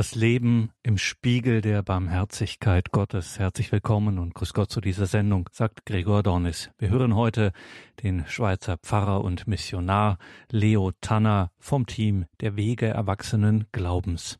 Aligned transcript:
Das 0.00 0.14
Leben 0.14 0.70
im 0.82 0.96
Spiegel 0.96 1.60
der 1.60 1.82
Barmherzigkeit 1.82 2.90
Gottes. 2.90 3.38
Herzlich 3.38 3.70
willkommen 3.70 4.18
und 4.18 4.32
grüß 4.32 4.54
Gott 4.54 4.70
zu 4.70 4.80
dieser 4.80 5.04
Sendung, 5.04 5.50
sagt 5.52 5.84
Gregor 5.84 6.22
Dornis. 6.22 6.70
Wir 6.78 6.88
hören 6.88 7.14
heute 7.14 7.52
den 8.02 8.24
Schweizer 8.26 8.78
Pfarrer 8.78 9.22
und 9.22 9.46
Missionar 9.46 10.16
Leo 10.50 10.92
Tanner 11.02 11.50
vom 11.58 11.84
Team 11.84 12.24
der 12.40 12.56
Wege 12.56 12.86
Erwachsenen 12.86 13.66
Glaubens. 13.72 14.38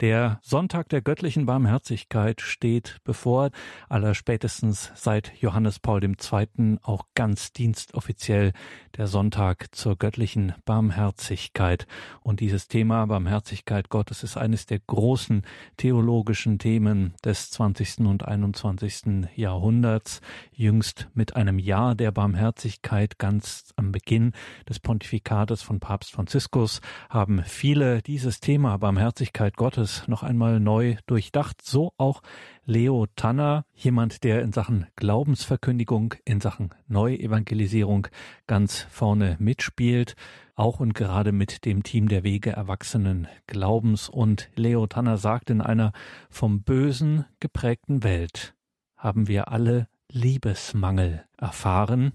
Der 0.00 0.40
Sonntag 0.42 0.88
der 0.88 1.02
göttlichen 1.02 1.46
Barmherzigkeit 1.46 2.40
steht 2.40 2.96
bevor, 3.04 3.50
allerspätestens 3.88 4.90
seit 4.96 5.32
Johannes 5.40 5.78
Paul 5.78 6.02
II. 6.02 6.78
auch 6.82 7.04
ganz 7.14 7.52
dienstoffiziell 7.52 8.52
der 8.96 9.06
Sonntag 9.06 9.74
zur 9.74 9.96
göttlichen 9.96 10.54
Barmherzigkeit. 10.64 11.86
Und 12.22 12.40
dieses 12.40 12.66
Thema 12.66 13.06
Barmherzigkeit 13.06 13.88
Gottes 13.88 14.24
ist 14.24 14.36
eines 14.36 14.66
der 14.66 14.80
großen 14.96 15.42
theologischen 15.76 16.58
Themen 16.58 17.14
des 17.22 17.50
20. 17.50 17.98
und 18.00 18.26
21. 18.26 19.28
Jahrhunderts, 19.36 20.22
jüngst 20.52 21.08
mit 21.12 21.36
einem 21.36 21.58
Jahr 21.58 21.94
der 21.94 22.10
Barmherzigkeit 22.10 23.18
ganz 23.18 23.72
am 23.76 23.92
Beginn 23.92 24.32
des 24.68 24.80
Pontifikates 24.80 25.62
von 25.62 25.80
Papst 25.80 26.12
Franziskus 26.12 26.80
haben 27.10 27.42
viele 27.44 28.00
dieses 28.00 28.40
Thema 28.40 28.78
Barmherzigkeit 28.78 29.56
Gottes 29.56 30.02
noch 30.08 30.22
einmal 30.22 30.60
neu 30.60 30.96
durchdacht, 31.06 31.60
so 31.62 31.92
auch 31.98 32.22
Leo 32.64 33.06
Tanner, 33.14 33.66
jemand, 33.74 34.24
der 34.24 34.42
in 34.42 34.52
Sachen 34.52 34.86
Glaubensverkündigung, 34.96 36.14
in 36.24 36.40
Sachen 36.40 36.70
Neuevangelisierung 36.88 38.08
ganz 38.46 38.86
vorne 38.90 39.36
mitspielt, 39.38 40.16
auch 40.56 40.80
und 40.80 40.94
gerade 40.94 41.32
mit 41.32 41.64
dem 41.64 41.82
Team 41.82 42.08
der 42.08 42.24
Wege 42.24 42.50
Erwachsenen 42.50 43.28
Glaubens. 43.46 44.08
Und 44.08 44.50
Leo 44.56 44.86
Tanner 44.86 45.18
sagt, 45.18 45.50
in 45.50 45.60
einer 45.60 45.92
vom 46.28 46.62
Bösen 46.62 47.24
geprägten 47.40 48.02
Welt 48.02 48.54
haben 48.96 49.28
wir 49.28 49.48
alle 49.48 49.88
Liebesmangel 50.10 51.24
erfahren. 51.36 52.12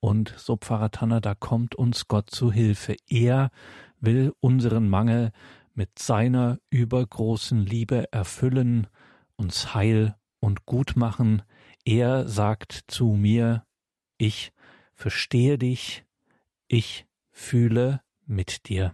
Und 0.00 0.34
so 0.36 0.56
Pfarrer 0.56 0.90
Tanner, 0.90 1.20
da 1.20 1.34
kommt 1.34 1.74
uns 1.74 2.08
Gott 2.08 2.30
zu 2.30 2.52
Hilfe. 2.52 2.96
Er 3.08 3.50
will 4.00 4.34
unseren 4.40 4.88
Mangel 4.88 5.30
mit 5.74 5.98
seiner 5.98 6.58
übergroßen 6.70 7.64
Liebe 7.64 8.12
erfüllen 8.12 8.86
uns 9.36 9.74
heil 9.74 10.16
und 10.40 10.66
gut 10.66 10.96
machen. 10.96 11.42
Er 11.84 12.26
sagt 12.26 12.84
zu 12.88 13.08
mir, 13.08 13.64
ich 14.18 14.52
verstehe 14.94 15.58
dich, 15.58 16.04
ich 16.68 17.06
fühle 17.36 18.00
mit 18.26 18.68
dir. 18.68 18.92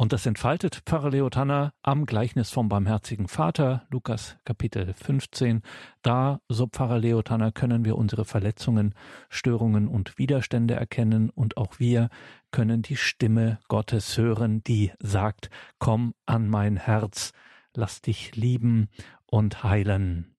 Und 0.00 0.12
das 0.12 0.26
entfaltet 0.26 0.82
Pfarrer 0.86 1.72
am 1.82 2.06
Gleichnis 2.06 2.50
vom 2.50 2.68
barmherzigen 2.68 3.26
Vater, 3.26 3.84
Lukas 3.90 4.36
Kapitel 4.44 4.94
15. 4.94 5.62
Da, 6.02 6.40
so 6.48 6.68
Pfarrer 6.68 7.00
Leotanner, 7.00 7.50
können 7.50 7.84
wir 7.84 7.98
unsere 7.98 8.24
Verletzungen, 8.24 8.94
Störungen 9.28 9.88
und 9.88 10.16
Widerstände 10.16 10.74
erkennen 10.74 11.30
und 11.30 11.56
auch 11.56 11.80
wir 11.80 12.10
können 12.52 12.82
die 12.82 12.96
Stimme 12.96 13.58
Gottes 13.66 14.16
hören, 14.16 14.62
die 14.62 14.92
sagt, 15.00 15.50
komm 15.80 16.14
an 16.26 16.48
mein 16.48 16.76
Herz, 16.76 17.32
lass 17.74 18.00
dich 18.00 18.36
lieben 18.36 18.88
und 19.26 19.64
heilen. 19.64 20.37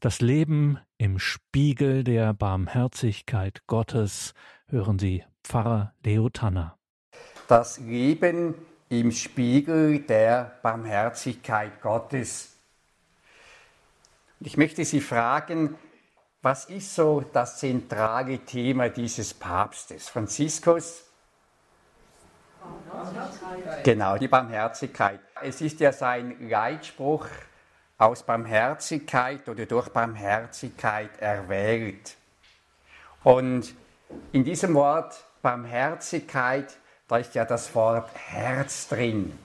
Das 0.00 0.20
Leben 0.20 0.78
im 0.98 1.18
Spiegel 1.18 2.04
der 2.04 2.34
Barmherzigkeit 2.34 3.62
Gottes 3.66 4.34
hören 4.68 4.98
Sie 4.98 5.24
Pfarrer 5.42 5.94
Leo 6.04 6.28
Tanner. 6.28 6.76
Das 7.48 7.78
Leben 7.78 8.54
im 8.88 9.12
Spiegel 9.12 10.00
der 10.00 10.58
Barmherzigkeit 10.62 11.80
Gottes. 11.80 12.56
Ich 14.40 14.56
möchte 14.56 14.84
Sie 14.84 15.00
fragen, 15.00 15.76
was 16.42 16.66
ist 16.66 16.94
so 16.94 17.24
das 17.32 17.58
zentrale 17.58 18.38
Thema 18.40 18.90
dieses 18.90 19.32
Papstes? 19.32 20.08
Franziskus 20.08 21.04
Genau, 23.82 24.16
die 24.16 24.28
Barmherzigkeit. 24.28 25.20
Es 25.42 25.60
ist 25.60 25.80
ja 25.80 25.92
sein 25.92 26.48
Leitspruch 26.48 27.26
aus 28.04 28.22
Barmherzigkeit 28.22 29.48
oder 29.48 29.64
durch 29.64 29.88
Barmherzigkeit 29.88 31.10
erwählt. 31.20 32.16
Und 33.22 33.74
in 34.32 34.44
diesem 34.44 34.74
Wort 34.74 35.24
Barmherzigkeit, 35.40 36.76
da 37.08 37.16
ist 37.16 37.34
ja 37.34 37.44
das 37.46 37.74
Wort 37.74 38.10
Herz 38.14 38.88
drin. 38.88 39.38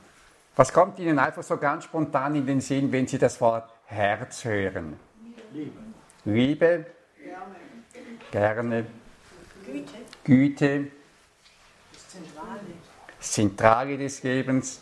Was 0.58 0.74
kommt 0.74 1.00
Ihnen 1.00 1.20
einfach 1.20 1.44
so 1.44 1.56
ganz 1.56 1.86
spontan 1.86 2.36
in 2.36 2.46
den 2.46 2.60
Sinn, 2.60 2.92
wenn 2.92 3.08
Sie 3.08 3.18
das 3.18 3.40
Wort 3.40 3.70
Herz 3.86 4.44
hören? 4.44 5.00
Liebe. 5.54 5.80
Liebe. 6.26 6.86
Gerne. 7.18 7.56
Gerne. 8.32 8.86
Güte. 9.66 9.94
Güte. 10.26 10.92
Das 11.94 12.10
Zentrale. 12.10 12.60
Zentrale 13.20 13.98
des 13.98 14.22
Lebens. 14.24 14.82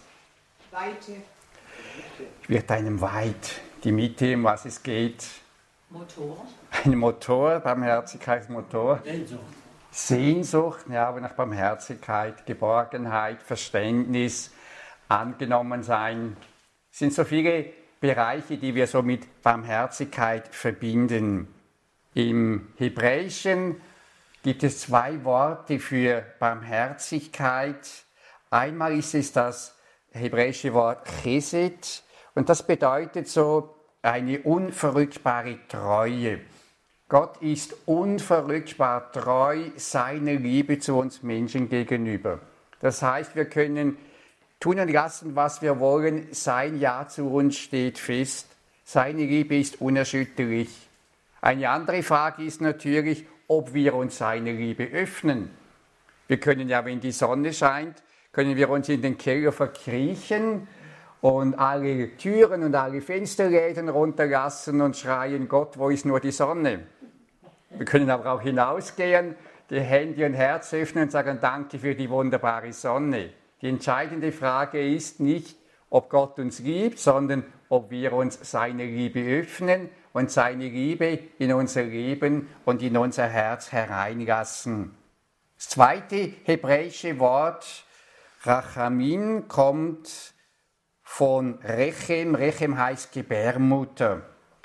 Weite. 0.72 1.22
Wird 2.48 2.72
einem 2.72 3.00
weit. 3.00 3.62
Die 3.84 3.92
Mitte, 3.92 4.34
um 4.36 4.44
was 4.44 4.66
es 4.66 4.82
geht. 4.82 5.24
Motor. 5.90 6.46
Ein 6.84 6.96
Motor, 6.96 7.60
Barmherzigkeitsmotor. 7.60 9.02
Sehnsucht. 9.04 9.42
Sehnsucht, 9.92 10.86
ja, 10.90 11.08
aber 11.08 11.22
nach 11.22 11.34
Barmherzigkeit, 11.34 12.46
Geborgenheit, 12.46 13.42
Verständnis, 13.42 14.52
angenommen 15.08 15.84
sein. 15.84 16.36
Es 16.92 17.00
sind 17.00 17.14
so 17.14 17.24
viele 17.24 17.66
Bereiche, 18.00 18.58
die 18.58 18.76
wir 18.76 18.88
so 18.88 19.02
mit 19.02 19.42
Barmherzigkeit 19.42 20.48
verbinden. 20.54 21.48
Im 22.14 22.74
Hebräischen 22.78 23.80
gibt 24.44 24.64
es 24.64 24.82
zwei 24.82 25.24
Worte 25.24 25.80
für 25.80 26.26
Barmherzigkeit. 26.40 27.88
Einmal 28.50 28.98
ist 28.98 29.14
es 29.14 29.32
das 29.32 29.78
hebräische 30.12 30.74
Wort 30.74 31.08
Chesed 31.22 32.04
und 32.38 32.50
das 32.50 32.62
bedeutet 32.62 33.28
so 33.28 33.74
eine 34.04 34.42
unverrückbare 34.42 35.58
Treue. 35.68 36.42
Gott 37.10 37.42
ist 37.42 37.76
unverrückbar 37.88 39.12
treu 39.12 39.72
seiner 39.76 40.34
Liebe 40.34 40.78
zu 40.78 40.98
uns 40.98 41.24
Menschen 41.24 41.68
gegenüber. 41.68 42.40
Das 42.80 43.02
heißt, 43.02 43.36
wir 43.36 43.46
können 43.46 43.98
tun 44.60 44.80
und 44.80 44.92
lassen, 44.92 45.36
was 45.36 45.64
wir 45.64 45.80
wollen. 45.80 46.28
Sein 46.30 46.80
Ja 46.80 47.08
zu 47.08 47.26
uns 47.26 47.58
steht 47.58 47.98
fest. 47.98 48.46
Seine 48.84 49.26
Liebe 49.26 49.58
ist 49.58 49.82
unerschütterlich. 49.82 50.70
Eine 51.42 51.72
andere 51.72 52.04
Frage 52.04 52.44
ist 52.44 52.62
natürlich, 52.62 53.26
ob 53.48 53.74
wir 53.74 53.96
uns 53.96 54.20
seiner 54.20 54.52
Liebe 54.52 54.84
öffnen. 54.84 55.50
Wir 56.28 56.40
können 56.40 56.70
ja, 56.70 56.86
wenn 56.86 57.00
die 57.00 57.14
Sonne 57.14 57.52
scheint, 57.52 58.04
können 58.32 58.56
wir 58.56 58.70
uns 58.70 58.90
in 58.90 59.02
den 59.02 59.18
Keller 59.18 59.52
verkriechen 59.52 60.68
und 61.22 61.56
alle 61.56 62.16
Türen 62.18 62.64
und 62.64 62.76
alle 62.76 63.02
Fensterläden 63.02 63.90
runterlassen 63.90 64.82
und 64.82 64.96
schreien, 64.96 65.48
Gott, 65.48 65.78
wo 65.78 65.90
ist 65.90 66.06
nur 66.06 66.20
die 66.20 66.32
Sonne? 66.32 66.84
Wir 67.70 67.86
können 67.86 68.10
aber 68.10 68.32
auch 68.32 68.42
hinausgehen, 68.42 69.36
die 69.70 69.80
Hände 69.80 70.26
und 70.26 70.34
Herz 70.34 70.74
öffnen 70.74 71.06
und 71.06 71.12
sagen, 71.12 71.40
danke 71.42 71.80
für 71.80 71.96
die 71.96 72.10
wunderbare 72.10 72.72
Sonne. 72.72 73.32
Die 73.62 73.68
entscheidende 73.68 74.32
Frage 74.32 74.94
ist 74.94 75.20
nicht, 75.20 75.58
ob 75.90 76.10
Gott 76.10 76.40
uns 76.40 76.60
liebt, 76.60 77.00
sondern 77.00 77.44
ob 77.70 77.90
wir 77.90 78.14
uns 78.14 78.40
seine 78.50 78.86
Liebe 78.86 79.20
öffnen 79.20 79.90
und 80.14 80.32
seine 80.32 80.70
Liebe 80.70 81.20
in 81.40 81.54
unser 81.54 81.84
Leben 81.84 82.48
und 82.66 82.82
in 82.82 82.96
unser 82.96 83.28
Herz 83.28 83.72
hereinlassen. 83.72 84.96
Das 85.58 85.70
zweite 85.70 86.34
hebräische 86.44 87.20
Wort 87.20 87.86
Rachamin 88.44 89.48
kommt 89.48 90.34
von 91.08 91.58
Rechem. 91.64 92.36
Rechem 92.36 92.78
heißt 92.78 93.14
Gebärmutter. 93.14 94.22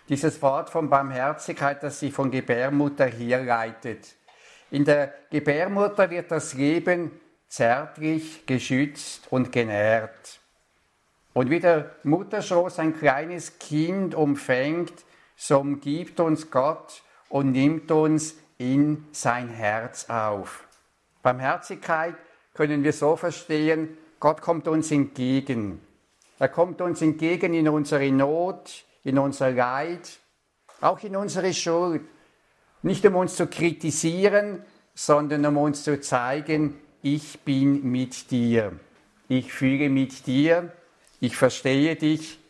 Dieses 0.08 0.42
Wort 0.42 0.68
von 0.68 0.90
Barmherzigkeit, 0.90 1.82
das 1.82 2.00
sich 2.00 2.12
von 2.12 2.30
Gebärmutter 2.30 3.06
herleitet. 3.06 4.16
In 4.70 4.84
der 4.84 5.14
Gebärmutter 5.30 6.10
wird 6.10 6.30
das 6.30 6.52
Leben 6.52 7.12
zärtlich, 7.48 8.44
geschützt 8.44 9.28
und 9.30 9.52
genährt. 9.52 10.40
Und 11.32 11.48
wie 11.48 11.60
der 11.60 11.92
Mutterschoß 12.02 12.80
ein 12.80 12.98
kleines 12.98 13.58
Kind 13.58 14.14
umfängt, 14.14 14.92
so 15.36 15.60
umgibt 15.60 16.18
uns 16.20 16.50
Gott 16.50 17.02
und 17.30 17.52
nimmt 17.52 17.90
uns 17.90 18.34
in 18.58 19.06
sein 19.12 19.48
Herz 19.48 20.10
auf. 20.10 20.66
Barmherzigkeit 21.22 22.16
können 22.52 22.82
wir 22.82 22.92
so 22.92 23.16
verstehen, 23.16 23.96
Gott 24.18 24.42
kommt 24.42 24.68
uns 24.68 24.90
entgegen. 24.90 25.80
Er 26.38 26.48
kommt 26.48 26.80
uns 26.80 27.02
entgegen 27.02 27.54
in 27.54 27.68
unsere 27.68 28.10
Not, 28.10 28.84
in 29.04 29.18
unser 29.18 29.50
Leid, 29.50 30.18
auch 30.80 31.02
in 31.02 31.16
unsere 31.16 31.52
Schuld. 31.54 32.02
Nicht 32.82 33.06
um 33.06 33.16
uns 33.16 33.36
zu 33.36 33.46
kritisieren, 33.46 34.64
sondern 34.94 35.46
um 35.46 35.56
uns 35.56 35.84
zu 35.84 36.00
zeigen, 36.00 36.78
ich 37.02 37.40
bin 37.40 37.90
mit 37.90 38.30
dir. 38.30 38.72
Ich 39.28 39.52
fühle 39.52 39.88
mit 39.88 40.26
dir. 40.26 40.72
ich 41.20 41.36
verstehe 41.36 41.94
dich, 41.94 42.40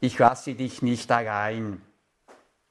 ich 0.00 0.18
lasse 0.18 0.54
dich 0.54 0.82
nicht 0.82 1.10
allein. 1.10 1.80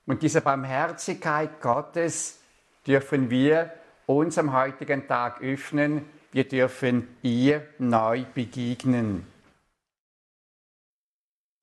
Und 0.05 0.21
diese 0.21 0.41
Barmherzigkeit 0.41 1.59
Gottes 1.59 2.39
dürfen 2.85 3.31
wir 3.31 3.73
uns 4.05 4.37
am 4.37 4.53
heutigen 4.53 5.07
Tag 5.07 5.41
öffnen, 5.41 6.05
wir 6.31 6.47
dürfen 6.47 7.07
ihr 7.23 7.67
neu 7.79 8.23
begegnen. 8.35 9.25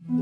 Wir 0.06 0.18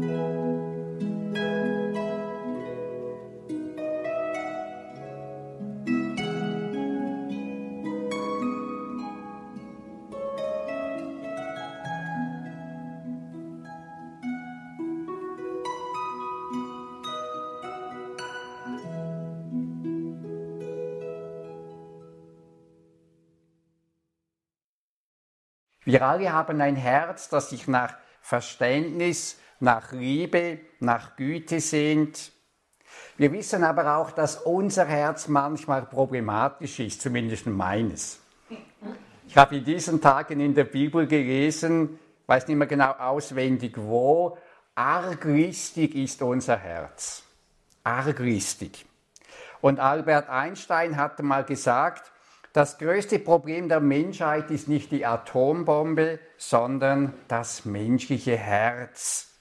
alle 26.03 26.33
haben 26.33 26.61
ein 26.61 26.77
Herz, 26.77 27.29
das 27.29 27.51
sich 27.51 27.67
nach 27.67 27.97
Verständnis, 28.21 29.42
nach 29.63 29.93
Liebe, 29.93 30.59
nach 30.81 31.17
Güte 31.17 31.61
sehnt. 31.61 32.33
Wir 33.17 33.33
wissen 33.33 33.63
aber 33.63 33.97
auch, 33.97 34.11
dass 34.11 34.37
unser 34.37 34.85
Herz 34.85 35.29
manchmal 35.29 35.83
problematisch 35.83 36.81
ist, 36.81 37.01
zumindest 37.01 37.47
meines. 37.47 38.21
Ich 39.29 39.37
habe 39.37 39.57
in 39.57 39.65
diesen 39.65 40.01
Tagen 40.01 40.41
in 40.41 40.55
der 40.55 40.65
Bibel 40.65 41.07
gelesen, 41.07 41.99
weiß 42.27 42.49
nicht 42.49 42.57
mehr 42.57 42.67
genau 42.67 42.91
auswendig 42.91 43.75
wo, 43.79 44.37
arglistig 44.75 45.95
ist 45.95 46.21
unser 46.23 46.57
Herz. 46.57 47.23
Arglistig. 47.85 48.85
Und 49.61 49.79
Albert 49.79 50.29
Einstein 50.29 50.97
hatte 50.97 51.23
mal 51.23 51.45
gesagt, 51.45 52.11
das 52.53 52.79
größte 52.79 53.21
Problem 53.21 53.69
der 53.69 53.81
Menschheit 53.81 54.51
ist 54.51 54.69
nicht 54.69 54.91
die 54.91 55.07
Atombombe, 55.07 56.19
sondern 56.37 57.15
das 57.29 57.65
menschliche 57.65 58.37
Herz. 58.37 59.32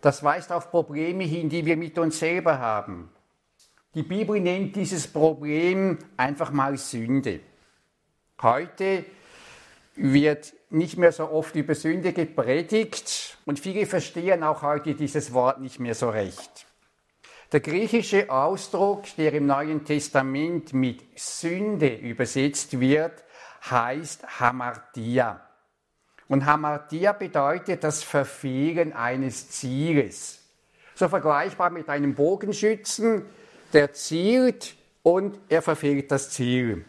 Das 0.00 0.22
weist 0.22 0.52
auf 0.52 0.70
Probleme 0.70 1.24
hin, 1.24 1.48
die 1.48 1.66
wir 1.66 1.76
mit 1.76 1.98
uns 1.98 2.18
selber 2.18 2.58
haben. 2.58 3.10
Die 3.94 4.02
Bibel 4.02 4.38
nennt 4.40 4.76
dieses 4.76 5.08
Problem 5.08 5.98
einfach 6.16 6.52
mal 6.52 6.76
Sünde. 6.76 7.40
Heute 8.40 9.04
wird 9.96 10.54
nicht 10.70 10.98
mehr 10.98 11.10
so 11.10 11.28
oft 11.30 11.56
über 11.56 11.74
Sünde 11.74 12.12
gepredigt 12.12 13.38
und 13.46 13.58
viele 13.58 13.86
verstehen 13.86 14.44
auch 14.44 14.62
heute 14.62 14.94
dieses 14.94 15.32
Wort 15.32 15.60
nicht 15.60 15.80
mehr 15.80 15.94
so 15.94 16.10
recht. 16.10 16.66
Der 17.50 17.60
griechische 17.60 18.30
Ausdruck, 18.30 19.04
der 19.16 19.32
im 19.32 19.46
Neuen 19.46 19.84
Testament 19.84 20.74
mit 20.74 21.02
Sünde 21.18 21.94
übersetzt 21.96 22.78
wird, 22.78 23.24
heißt 23.68 24.38
Hamartia. 24.38 25.47
Und 26.28 26.44
Hamartia 26.44 27.12
bedeutet 27.12 27.82
das 27.82 28.02
Verfehlen 28.02 28.92
eines 28.92 29.50
Zieles. 29.50 30.44
So 30.94 31.08
vergleichbar 31.08 31.70
mit 31.70 31.88
einem 31.88 32.14
Bogenschützen, 32.14 33.24
der 33.72 33.92
zielt 33.92 34.76
und 35.02 35.38
er 35.48 35.62
verfehlt 35.62 36.10
das 36.10 36.30
Ziel. 36.30 36.84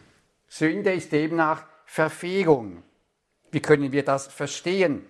Sünde 0.48 0.92
ist 0.92 1.12
demnach 1.12 1.64
Verfehlung. 1.86 2.82
Wie 3.50 3.60
können 3.60 3.92
wir 3.92 4.04
das 4.04 4.26
verstehen? 4.26 5.06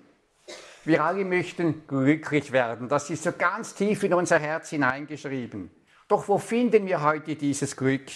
Wir 0.85 1.05
alle 1.05 1.25
möchten 1.25 1.87
glücklich 1.87 2.53
werden. 2.53 2.89
Das 2.89 3.11
ist 3.11 3.25
so 3.25 3.33
ganz 3.33 3.75
tief 3.75 4.03
in 4.03 4.15
unser 4.15 4.39
Herz 4.39 4.71
hineingeschrieben. 4.71 5.71
Doch 6.09 6.29
wo 6.29 6.39
finden 6.39 6.87
wir 6.87 7.03
heute 7.03 7.37
dieses 7.37 7.77
Glück? 7.77 8.07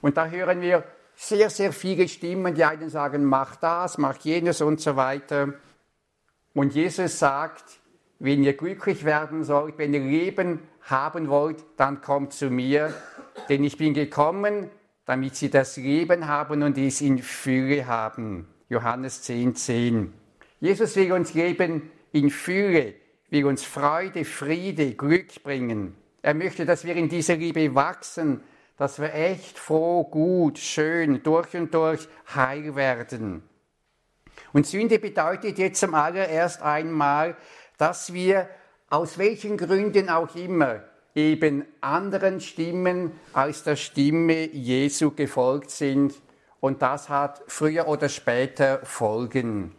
Und 0.00 0.16
da 0.16 0.26
hören 0.26 0.60
wir 0.60 0.84
sehr, 1.20 1.50
sehr 1.50 1.72
viele 1.72 2.06
Stimmen, 2.06 2.54
die 2.54 2.64
einen 2.64 2.90
sagen, 2.90 3.24
mach 3.24 3.56
das, 3.56 3.98
mach 3.98 4.16
jenes 4.18 4.60
und 4.60 4.80
so 4.80 4.94
weiter. 4.94 5.54
Und 6.54 6.74
Jesus 6.74 7.18
sagt, 7.18 7.64
wenn 8.20 8.44
ihr 8.44 8.56
glücklich 8.56 9.04
werden 9.04 9.42
sollt, 9.42 9.78
wenn 9.78 9.92
ihr 9.92 10.00
Leben 10.00 10.60
haben 10.82 11.28
wollt, 11.28 11.64
dann 11.76 12.00
kommt 12.02 12.34
zu 12.34 12.50
mir, 12.50 12.94
denn 13.48 13.64
ich 13.64 13.76
bin 13.76 13.94
gekommen, 13.94 14.70
damit 15.06 15.34
sie 15.34 15.50
das 15.50 15.76
Leben 15.76 16.28
haben 16.28 16.62
und 16.62 16.78
es 16.78 17.00
in 17.00 17.18
Fülle 17.18 17.86
haben. 17.88 18.46
Johannes 18.68 19.22
10, 19.22 19.56
10. 19.56 20.12
Jesus 20.60 20.94
will 20.94 21.12
uns 21.12 21.34
Leben 21.34 21.90
in 22.12 22.30
Fülle, 22.30 22.94
will 23.28 23.46
uns 23.46 23.64
Freude, 23.64 24.24
Friede, 24.24 24.94
Glück 24.94 25.42
bringen. 25.42 25.96
Er 26.22 26.34
möchte, 26.34 26.64
dass 26.64 26.84
wir 26.84 26.94
in 26.94 27.08
dieser 27.08 27.36
Liebe 27.36 27.74
wachsen, 27.74 28.40
dass 28.78 29.00
wir 29.00 29.12
echt 29.12 29.58
froh, 29.58 30.04
gut, 30.04 30.58
schön, 30.58 31.22
durch 31.22 31.54
und 31.54 31.74
durch 31.74 32.08
heil 32.34 32.76
werden. 32.76 33.42
Und 34.52 34.66
Sünde 34.66 34.98
bedeutet 34.98 35.58
jetzt 35.58 35.80
zum 35.80 35.94
allererst 35.94 36.62
einmal, 36.62 37.36
dass 37.76 38.12
wir 38.12 38.48
aus 38.88 39.18
welchen 39.18 39.56
Gründen 39.56 40.08
auch 40.08 40.34
immer 40.34 40.84
eben 41.14 41.64
anderen 41.80 42.40
Stimmen 42.40 43.12
als 43.32 43.64
der 43.64 43.76
Stimme 43.76 44.48
Jesu 44.50 45.10
gefolgt 45.10 45.70
sind. 45.70 46.14
Und 46.60 46.80
das 46.82 47.08
hat 47.08 47.42
früher 47.48 47.88
oder 47.88 48.08
später 48.08 48.80
Folgen. 48.84 49.74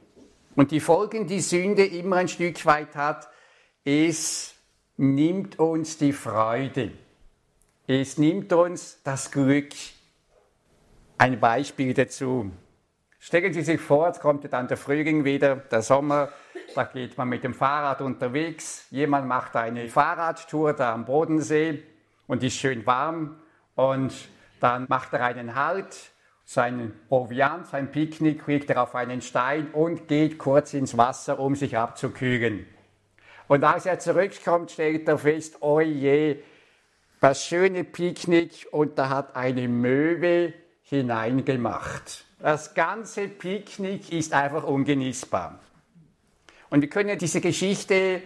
Und 0.56 0.72
die 0.72 0.80
Folgen, 0.82 1.28
die 1.28 1.40
Sünde 1.40 1.86
immer 1.86 2.18
ein 2.18 2.28
Stück 2.28 2.66
weit 2.66 2.96
hat, 2.96 3.30
es 3.86 4.54
nimmt 4.98 5.58
uns 5.58 5.98
die 5.98 6.12
Freude. 6.12 6.92
Es 7.92 8.20
nimmt 8.20 8.54
uns 8.54 9.02
das 9.02 9.32
Glück. 9.32 9.72
Ein 11.18 11.40
Beispiel 11.40 11.92
dazu. 11.96 12.52
Stellen 13.18 13.52
Sie 13.52 13.64
sich 13.64 13.82
vor, 13.82 14.06
jetzt 14.06 14.22
kommt 14.22 14.54
dann 14.54 14.68
der 14.68 14.78
Frühling 14.78 15.26
wieder, 15.26 15.56
der 15.56 15.82
Sommer, 15.82 16.30
da 16.76 16.84
geht 16.84 17.18
man 17.18 17.30
mit 17.30 17.44
dem 17.44 17.56
Fahrrad 17.56 18.02
unterwegs, 18.02 18.86
jemand 18.92 19.28
macht 19.28 19.56
eine 19.56 19.90
Fahrradtour 19.90 20.74
da 20.74 20.94
am 20.94 21.06
Bodensee 21.06 21.82
und 22.28 22.44
ist 22.44 22.58
schön 22.58 22.86
warm 22.86 23.40
und 23.74 24.14
dann 24.60 24.86
macht 24.88 25.14
er 25.14 25.26
einen 25.26 25.56
Halt 25.56 26.12
sein 26.46 26.94
Proviant, 27.08 27.66
sein 27.66 27.90
Picknick 27.90 28.46
legt 28.46 28.70
er 28.70 28.84
auf 28.84 28.94
einen 28.94 29.24
Stein 29.24 29.72
und 29.74 30.08
geht 30.08 30.38
kurz 30.38 30.76
ins 30.76 30.96
Wasser, 30.96 31.40
um 31.40 31.56
sich 31.56 31.76
abzukühlen. 31.76 32.68
Und 33.48 33.64
als 33.64 33.88
er 33.88 33.98
zurückkommt, 33.98 34.70
stellt 34.70 35.08
er 35.08 35.18
fest, 35.18 35.58
oh 35.62 35.80
je, 35.80 36.38
das 37.20 37.46
schöne 37.46 37.84
Picknick 37.84 38.68
und 38.72 38.98
da 38.98 39.10
hat 39.10 39.36
eine 39.36 39.68
Möwe 39.68 40.54
hineingemacht. 40.84 42.26
Das 42.40 42.74
ganze 42.74 43.28
Picknick 43.28 44.12
ist 44.12 44.34
einfach 44.34 44.64
ungenießbar. 44.64 45.60
Und 46.70 46.82
wir 46.82 46.90
können 46.90 47.18
diese 47.18 47.42
Geschichte 47.42 48.22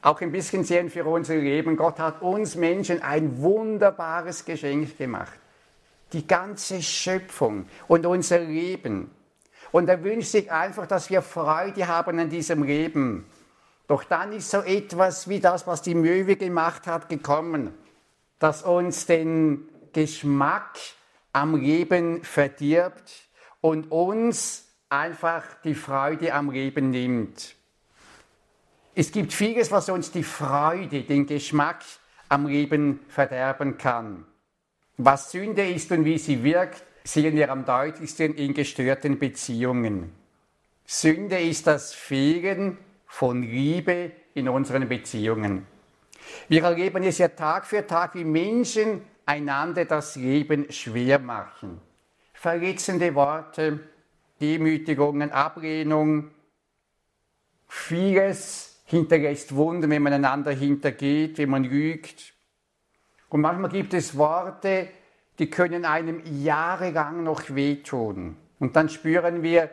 auch 0.00 0.20
ein 0.20 0.32
bisschen 0.32 0.64
sehen 0.64 0.88
für 0.88 1.04
unser 1.04 1.36
Leben. 1.36 1.76
Gott 1.76 1.98
hat 1.98 2.22
uns 2.22 2.54
Menschen 2.54 3.02
ein 3.02 3.42
wunderbares 3.42 4.44
Geschenk 4.44 4.96
gemacht 4.96 5.38
die 6.12 6.26
ganze 6.26 6.82
Schöpfung 6.82 7.66
und 7.86 8.06
unser 8.06 8.40
Leben. 8.40 9.10
Und 9.70 9.88
er 9.88 10.02
wünscht 10.02 10.30
sich 10.30 10.50
einfach, 10.50 10.86
dass 10.86 11.10
wir 11.10 11.22
Freude 11.22 11.86
haben 11.86 12.18
an 12.18 12.30
diesem 12.30 12.62
Leben. 12.62 13.26
Doch 13.86 14.04
dann 14.04 14.32
ist 14.32 14.50
so 14.50 14.58
etwas 14.58 15.28
wie 15.28 15.40
das, 15.40 15.66
was 15.66 15.82
die 15.82 15.94
Möwe 15.94 16.36
gemacht 16.36 16.86
hat, 16.86 17.08
gekommen, 17.08 17.74
das 18.38 18.62
uns 18.62 19.06
den 19.06 19.68
Geschmack 19.92 20.78
am 21.32 21.56
Leben 21.56 22.22
verdirbt 22.22 23.28
und 23.60 23.90
uns 23.90 24.68
einfach 24.88 25.44
die 25.64 25.74
Freude 25.74 26.32
am 26.32 26.50
Leben 26.50 26.90
nimmt. 26.90 27.54
Es 28.94 29.12
gibt 29.12 29.32
vieles, 29.32 29.70
was 29.70 29.88
uns 29.88 30.10
die 30.10 30.22
Freude, 30.22 31.02
den 31.02 31.26
Geschmack 31.26 31.84
am 32.28 32.46
Leben 32.46 33.00
verderben 33.08 33.78
kann. 33.78 34.24
Was 34.96 35.30
Sünde 35.30 35.68
ist 35.68 35.92
und 35.92 36.04
wie 36.04 36.18
sie 36.18 36.42
wirkt, 36.42 36.82
sehen 37.04 37.36
wir 37.36 37.50
am 37.50 37.64
deutlichsten 37.64 38.34
in 38.34 38.54
gestörten 38.54 39.18
Beziehungen. 39.18 40.12
Sünde 40.84 41.38
ist 41.38 41.66
das 41.66 41.94
Fehlen 41.94 42.78
von 43.06 43.42
Liebe 43.42 44.10
in 44.34 44.48
unseren 44.48 44.88
Beziehungen. 44.88 45.66
Wir 46.48 46.64
erleben 46.64 47.02
es 47.02 47.18
ja 47.18 47.28
Tag 47.28 47.66
für 47.66 47.86
Tag, 47.86 48.14
wie 48.14 48.24
Menschen 48.24 49.02
einander 49.26 49.84
das 49.84 50.16
Leben 50.16 50.70
schwer 50.72 51.18
machen. 51.18 51.80
Verletzende 52.32 53.14
Worte, 53.14 53.80
Demütigungen, 54.40 55.32
Ablehnung, 55.32 56.30
vieles 57.66 58.82
hinterlässt 58.84 59.54
Wunden, 59.54 59.90
wenn 59.90 60.02
man 60.02 60.12
einander 60.14 60.52
hintergeht, 60.52 61.38
wenn 61.38 61.50
man 61.50 61.64
lügt, 61.64 62.34
und 63.28 63.42
manchmal 63.42 63.70
gibt 63.70 63.94
es 63.94 64.16
Worte, 64.16 64.88
die 65.38 65.50
können 65.50 65.84
einem 65.84 66.22
jahrelang 66.24 67.22
noch 67.22 67.54
wehtun. 67.54 68.36
Und 68.58 68.74
dann 68.74 68.88
spüren 68.88 69.42
wir, 69.42 69.70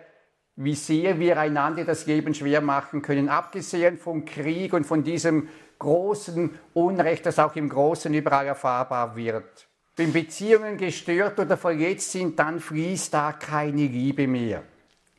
wie 0.55 0.75
sehr 0.75 1.19
wir 1.19 1.39
einander 1.39 1.83
das 1.83 2.05
Leben 2.05 2.33
schwer 2.33 2.61
machen 2.61 3.01
können, 3.01 3.29
abgesehen 3.29 3.97
vom 3.97 4.25
Krieg 4.25 4.73
und 4.73 4.85
von 4.85 5.03
diesem 5.03 5.49
großen 5.79 6.57
Unrecht, 6.73 7.25
das 7.25 7.39
auch 7.39 7.55
im 7.55 7.69
Großen 7.69 8.13
überall 8.13 8.47
erfahrbar 8.47 9.15
wird. 9.15 9.67
Wenn 9.97 10.13
Beziehungen 10.13 10.77
gestört 10.77 11.39
oder 11.39 11.57
verletzt 11.57 12.11
sind, 12.11 12.39
dann 12.39 12.59
fließt 12.59 13.13
da 13.13 13.33
keine 13.33 13.87
Liebe 13.87 14.27
mehr. 14.27 14.63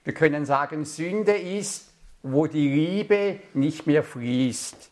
Wir 0.04 0.14
können 0.14 0.44
sagen, 0.44 0.84
Sünde 0.84 1.32
ist, 1.32 1.90
wo 2.22 2.46
die 2.46 2.68
Liebe 2.68 3.40
nicht 3.54 3.86
mehr 3.86 4.02
fließt. 4.02 4.90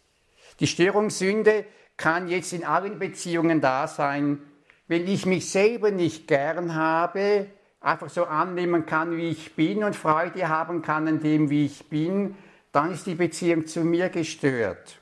Die 0.61 0.67
Störung 0.67 1.11
Sünde 1.11 1.65
kann 1.97 2.29
jetzt 2.29 2.53
in 2.53 2.65
allen 2.65 2.99
Beziehungen 2.99 3.61
da 3.61 3.87
sein. 3.87 4.41
Wenn 4.89 5.07
ich 5.07 5.27
mich 5.27 5.51
selber 5.51 5.91
nicht 5.91 6.29
gern 6.29 6.75
habe, 6.75 7.47
einfach 7.85 8.09
so 8.09 8.25
annehmen 8.25 8.87
kann, 8.87 9.17
wie 9.17 9.29
ich 9.29 9.55
bin 9.55 9.85
und 9.85 9.95
Freude 9.95 10.49
haben 10.49 10.83
kann 10.83 11.07
an 11.07 11.21
dem, 11.21 11.51
wie 11.51 11.67
ich 11.67 11.89
bin, 11.89 12.35
dann 12.73 12.91
ist 12.91 13.07
die 13.07 13.15
Beziehung 13.15 13.67
zu 13.67 13.85
mir 13.85 14.09
gestört. 14.09 14.99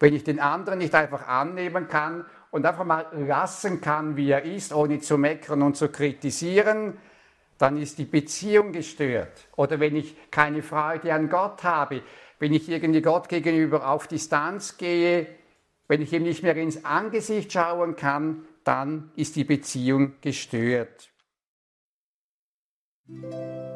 Wenn 0.00 0.14
ich 0.14 0.24
den 0.24 0.40
anderen 0.40 0.78
nicht 0.78 0.94
einfach 0.94 1.28
annehmen 1.28 1.86
kann 1.86 2.24
und 2.50 2.66
einfach 2.66 2.84
mal 2.84 3.06
lassen 3.12 3.80
kann, 3.80 4.16
wie 4.16 4.30
er 4.30 4.42
ist, 4.42 4.72
ohne 4.72 5.00
zu 5.00 5.18
meckern 5.18 5.62
und 5.62 5.76
zu 5.76 5.88
kritisieren, 5.88 6.96
dann 7.58 7.76
ist 7.76 7.98
die 7.98 8.04
Beziehung 8.04 8.72
gestört. 8.72 9.46
Oder 9.56 9.78
wenn 9.78 9.94
ich 9.94 10.16
keine 10.30 10.62
Freude 10.62 11.14
an 11.14 11.28
Gott 11.28 11.62
habe, 11.62 12.02
wenn 12.38 12.52
ich 12.52 12.68
irgendwie 12.68 13.02
Gott 13.02 13.28
gegenüber 13.28 13.88
auf 13.88 14.08
Distanz 14.08 14.76
gehe, 14.76 15.26
wenn 15.86 16.00
ich 16.00 16.12
ihm 16.12 16.24
nicht 16.24 16.42
mehr 16.42 16.56
ins 16.56 16.84
Angesicht 16.84 17.52
schauen 17.52 17.94
kann, 17.94 18.46
dann 18.64 19.10
ist 19.14 19.36
die 19.36 19.44
Beziehung 19.44 20.14
gestört. 20.20 21.10
Música 23.06 23.73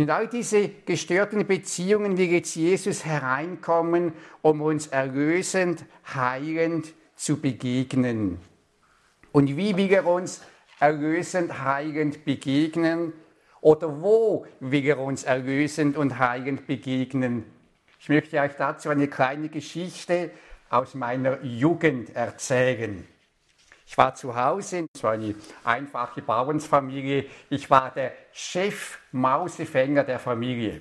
Und 0.00 0.04
in 0.04 0.12
all 0.12 0.28
diese 0.28 0.70
gestörten 0.86 1.46
Beziehungen 1.46 2.16
will 2.16 2.30
jetzt 2.30 2.54
Jesus 2.54 3.04
hereinkommen, 3.04 4.14
um 4.40 4.62
uns 4.62 4.86
erlösend, 4.86 5.84
heilend 6.14 6.94
zu 7.16 7.38
begegnen. 7.38 8.38
Und 9.30 9.58
wie 9.58 9.76
will 9.76 9.92
er 9.92 10.06
uns 10.06 10.40
erlösend, 10.78 11.62
heilend 11.62 12.24
begegnen? 12.24 13.12
Oder 13.60 14.00
wo 14.00 14.46
will 14.60 14.86
er 14.86 14.98
uns 15.00 15.24
erlösend 15.24 15.98
und 15.98 16.18
heilend 16.18 16.66
begegnen? 16.66 17.44
Ich 17.98 18.08
möchte 18.08 18.40
euch 18.40 18.56
dazu 18.56 18.88
eine 18.88 19.06
kleine 19.06 19.50
Geschichte 19.50 20.30
aus 20.70 20.94
meiner 20.94 21.44
Jugend 21.44 22.16
erzählen. 22.16 23.06
Ich 23.90 23.98
war 23.98 24.14
zu 24.14 24.36
Hause, 24.36 24.86
es 24.94 25.02
war 25.02 25.14
eine 25.14 25.34
einfache 25.64 26.22
Bauernsfamilie. 26.22 27.24
Ich 27.48 27.68
war 27.68 27.90
der 27.90 28.12
Chef-Mausefänger 28.30 30.04
der 30.04 30.20
Familie. 30.20 30.80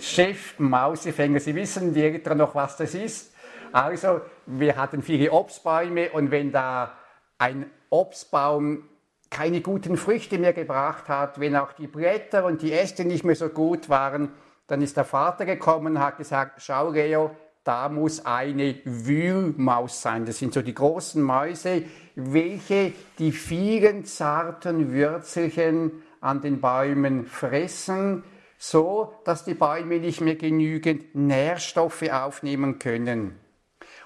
Chef-Mausefänger. 0.00 1.38
Sie 1.38 1.54
wissen 1.54 1.94
die 1.94 2.02
Eltern 2.02 2.38
noch, 2.38 2.56
was 2.56 2.76
das 2.76 2.96
ist? 2.96 3.32
Also, 3.70 4.22
wir 4.46 4.74
hatten 4.74 5.00
viele 5.00 5.30
Obstbäume 5.30 6.10
und 6.10 6.32
wenn 6.32 6.50
da 6.50 6.92
ein 7.38 7.70
Obstbaum 7.88 8.88
keine 9.30 9.60
guten 9.60 9.96
Früchte 9.96 10.38
mehr 10.38 10.52
gebracht 10.52 11.08
hat, 11.08 11.38
wenn 11.38 11.54
auch 11.54 11.70
die 11.72 11.86
Blätter 11.86 12.44
und 12.46 12.62
die 12.62 12.72
Äste 12.72 13.04
nicht 13.04 13.22
mehr 13.22 13.36
so 13.36 13.48
gut 13.48 13.88
waren, 13.88 14.32
dann 14.66 14.82
ist 14.82 14.96
der 14.96 15.04
Vater 15.04 15.46
gekommen 15.46 15.94
und 15.94 16.02
hat 16.02 16.18
gesagt, 16.18 16.60
schau 16.60 16.90
Leo, 16.90 17.30
da 17.64 17.88
muss 17.88 18.24
eine 18.26 18.76
Wühlmaus 18.84 20.02
sein. 20.02 20.26
Das 20.26 20.38
sind 20.38 20.52
so 20.52 20.62
die 20.62 20.74
großen 20.74 21.22
Mäuse, 21.22 21.84
welche 22.14 22.92
die 23.18 23.32
vielen 23.32 24.04
zarten 24.04 24.92
Würzelchen 24.92 26.02
an 26.20 26.40
den 26.40 26.60
Bäumen 26.60 27.26
fressen, 27.26 28.24
so 28.58 29.14
dass 29.24 29.44
die 29.44 29.54
Bäume 29.54 29.98
nicht 29.98 30.20
mehr 30.20 30.36
genügend 30.36 31.14
Nährstoffe 31.14 32.08
aufnehmen 32.10 32.78
können. 32.78 33.38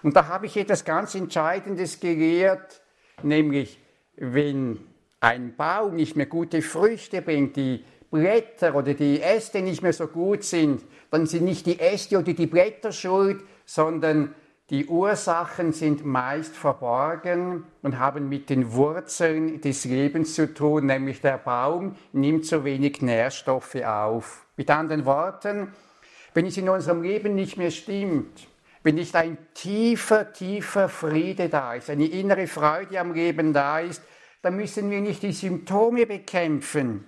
Und 0.02 0.16
da 0.16 0.28
habe 0.28 0.46
ich 0.46 0.56
etwas 0.56 0.84
ganz 0.84 1.14
Entscheidendes 1.14 2.00
gelehrt, 2.00 2.80
nämlich 3.22 3.80
wenn 4.16 4.78
ein 5.20 5.56
Baum 5.56 5.96
nicht 5.96 6.16
mehr 6.16 6.26
gute 6.26 6.62
Früchte 6.62 7.22
bringt, 7.22 7.56
die 7.56 7.84
Blätter 8.10 8.74
oder 8.74 8.94
die 8.94 9.20
Äste 9.20 9.62
nicht 9.62 9.82
mehr 9.82 9.92
so 9.92 10.06
gut 10.06 10.44
sind, 10.44 10.82
dann 11.10 11.26
sind 11.26 11.44
nicht 11.44 11.66
die 11.66 11.80
Äste 11.80 12.18
oder 12.18 12.32
die 12.32 12.46
Blätter 12.46 12.92
schuld, 12.92 13.42
sondern 13.64 14.34
die 14.70 14.86
Ursachen 14.86 15.72
sind 15.72 16.04
meist 16.04 16.56
verborgen 16.56 17.64
und 17.82 18.00
haben 18.00 18.28
mit 18.28 18.50
den 18.50 18.72
Wurzeln 18.72 19.60
des 19.60 19.84
Lebens 19.84 20.34
zu 20.34 20.52
tun, 20.52 20.86
nämlich 20.86 21.20
der 21.20 21.38
Baum 21.38 21.94
nimmt 22.12 22.46
zu 22.46 22.64
wenig 22.64 23.00
Nährstoffe 23.00 23.76
auf. 23.76 24.44
Mit 24.56 24.68
anderen 24.70 25.04
Worten, 25.04 25.72
wenn 26.34 26.46
es 26.46 26.56
in 26.56 26.68
unserem 26.68 27.02
Leben 27.02 27.36
nicht 27.36 27.56
mehr 27.56 27.70
stimmt, 27.70 28.48
wenn 28.82 28.96
nicht 28.96 29.14
ein 29.14 29.38
tiefer, 29.54 30.32
tiefer 30.32 30.88
Friede 30.88 31.48
da 31.48 31.74
ist, 31.74 31.88
eine 31.88 32.06
innere 32.06 32.48
Freude 32.48 32.98
am 32.98 33.14
Leben 33.14 33.52
da 33.52 33.78
ist, 33.78 34.02
dann 34.42 34.56
müssen 34.56 34.90
wir 34.90 35.00
nicht 35.00 35.22
die 35.22 35.32
Symptome 35.32 36.06
bekämpfen, 36.06 37.04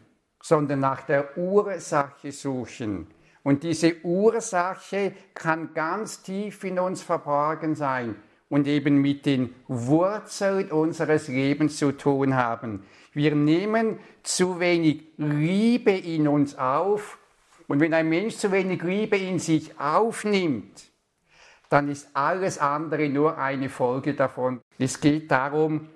sondern 0.49 0.81
nach 0.81 1.03
der 1.03 1.37
Ursache 1.37 2.33
suchen. 2.33 3.07
Und 3.43 3.65
diese 3.65 4.03
Ursache 4.03 5.13
kann 5.35 5.75
ganz 5.75 6.23
tief 6.23 6.65
in 6.65 6.79
uns 6.79 7.03
verborgen 7.03 7.75
sein 7.75 8.17
und 8.49 8.67
eben 8.67 9.03
mit 9.03 9.27
den 9.27 9.55
Wurzeln 9.69 10.71
unseres 10.71 11.29
Lebens 11.29 11.77
zu 11.77 11.93
tun 11.93 12.35
haben. 12.35 12.83
Wir 13.13 13.35
nehmen 13.35 13.99
zu 14.23 14.59
wenig 14.59 15.03
Liebe 15.19 15.93
in 15.93 16.27
uns 16.27 16.57
auf 16.57 17.19
und 17.67 17.81
wenn 17.81 17.93
ein 17.93 18.09
Mensch 18.09 18.37
zu 18.37 18.51
wenig 18.51 18.83
Liebe 18.83 19.19
in 19.19 19.39
sich 19.39 19.79
aufnimmt, 19.79 20.85
dann 21.69 21.91
ist 21.91 22.09
alles 22.15 22.59
andere 22.59 23.11
nur 23.11 23.37
eine 23.37 23.69
Folge 23.69 24.15
davon. 24.15 24.63
Es 24.79 24.99
geht 24.99 25.31
darum, 25.31 25.89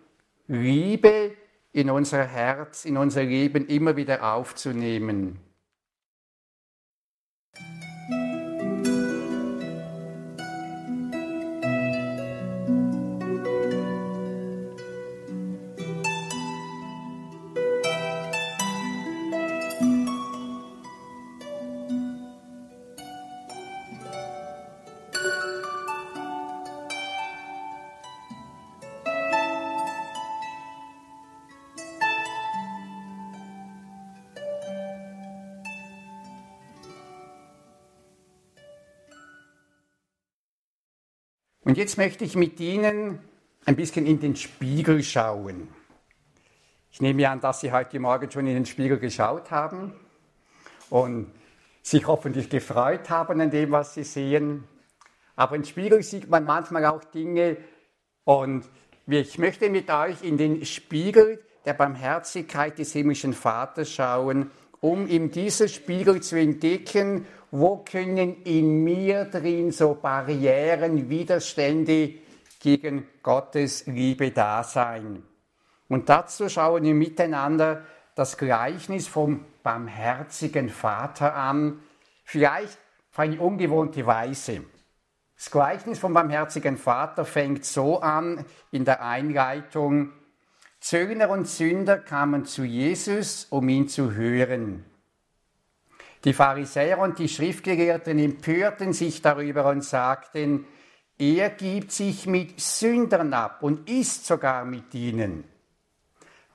Liebe 0.46 1.36
in 1.72 1.90
unser 1.90 2.24
Herz, 2.24 2.84
in 2.84 2.96
unser 2.96 3.24
Leben 3.24 3.66
immer 3.66 3.96
wieder 3.96 4.34
aufzunehmen. 4.34 5.38
Und 41.72 41.78
jetzt 41.78 41.96
möchte 41.96 42.22
ich 42.22 42.36
mit 42.36 42.60
Ihnen 42.60 43.18
ein 43.64 43.76
bisschen 43.76 44.04
in 44.04 44.20
den 44.20 44.36
Spiegel 44.36 45.02
schauen. 45.02 45.68
Ich 46.90 47.00
nehme 47.00 47.26
an, 47.30 47.40
dass 47.40 47.60
Sie 47.60 47.72
heute 47.72 47.98
Morgen 47.98 48.30
schon 48.30 48.46
in 48.46 48.52
den 48.52 48.66
Spiegel 48.66 48.98
geschaut 48.98 49.50
haben 49.50 49.94
und 50.90 51.32
sich 51.82 52.06
hoffentlich 52.06 52.50
gefreut 52.50 53.08
haben 53.08 53.40
an 53.40 53.50
dem, 53.50 53.70
was 53.70 53.94
Sie 53.94 54.04
sehen. 54.04 54.64
Aber 55.34 55.56
im 55.56 55.64
Spiegel 55.64 56.02
sieht 56.02 56.28
man 56.28 56.44
manchmal 56.44 56.84
auch 56.84 57.04
Dinge 57.04 57.56
und 58.24 58.68
ich 59.06 59.38
möchte 59.38 59.70
mit 59.70 59.90
euch 59.90 60.22
in 60.22 60.36
den 60.36 60.66
Spiegel 60.66 61.42
der 61.64 61.72
Barmherzigkeit 61.72 62.78
des 62.78 62.92
himmlischen 62.92 63.32
Vaters 63.32 63.90
schauen, 63.90 64.50
um 64.82 65.06
in 65.06 65.30
diesem 65.30 65.68
Spiegel 65.68 66.20
zu 66.20 66.38
entdecken 66.38 67.24
wo 67.52 67.84
können 67.84 68.42
in 68.44 68.82
mir 68.82 69.26
drin 69.26 69.72
so 69.72 69.94
Barrieren, 69.94 71.10
Widerstände 71.10 72.14
gegen 72.58 73.06
Gottes 73.22 73.86
Liebe 73.86 74.30
da 74.30 74.64
sein. 74.64 75.22
Und 75.86 76.08
dazu 76.08 76.48
schauen 76.48 76.84
wir 76.84 76.94
miteinander 76.94 77.84
das 78.14 78.38
Gleichnis 78.38 79.06
vom 79.06 79.44
barmherzigen 79.62 80.70
Vater 80.70 81.34
an, 81.34 81.80
vielleicht 82.24 82.78
auf 83.10 83.18
eine 83.18 83.38
ungewohnte 83.38 84.06
Weise. 84.06 84.64
Das 85.36 85.50
Gleichnis 85.50 85.98
vom 85.98 86.14
barmherzigen 86.14 86.78
Vater 86.78 87.26
fängt 87.26 87.66
so 87.66 88.00
an 88.00 88.46
in 88.70 88.86
der 88.86 89.04
Einleitung. 89.04 90.12
Zöllner 90.82 91.30
und 91.30 91.46
Sünder 91.46 91.98
kamen 91.98 92.44
zu 92.44 92.64
Jesus, 92.64 93.46
um 93.50 93.68
ihn 93.68 93.88
zu 93.88 94.12
hören. 94.12 94.84
Die 96.24 96.32
Pharisäer 96.32 96.98
und 96.98 97.18
die 97.18 97.28
Schriftgelehrten 97.28 98.18
empörten 98.18 98.92
sich 98.92 99.22
darüber 99.22 99.66
und 99.66 99.84
sagten, 99.84 100.66
er 101.18 101.50
gibt 101.50 101.92
sich 101.92 102.26
mit 102.26 102.60
Sündern 102.60 103.32
ab 103.32 103.62
und 103.62 103.88
isst 103.88 104.26
sogar 104.26 104.64
mit 104.64 104.92
ihnen. 104.92 105.44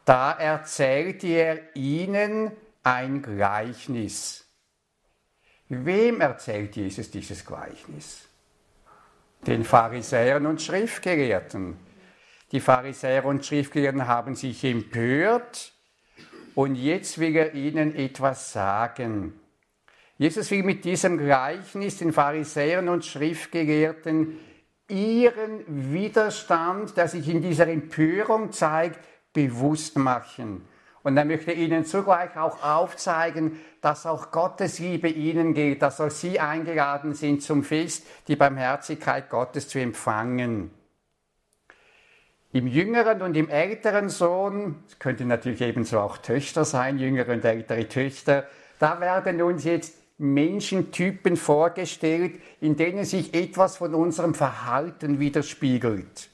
Da 0.04 0.34
erzählte 0.34 1.28
er 1.28 1.76
ihnen 1.76 2.52
ein 2.84 3.22
Gleichnis. 3.22 4.46
Wem 5.70 6.22
erzählt 6.22 6.76
Jesus 6.76 7.10
dieses 7.10 7.46
Gleichnis? 7.46 8.28
den 9.46 9.64
Pharisäern 9.64 10.46
und 10.46 10.62
Schriftgelehrten. 10.62 11.78
Die 12.52 12.62
Pharisäer 12.62 13.26
und 13.26 13.46
Schriftgelehrten 13.46 14.08
haben 14.08 14.36
sich 14.36 14.64
empört 14.64 15.74
und 16.56 16.76
jetzt 16.76 17.20
will 17.20 17.36
er 17.36 17.54
ihnen 17.54 17.94
etwas 17.96 18.54
sagen. 18.54 19.34
Jesus 20.18 20.50
will 20.50 20.64
mit 20.64 20.86
diesem 20.86 21.18
Gleichnis 21.18 21.98
den 21.98 22.14
Pharisäern 22.14 22.90
und 22.90 23.06
Schriftgelehrten 23.06 24.40
ihren 24.90 25.64
Widerstand, 25.94 26.96
der 26.96 27.08
sich 27.08 27.28
in 27.28 27.42
dieser 27.42 27.68
Empörung 27.68 28.52
zeigt, 28.52 29.00
bewusst 29.34 29.98
machen. 29.98 30.66
Und 31.04 31.18
er 31.18 31.26
möchte 31.26 31.52
ihnen 31.52 31.86
zugleich 31.86 32.36
auch 32.38 32.64
aufzeigen, 32.64 33.60
dass 33.82 34.06
auch 34.06 34.32
Gottes 34.32 34.80
Liebe 34.80 35.10
ihnen 35.10 35.54
gilt, 35.54 35.82
dass 35.82 36.02
auch 36.02 36.10
sie 36.10 36.40
eingeladen 36.40 37.14
sind 37.14 37.44
zum 37.44 37.64
Fest, 37.64 38.06
die 38.28 38.36
Barmherzigkeit 38.36 39.30
Gottes 39.30 39.68
zu 39.68 39.80
empfangen. 39.80 40.72
Im 42.54 42.68
jüngeren 42.68 43.22
und 43.22 43.36
im 43.36 43.50
älteren 43.50 44.08
Sohn, 44.08 44.76
es 44.88 45.00
könnte 45.00 45.26
natürlich 45.26 45.62
ebenso 45.62 46.00
auch 46.00 46.18
Töchter 46.18 46.64
sein, 46.64 46.98
jüngere 46.98 47.34
und 47.34 47.44
ältere 47.44 47.88
Töchter, 47.90 48.46
da 48.80 49.02
werden 49.02 49.42
uns 49.42 49.66
jetzt 49.66 49.96
Menschentypen 50.18 51.36
vorgestellt, 51.36 52.42
in 52.62 52.76
denen 52.76 53.06
sich 53.06 53.34
etwas 53.34 53.78
von 53.78 53.94
unserem 53.94 54.34
Verhalten 54.34 55.20
widerspiegelt. 55.20 56.30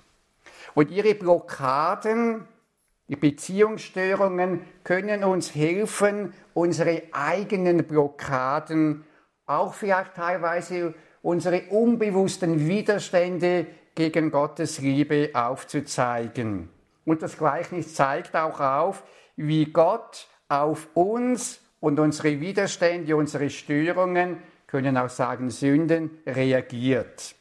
Und 0.76 0.92
ihre 0.92 1.16
Blockaden, 1.16 2.48
die 3.08 3.16
Beziehungsstörungen 3.16 4.62
können 4.84 5.24
uns 5.24 5.54
helfen, 5.54 6.34
unsere 6.54 7.04
eigenen 7.12 7.86
Blockaden, 7.86 9.04
auch 9.46 9.74
vielleicht 9.74 10.16
teilweise 10.16 10.94
unsere 11.22 11.64
unbewussten 11.70 12.68
Widerstände 12.68 13.66
gegen 13.96 14.32
Gottes 14.32 14.80
Liebe 14.80 15.32
aufzuzeigen. 15.34 16.70
Und 17.06 17.22
das 17.22 17.38
Gleichnis 17.38 17.96
zeigt 17.96 18.36
auch 18.36 18.60
auf, 18.60 19.04
wie 19.36 19.66
Gott 19.66 20.28
auf 20.48 20.88
uns 20.94 21.60
und 21.80 22.00
unsere 22.00 22.40
Widerstände, 22.40 23.16
unsere 23.16 23.50
Störungen, 23.50 24.38
können 24.68 24.98
auch 24.98 25.10
sagen 25.10 25.50
Sünden, 25.50 26.10
reagiert. 26.26 27.36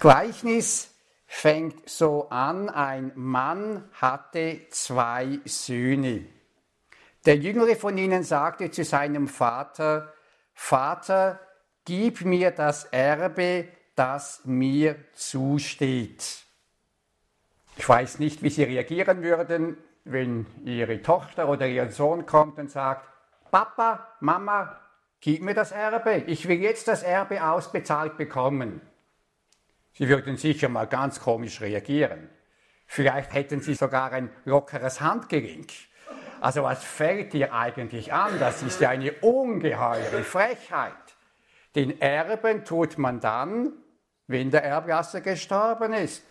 Gleichnis 0.00 0.94
fängt 1.26 1.86
so 1.88 2.30
an, 2.30 2.70
ein 2.70 3.12
Mann 3.16 3.84
hatte 3.92 4.62
zwei 4.70 5.40
Söhne. 5.44 6.24
Der 7.26 7.36
jüngere 7.36 7.76
von 7.76 7.98
ihnen 7.98 8.22
sagte 8.22 8.70
zu 8.70 8.82
seinem 8.82 9.28
Vater, 9.28 10.14
Vater, 10.54 11.38
gib 11.84 12.22
mir 12.22 12.50
das 12.50 12.84
Erbe, 12.86 13.68
das 13.94 14.40
mir 14.44 14.96
zusteht. 15.12 16.44
Ich 17.76 17.86
weiß 17.86 18.20
nicht, 18.20 18.42
wie 18.42 18.50
sie 18.50 18.64
reagieren 18.64 19.22
würden, 19.22 19.76
wenn 20.04 20.46
ihre 20.64 21.02
Tochter 21.02 21.46
oder 21.46 21.68
ihr 21.68 21.90
Sohn 21.90 22.24
kommt 22.24 22.58
und 22.58 22.70
sagt, 22.70 23.06
Papa, 23.50 24.08
Mama, 24.20 24.80
gib 25.20 25.42
mir 25.42 25.54
das 25.54 25.72
Erbe, 25.72 26.24
ich 26.26 26.48
will 26.48 26.58
jetzt 26.58 26.88
das 26.88 27.02
Erbe 27.02 27.44
ausbezahlt 27.44 28.16
bekommen. 28.16 28.80
Sie 29.92 30.08
würden 30.08 30.36
sicher 30.36 30.68
mal 30.68 30.86
ganz 30.86 31.20
komisch 31.20 31.60
reagieren. 31.60 32.28
Vielleicht 32.86 33.34
hätten 33.34 33.60
Sie 33.60 33.74
sogar 33.74 34.12
ein 34.12 34.30
lockeres 34.44 35.00
Handgelenk. 35.00 35.68
Also 36.40 36.62
was 36.62 36.82
fällt 36.82 37.32
dir 37.34 37.52
eigentlich 37.52 38.12
an? 38.12 38.38
Das 38.40 38.62
ist 38.62 38.80
ja 38.80 38.90
eine 38.90 39.12
ungeheure 39.20 40.24
Frechheit. 40.24 40.94
Den 41.74 42.00
Erben 42.00 42.64
tut 42.64 42.98
man 42.98 43.20
dann, 43.20 43.72
wenn 44.26 44.50
der 44.50 44.64
Erblasser 44.64 45.20
gestorben 45.20 45.92
ist. 45.92 46.24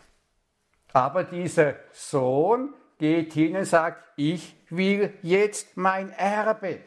Aber 0.92 1.24
dieser 1.24 1.76
Sohn 1.92 2.74
geht 2.98 3.34
hin 3.34 3.56
und 3.56 3.66
sagt, 3.66 4.04
ich 4.18 4.56
will 4.70 5.14
jetzt 5.22 5.78
mein 5.78 6.10
Erbe. 6.12 6.80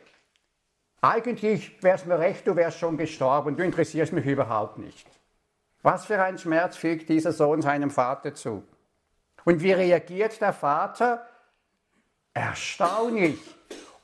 Eigentlich 1.01 1.83
wäre 1.83 1.97
es 1.97 2.05
mir 2.05 2.19
recht, 2.19 2.47
du 2.47 2.55
wärst 2.57 2.79
schon 2.79 2.97
gestorben, 2.97 3.57
du 3.57 3.65
interessierst 3.65 4.13
mich 4.13 4.27
überhaupt 4.27 4.79
nicht. 4.79 5.07
Was 5.83 6.07
für 6.07 6.23
ein 6.23 6.39
Schmerz 6.39 6.77
fügt 6.77 7.09
dieser 7.09 7.33
Sohn 7.33 7.61
seinem 7.61 7.91
Vater 7.91 8.35
zu? 8.35 8.67
Und 9.45 9.61
wie 9.63 9.73
reagiert 9.73 10.41
der 10.41 10.53
Vater? 10.53 11.27
Erstaunlich. 12.33 13.41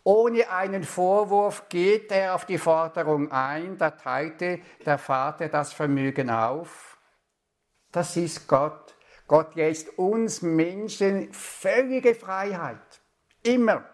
Ohne 0.02 0.50
einen 0.50 0.84
Vorwurf 0.84 1.68
geht 1.68 2.10
er 2.10 2.34
auf 2.34 2.46
die 2.46 2.58
Forderung 2.58 3.30
ein, 3.30 3.76
da 3.76 3.90
teilte 3.90 4.60
der 4.84 4.98
Vater 4.98 5.48
das 5.48 5.72
Vermögen 5.72 6.30
auf. 6.30 6.98
Das 7.92 8.16
ist 8.16 8.48
Gott. 8.48 8.96
Gott 9.26 9.54
lässt 9.54 9.98
uns 9.98 10.40
Menschen 10.40 11.32
völlige 11.32 12.14
Freiheit. 12.14 13.02
Immer. 13.42 13.84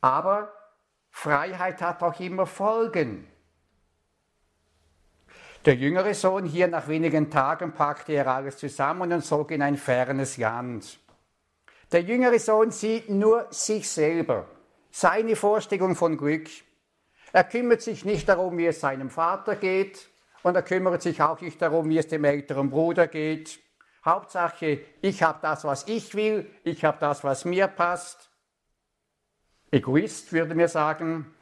Aber 0.00 0.52
Freiheit 1.10 1.82
hat 1.82 2.02
auch 2.02 2.18
immer 2.18 2.46
Folgen. 2.46 3.30
Der 5.66 5.74
jüngere 5.74 6.14
Sohn 6.14 6.44
hier 6.44 6.68
nach 6.68 6.86
wenigen 6.86 7.28
Tagen 7.28 7.72
packte 7.72 8.12
er 8.12 8.28
alles 8.28 8.56
zusammen 8.56 9.12
und 9.12 9.24
zog 9.24 9.50
in 9.50 9.62
ein 9.62 9.76
fernes 9.76 10.36
Land. 10.36 11.00
Der 11.90 12.02
jüngere 12.02 12.38
Sohn 12.38 12.70
sieht 12.70 13.10
nur 13.10 13.48
sich 13.50 13.90
selber, 13.90 14.46
seine 14.92 15.34
Vorstellung 15.34 15.96
von 15.96 16.16
Glück. 16.16 16.48
Er 17.32 17.42
kümmert 17.42 17.82
sich 17.82 18.04
nicht 18.04 18.28
darum, 18.28 18.56
wie 18.58 18.66
es 18.66 18.78
seinem 18.78 19.10
Vater 19.10 19.56
geht 19.56 20.08
und 20.44 20.54
er 20.54 20.62
kümmert 20.62 21.02
sich 21.02 21.20
auch 21.20 21.40
nicht 21.40 21.60
darum, 21.60 21.88
wie 21.88 21.98
es 21.98 22.06
dem 22.06 22.22
älteren 22.22 22.70
Bruder 22.70 23.08
geht. 23.08 23.58
Hauptsache, 24.04 24.82
ich 25.00 25.24
habe 25.24 25.40
das, 25.42 25.64
was 25.64 25.88
ich 25.88 26.14
will, 26.14 26.48
ich 26.62 26.84
habe 26.84 26.98
das, 27.00 27.24
was 27.24 27.44
mir 27.44 27.66
passt. 27.66 28.30
Egoist 29.72 30.32
würde 30.32 30.54
mir 30.54 30.68
sagen, 30.68 31.34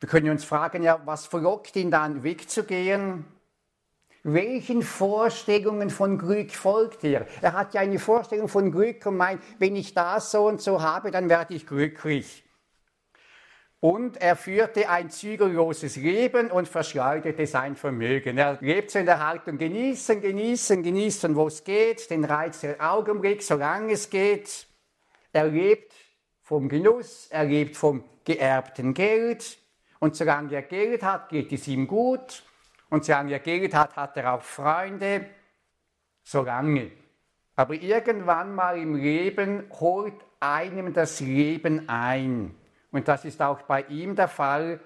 wir 0.00 0.08
können 0.08 0.30
uns 0.30 0.44
fragen, 0.44 0.82
ja, 0.82 1.00
was 1.04 1.26
verlockt 1.26 1.76
ihn 1.76 1.90
dann 1.90 2.22
wegzugehen? 2.22 3.26
Welchen 4.22 4.82
Vorstellungen 4.82 5.90
von 5.90 6.18
Glück 6.18 6.52
folgt 6.52 7.04
er? 7.04 7.26
Er 7.40 7.52
hat 7.52 7.74
ja 7.74 7.82
eine 7.82 7.98
Vorstellung 7.98 8.48
von 8.48 8.72
Glück 8.72 9.04
und 9.06 9.16
meint, 9.16 9.42
wenn 9.58 9.76
ich 9.76 9.94
das 9.94 10.30
so 10.30 10.46
und 10.46 10.60
so 10.60 10.82
habe, 10.82 11.10
dann 11.10 11.28
werde 11.28 11.54
ich 11.54 11.66
glücklich. 11.66 12.44
Und 13.80 14.18
er 14.18 14.36
führte 14.36 14.90
ein 14.90 15.08
zügelloses 15.08 15.96
Leben 15.96 16.50
und 16.50 16.68
verschleuderte 16.68 17.46
sein 17.46 17.76
Vermögen. 17.76 18.36
Er 18.36 18.58
lebt 18.60 18.90
so 18.90 18.98
in 18.98 19.06
der 19.06 19.26
Haltung 19.26 19.56
genießen, 19.56 20.20
genießen, 20.20 20.82
genießen, 20.82 21.34
wo 21.34 21.46
es 21.46 21.64
geht, 21.64 22.10
den 22.10 22.24
Reiz 22.26 22.60
der 22.60 22.76
Augenblick, 22.78 23.42
solange 23.42 23.92
es 23.92 24.10
geht. 24.10 24.66
Er 25.32 25.46
lebt 25.46 25.94
vom 26.42 26.68
Genuss, 26.68 27.28
er 27.30 27.44
lebt 27.44 27.74
vom 27.74 28.04
geerbten 28.24 28.92
Geld, 28.92 29.56
und 30.00 30.16
solange 30.16 30.54
er 30.54 30.62
Geld 30.62 31.02
hat, 31.02 31.28
geht 31.28 31.52
es 31.52 31.68
ihm 31.68 31.86
gut. 31.86 32.42
Und 32.88 33.04
solange 33.04 33.32
er 33.32 33.38
Geld 33.38 33.74
hat, 33.74 33.94
hat 33.94 34.16
er 34.16 34.34
auch 34.34 34.42
Freunde. 34.42 35.26
Solange. 36.24 36.90
Aber 37.54 37.74
irgendwann 37.74 38.54
mal 38.54 38.78
im 38.78 38.96
Leben 38.96 39.70
holt 39.78 40.14
einem 40.40 40.94
das 40.94 41.20
Leben 41.20 41.88
ein. 41.88 42.54
Und 42.90 43.06
das 43.06 43.24
ist 43.26 43.42
auch 43.42 43.62
bei 43.62 43.82
ihm 43.82 44.16
der 44.16 44.28
Fall. 44.28 44.80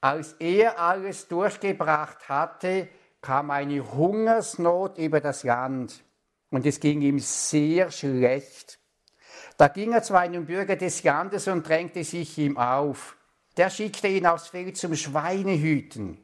Als 0.00 0.32
er 0.34 0.80
alles 0.80 1.28
durchgebracht 1.28 2.28
hatte, 2.28 2.88
kam 3.22 3.50
eine 3.50 3.92
Hungersnot 3.92 4.98
über 4.98 5.20
das 5.20 5.44
Land. 5.44 6.02
und 6.50 6.66
es 6.66 6.80
ging 6.80 7.00
ihm 7.02 7.20
sehr 7.20 7.92
schlecht. 7.92 8.80
Da 9.56 9.68
ging 9.68 9.92
er 9.92 10.02
zu 10.02 10.18
einem 10.18 10.46
Bürger 10.46 10.74
des 10.74 11.04
Landes 11.04 11.46
und 11.46 11.68
drängte 11.68 12.02
sich 12.02 12.36
ihm 12.38 12.58
auf. 12.58 13.16
Der 13.56 13.70
schickte 13.70 14.08
ihn 14.08 14.26
aufs 14.26 14.48
Feld 14.48 14.76
zum 14.76 14.94
Schweinehüten. 14.94 16.18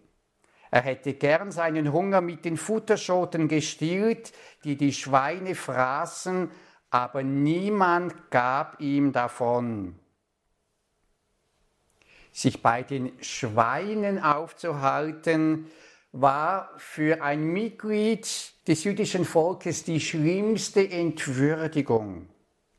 Er 0.71 0.83
hätte 0.83 1.15
gern 1.15 1.51
seinen 1.53 1.93
Hunger 1.93 2.21
mit 2.21 2.45
den 2.45 2.57
Futterschoten 2.57 3.49
gestillt, 3.49 4.33
die 4.65 4.77
die 4.77 4.93
Schweine 4.93 5.55
fraßen, 5.55 6.51
aber 6.91 7.23
niemand 7.23 8.31
gab 8.31 8.81
ihm 8.81 9.13
davon. 9.13 9.99
Sich 12.33 12.63
bei 12.63 12.83
den 12.83 13.13
Schweinen 13.23 14.23
aufzuhalten, 14.23 15.71
war 16.13 16.71
für 16.79 17.23
ein 17.23 17.45
Mitglied 17.45 18.27
des 18.67 18.85
jüdischen 18.85 19.25
Volkes 19.25 19.85
die 19.85 20.01
schlimmste 20.01 20.89
Entwürdigung. 20.89 22.29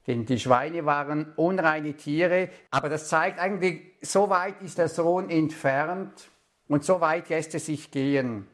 Denn 0.08 0.26
die 0.26 0.40
Schweine 0.40 0.86
waren 0.86 1.34
unreine 1.36 1.94
Tiere, 1.94 2.50
aber 2.72 2.88
das 2.90 3.10
zeigt 3.10 3.40
eigentlich, 3.40 3.82
so 4.02 4.30
weit 4.30 4.62
ist 4.62 4.78
der 4.78 4.88
Sohn 4.88 5.30
entfernt 5.30 6.30
und 6.70 6.86
so 6.86 7.02
weit 7.02 7.28
lässt 7.30 7.54
er 7.54 7.60
sich 7.60 7.92
gehen. 7.92 8.48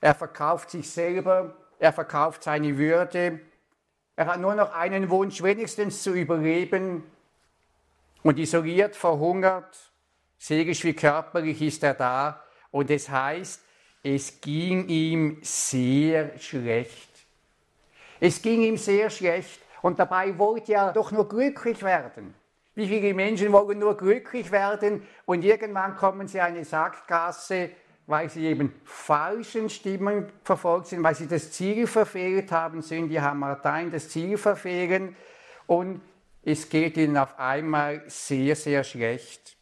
Er 0.00 0.14
verkauft 0.14 0.70
sich 0.70 0.90
selber, 0.90 1.56
er 1.78 1.92
verkauft 1.92 2.42
seine 2.42 2.76
Würde, 2.76 3.40
er 4.18 4.26
hat 4.26 4.40
nur 4.40 4.56
noch 4.56 4.74
einen 4.74 5.10
Wunsch, 5.10 5.44
wenigstens 5.44 6.02
zu 6.02 6.12
überleben. 6.12 7.04
Und 8.24 8.36
isoliert, 8.40 8.96
verhungert, 8.96 9.78
seelisch 10.38 10.82
wie 10.82 10.92
körperlich 10.92 11.62
ist 11.62 11.84
er 11.84 11.94
da. 11.94 12.42
Und 12.72 12.90
es 12.90 13.08
heißt, 13.08 13.62
es 14.02 14.40
ging 14.40 14.88
ihm 14.88 15.38
sehr 15.42 16.36
schlecht. 16.36 17.08
Es 18.18 18.42
ging 18.42 18.62
ihm 18.62 18.76
sehr 18.76 19.08
schlecht 19.08 19.60
und 19.82 19.98
dabei 19.98 20.38
wollte 20.38 20.74
er 20.74 20.92
doch 20.92 21.12
nur 21.12 21.28
glücklich 21.28 21.82
werden. 21.82 22.34
Wie 22.74 22.86
viele 22.86 23.12
Menschen 23.12 23.52
wollen 23.52 23.78
nur 23.78 23.96
glücklich 23.96 24.50
werden 24.52 25.02
und 25.26 25.44
irgendwann 25.44 25.96
kommen 25.96 26.28
sie 26.28 26.38
in 26.38 26.44
eine 26.44 26.64
Sackgasse, 26.64 27.70
weil 28.06 28.30
sie 28.30 28.46
eben 28.46 28.72
falschen 28.84 29.68
Stimmen 29.68 30.30
verfolgt 30.42 30.86
sind, 30.86 31.02
weil 31.02 31.14
sie 31.14 31.26
das 31.26 31.52
Ziel 31.52 31.86
verfehlt 31.86 32.52
haben, 32.52 32.80
sind 32.80 33.08
die 33.08 33.20
Hamartein 33.20 33.90
das 33.90 34.08
Ziel 34.08 34.38
verfehlen 34.38 35.16
und 35.66 36.00
es 36.42 36.68
geht 36.68 36.96
ihnen 36.96 37.16
auf 37.16 37.38
einmal 37.38 38.02
sehr, 38.06 38.56
sehr 38.56 38.84
schlecht. 38.84 39.56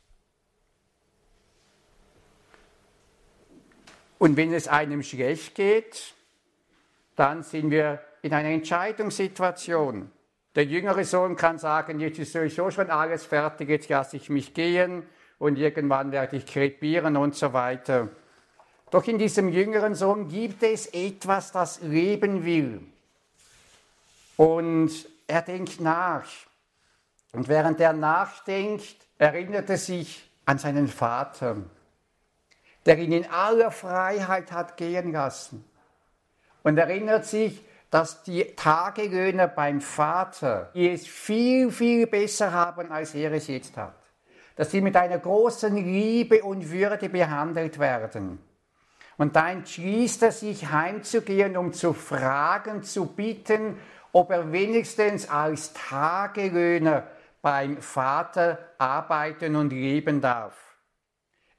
Und 4.18 4.36
wenn 4.36 4.52
es 4.52 4.68
einem 4.68 5.02
schlecht 5.02 5.54
geht, 5.54 6.14
dann 7.16 7.42
sind 7.42 7.70
wir 7.70 8.00
in 8.26 8.34
einer 8.34 8.48
Entscheidungssituation. 8.48 10.10
Der 10.56 10.64
jüngere 10.64 11.04
Sohn 11.04 11.36
kann 11.36 11.58
sagen, 11.58 12.00
jetzt 12.00 12.18
ist 12.18 12.32
sowieso 12.32 12.70
schon 12.70 12.90
alles 12.90 13.24
fertig, 13.24 13.68
jetzt 13.68 13.88
lasse 13.88 14.16
ich 14.16 14.28
mich 14.30 14.52
gehen 14.52 15.04
und 15.38 15.56
irgendwann 15.58 16.10
werde 16.10 16.36
ich 16.36 16.46
krepieren 16.46 17.16
und 17.16 17.36
so 17.36 17.52
weiter. 17.52 18.08
Doch 18.90 19.06
in 19.06 19.18
diesem 19.18 19.48
jüngeren 19.48 19.94
Sohn 19.94 20.28
gibt 20.28 20.62
es 20.62 20.86
etwas, 20.88 21.52
das 21.52 21.82
leben 21.82 22.44
will. 22.44 22.80
Und 24.36 24.90
er 25.26 25.42
denkt 25.42 25.80
nach. 25.80 26.26
Und 27.32 27.48
während 27.48 27.80
er 27.80 27.92
nachdenkt, 27.92 28.96
erinnert 29.18 29.70
er 29.70 29.78
sich 29.78 30.28
an 30.46 30.58
seinen 30.58 30.88
Vater, 30.88 31.58
der 32.86 32.98
ihn 32.98 33.12
in 33.12 33.30
aller 33.30 33.70
Freiheit 33.70 34.50
hat 34.52 34.76
gehen 34.76 35.12
lassen. 35.12 35.64
Und 36.62 36.78
erinnert 36.78 37.26
sich, 37.26 37.62
dass 37.90 38.22
die 38.22 38.44
Tagelöhner 38.56 39.48
beim 39.48 39.80
Vater, 39.80 40.70
es 40.74 41.06
viel, 41.06 41.70
viel 41.70 42.06
besser 42.06 42.52
haben, 42.52 42.90
als 42.90 43.14
er 43.14 43.32
es 43.32 43.46
jetzt 43.46 43.76
hat. 43.76 43.94
Dass 44.56 44.70
sie 44.70 44.80
mit 44.80 44.96
einer 44.96 45.18
großen 45.18 45.76
Liebe 45.76 46.42
und 46.42 46.70
Würde 46.70 47.08
behandelt 47.08 47.78
werden. 47.78 48.38
Und 49.16 49.36
da 49.36 49.50
entschließt 49.50 50.22
er 50.22 50.32
sich 50.32 50.70
heimzugehen, 50.70 51.56
um 51.56 51.72
zu 51.72 51.92
fragen, 51.92 52.82
zu 52.82 53.06
bitten, 53.06 53.78
ob 54.12 54.30
er 54.30 54.52
wenigstens 54.52 55.28
als 55.28 55.72
Tagelöhner 55.72 57.06
beim 57.40 57.80
Vater 57.80 58.58
arbeiten 58.78 59.56
und 59.56 59.70
leben 59.70 60.20
darf. 60.20 60.56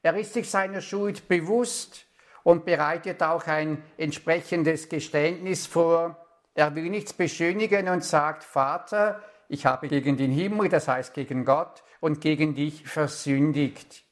Er 0.02 0.16
ist 0.16 0.34
sich 0.34 0.50
seiner 0.50 0.80
Schuld 0.80 1.28
bewusst 1.28 2.07
und 2.42 2.64
bereitet 2.64 3.22
auch 3.22 3.46
ein 3.46 3.82
entsprechendes 3.96 4.88
Geständnis 4.88 5.66
vor. 5.66 6.16
Er 6.54 6.74
will 6.74 6.90
nichts 6.90 7.12
beschönigen 7.12 7.88
und 7.88 8.04
sagt, 8.04 8.44
Vater, 8.44 9.22
ich 9.48 9.66
habe 9.66 9.88
gegen 9.88 10.16
den 10.16 10.30
Himmel, 10.30 10.68
das 10.68 10.88
heißt 10.88 11.14
gegen 11.14 11.44
Gott 11.44 11.82
und 12.00 12.20
gegen 12.20 12.54
dich 12.54 12.86
versündigt. 12.86 14.04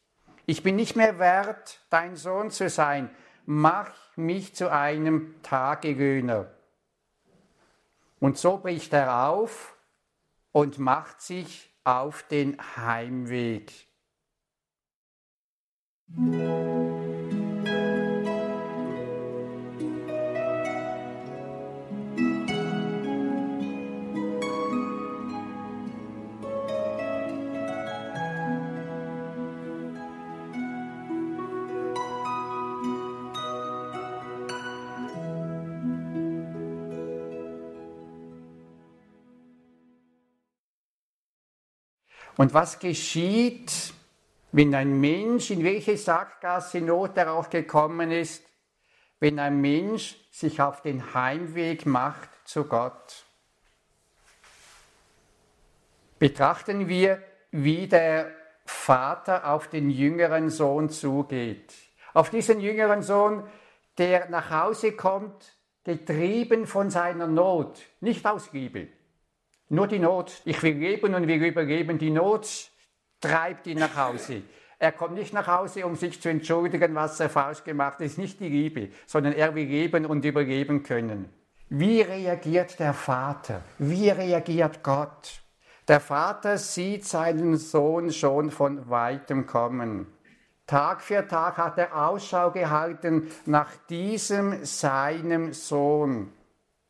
Ich 0.47 0.62
bin 0.62 0.77
nicht 0.77 0.97
mehr 0.97 1.19
wert, 1.19 1.81
dein 1.91 2.17
Sohn 2.17 2.51
zu 2.51 2.69
sein. 2.69 3.11
Mach 3.47 3.93
mich 4.17 4.55
zu 4.55 4.71
einem 4.71 5.35
Tagelöhner. 5.43 6.51
Und 8.21 8.39
so 8.39 8.59
bricht 8.59 8.93
er 8.93 9.27
auf 9.27 9.77
und 10.53 10.79
macht 10.79 11.21
sich 11.21 11.71
auf 11.85 12.23
den 12.25 12.57
Heimweg. 12.77 13.73
Und 42.37 42.53
was 42.53 42.79
geschieht, 42.79 43.94
wenn 44.53 44.75
ein 44.75 45.01
Mensch, 45.01 45.51
in 45.51 45.64
welche 45.64 45.96
Sackgasse 45.96 46.81
Not 46.81 47.18
auch 47.18 47.51
gekommen 47.51 48.11
ist, 48.11 48.44
wenn 49.20 49.38
ein 49.38 49.61
Mensch 49.61 50.16
sich 50.31 50.61
auf 50.61 50.83
den 50.83 51.14
Heimweg 51.14 51.87
macht 51.87 52.29
zu 52.44 52.64
Gott? 52.64 53.25
Betrachten 56.18 56.88
wir, 56.88 57.22
wie 57.51 57.87
der 57.87 58.33
Vater 58.64 59.51
auf 59.51 59.68
den 59.68 59.90
jüngeren 59.90 60.51
Sohn 60.51 60.90
zugeht. 60.90 61.75
Auf 62.14 62.31
diesen 62.31 62.61
jüngeren 62.61 63.03
Sohn, 63.03 63.46
der 63.99 64.29
nach 64.29 64.51
Hause 64.51 64.92
kommt, 64.92 65.57
getrieben 65.85 66.66
von 66.66 66.90
seiner 66.90 67.27
Not, 67.27 67.81
nicht 68.01 68.27
aus 68.27 68.53
Liebe, 68.53 68.88
nur 69.68 69.87
die 69.87 69.98
Not. 69.98 70.42
Ich 70.44 70.62
will 70.62 70.76
leben 70.76 71.14
und 71.14 71.26
will 71.26 71.44
überleben. 71.44 71.98
Die 71.98 72.11
Not 72.11 72.70
treibt 73.20 73.66
ihn 73.66 73.79
nach 73.79 73.96
Hause. 73.96 74.42
Er 74.79 74.92
kommt 74.92 75.14
nicht 75.14 75.33
nach 75.33 75.46
Hause, 75.46 75.87
um 75.87 75.96
sich 75.96 76.20
zu 76.20 76.29
entschuldigen, 76.29 76.94
was 76.94 77.18
er 77.18 77.31
falsch 77.31 77.64
gemacht 77.64 77.94
hat. 77.94 78.00
Das 78.02 78.12
ist 78.12 78.18
nicht 78.18 78.40
die 78.40 78.48
Liebe, 78.48 78.90
sondern 79.07 79.33
er 79.33 79.55
will 79.55 79.66
leben 79.66 80.05
und 80.05 80.24
überleben 80.24 80.83
können. 80.83 81.31
Wie 81.68 82.00
reagiert 82.00 82.79
der 82.79 82.92
Vater? 82.92 83.62
Wie 83.79 84.11
reagiert 84.11 84.83
Gott? 84.83 85.40
Der 85.88 86.00
Vater 86.00 86.59
sieht 86.59 87.05
seinen 87.05 87.57
Sohn 87.57 88.12
schon 88.12 88.50
von 88.50 88.90
weitem 88.90 89.46
kommen. 89.46 90.07
Tag 90.66 91.00
für 91.00 91.26
Tag 91.26 91.59
hat 91.59 91.79
er 91.79 92.09
Ausschau 92.09 92.50
gehalten 92.50 93.31
nach 93.46 93.70
diesem 93.88 94.64
seinem 94.64 95.52
Sohn. 95.52 96.33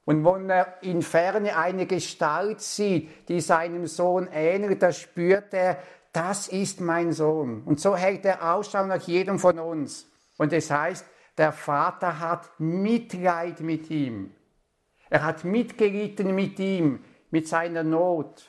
Und 0.07 0.25
wenn 0.25 0.49
er 0.49 0.83
in 0.83 1.03
Ferne 1.03 1.57
eine 1.57 1.85
Gestalt 1.85 2.61
sieht, 2.61 3.29
die 3.29 3.41
seinem 3.41 3.87
Sohn 3.89 4.29
ähnelt, 4.33 4.81
da 4.81 4.93
spürt 4.93 5.53
er, 5.53 5.79
das 6.13 6.47
ist 6.49 6.81
mein 6.81 7.13
Sohn. 7.13 7.63
Und 7.65 7.81
so 7.81 7.97
hält 7.97 8.25
er 8.25 8.55
Ausschau 8.55 8.87
nach 8.87 9.03
jedem 9.03 9.41
von 9.41 9.59
uns. 9.59 10.09
Und 10.39 10.53
es 10.53 10.69
das 10.69 10.79
heißt, 10.79 11.07
der 11.37 11.53
Vater 11.53 12.21
hat 12.21 12.49
Mitleid 12.59 13.61
mit 13.61 13.91
ihm. 13.91 14.33
Er 15.11 15.25
hat 15.25 15.45
mitgelitten 15.45 16.35
mit 16.35 16.59
ihm, 16.61 17.05
mit 17.31 17.49
seiner 17.49 17.83
Not. 17.83 18.49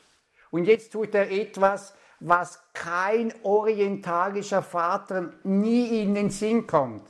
Und 0.52 0.66
jetzt 0.66 0.94
tut 0.94 1.16
er 1.16 1.32
etwas, 1.32 1.96
was 2.20 2.62
kein 2.74 3.34
orientalischer 3.42 4.62
Vater 4.62 5.34
nie 5.44 6.04
in 6.04 6.14
den 6.14 6.30
Sinn 6.30 6.68
kommt. 6.68 7.04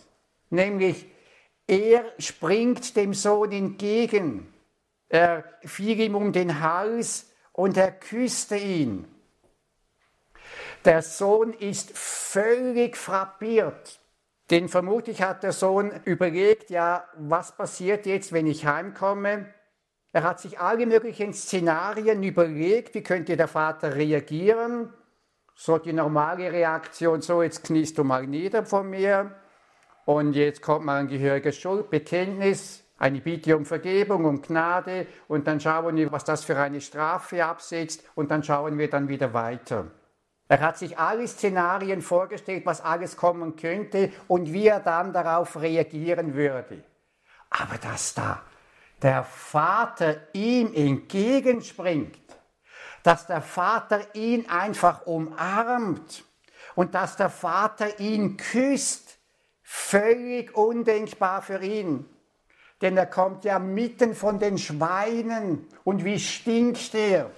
Nämlich, 0.49 1.05
er 1.67 2.06
springt 2.17 2.95
dem 2.95 3.13
Sohn 3.13 3.51
entgegen. 3.51 4.53
Er 5.10 5.43
fiel 5.63 5.99
ihm 5.99 6.15
um 6.15 6.32
den 6.32 6.62
Hals 6.62 7.30
und 7.51 7.77
er 7.77 7.91
küsste 7.91 8.56
ihn. 8.56 9.06
Der 10.86 11.01
Sohn 11.01 11.53
ist 11.53 11.97
völlig 11.97 12.95
frappiert. 12.95 13.99
Denn 14.49 14.69
vermutlich 14.69 15.21
hat 15.21 15.43
der 15.43 15.51
Sohn 15.51 15.91
überlegt, 16.06 16.69
ja, 16.69 17.06
was 17.17 17.56
passiert 17.58 18.06
jetzt, 18.06 18.32
wenn 18.32 18.47
ich 18.47 18.65
heimkomme? 18.65 19.53
Er 20.13 20.23
hat 20.23 20.39
sich 20.39 20.60
alle 20.60 20.86
möglichen 20.86 21.34
Szenarien 21.34 22.23
überlegt, 22.23 22.95
wie 22.95 23.03
könnte 23.03 23.36
der 23.36 23.49
Vater 23.49 23.95
reagieren. 23.95 24.93
So 25.53 25.77
die 25.77 25.91
normale 25.91 26.53
Reaktion, 26.53 27.21
so 27.21 27.43
jetzt 27.43 27.65
kniest 27.65 27.97
du 27.97 28.06
mal 28.06 28.25
nieder 28.25 28.65
von 28.65 28.89
mir 28.89 29.36
und 30.08 30.38
jetzt 30.38 30.62
kommt 30.62 30.86
mal 30.86 31.02
ein 31.02 31.10
gehöriges 31.10 31.58
Schuldbekenntnis, 31.58 32.82
eine 32.98 33.20
Bitte 33.20 33.58
um 33.58 33.65
Vergebung, 33.65 34.24
um 34.24 34.41
Gnade 34.41 35.06
und 35.28 35.46
dann 35.46 35.60
schauen 35.60 35.98
wir, 35.98 36.10
was 36.13 36.24
das 36.24 36.46
für 36.46 36.58
eine 36.58 36.80
Strafe 36.80 37.43
absetzt 37.43 38.06
und 38.15 38.32
dann 38.32 38.41
schauen 38.41 38.78
wir 38.78 38.89
dann 38.89 39.10
wieder 39.10 39.34
weiter. 39.34 39.88
Er 40.48 40.62
hat 40.62 40.78
sich 40.78 40.98
alle 40.98 41.28
Szenarien 41.28 42.02
vorgestellt, 42.02 42.65
was 42.65 42.80
alles 42.80 43.17
kommen 43.17 43.58
könnte 43.58 44.13
und 44.30 44.54
wie 44.54 44.67
er 44.67 44.80
dann 44.80 45.12
darauf 45.12 45.60
reagieren 45.60 46.36
würde. 46.36 46.86
Aber 47.50 47.78
dass 47.78 48.13
da 48.13 48.41
der 49.02 49.26
Vater 49.26 50.22
ihm 50.32 50.74
entgegenspringt, 50.74 52.17
dass 53.04 53.28
der 53.28 53.41
Vater 53.41 54.15
ihn 54.15 54.50
einfach 54.50 55.06
umarmt 55.06 56.24
und 56.76 56.96
dass 56.96 57.17
der 57.17 57.30
Vater 57.30 58.00
ihn 58.00 58.38
küsst, 58.38 59.16
völlig 59.69 60.56
undenkbar 60.56 61.41
für 61.41 61.62
ihn. 61.62 62.06
Denn 62.82 62.95
er 62.95 63.06
kommt 63.06 63.43
ja 63.43 63.60
mitten 63.60 64.15
von 64.15 64.39
den 64.39 64.58
Schweinen 64.58 65.67
und 65.84 66.06
wie 66.06 66.19
stinkt 66.19 66.95
er? 66.95 67.30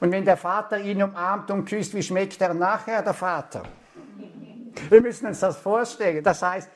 Und 0.00 0.10
wenn 0.10 0.24
der 0.24 0.38
Vater 0.38 0.78
ihn 0.78 1.02
umarmt 1.02 1.50
und 1.50 1.66
küsst, 1.66 1.94
wie 1.94 2.02
schmeckt 2.02 2.40
er 2.40 2.54
nachher, 2.54 3.02
der 3.02 3.12
Vater? 3.12 3.62
Wir 4.88 5.02
müssen 5.02 5.26
uns 5.26 5.40
das 5.40 5.58
vorstellen. 5.58 6.24
Das 6.24 6.40
heißt, 6.40 6.70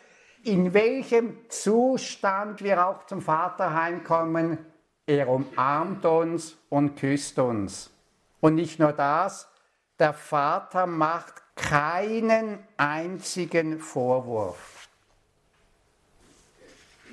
in 0.44 0.74
welchem 0.74 1.48
Zustand 1.48 2.62
wir 2.62 2.86
auch 2.86 3.06
zum 3.06 3.22
Vater 3.22 3.72
heimkommen, 3.72 4.58
er 5.06 5.28
umarmt 5.28 6.04
uns 6.04 6.58
und 6.68 6.96
küsst 6.96 7.38
uns. 7.38 7.90
Und 8.40 8.56
nicht 8.56 8.78
nur 8.78 8.92
das, 8.92 9.48
der 9.98 10.12
Vater 10.12 10.86
macht 10.86 11.41
keinen 11.54 12.58
einzigen 12.76 13.78
Vorwurf. 13.78 14.88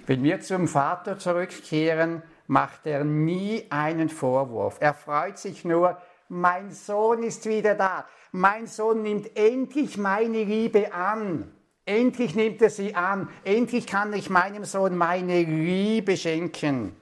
Wenn 0.06 0.23
wir 0.23 0.41
zum 0.41 0.67
Vater 0.67 1.19
zurückkehren, 1.19 2.23
macht 2.47 2.86
er 2.88 3.04
nie 3.04 3.67
einen 3.69 4.10
Vorwurf. 4.10 4.78
Er 4.80 4.93
freut 4.93 5.38
sich 5.38 5.65
nur, 5.65 6.02
mein 6.30 6.71
Sohn 6.71 7.23
ist 7.23 7.45
wieder 7.45 7.75
da. 7.75 8.06
Mein 8.32 8.65
Sohn 8.67 9.04
nimmt 9.04 9.36
endlich 9.38 9.97
meine 9.97 10.43
Liebe 10.43 10.93
an. 10.93 11.52
Endlich 11.86 12.36
nimmt 12.36 12.62
er 12.62 12.69
sie 12.69 12.95
an. 12.95 13.30
Endlich 13.43 13.88
kann 13.88 14.13
ich 14.13 14.30
meinem 14.30 14.65
Sohn 14.65 14.95
meine 14.95 15.41
Liebe 15.43 16.17
schenken. 16.17 16.95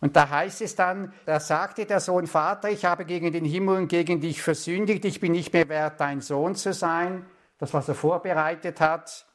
Und 0.00 0.16
da 0.16 0.28
heißt 0.30 0.62
es 0.62 0.74
dann, 0.76 1.12
da 1.26 1.40
sagte 1.40 1.84
der 1.84 2.00
Sohn, 2.00 2.26
Vater, 2.26 2.70
ich 2.70 2.84
habe 2.84 3.04
gegen 3.04 3.32
den 3.32 3.44
Himmel 3.44 3.76
und 3.76 3.88
gegen 3.88 4.20
dich 4.20 4.42
versündigt, 4.42 5.04
ich 5.04 5.20
bin 5.20 5.32
nicht 5.32 5.52
mehr 5.52 5.68
wert, 5.68 6.00
dein 6.00 6.20
Sohn 6.20 6.54
zu 6.54 6.72
sein. 6.72 7.26
Das, 7.58 7.74
was 7.74 7.88
er 7.88 7.94
vorbereitet 7.94 8.80
hat. 8.80 9.26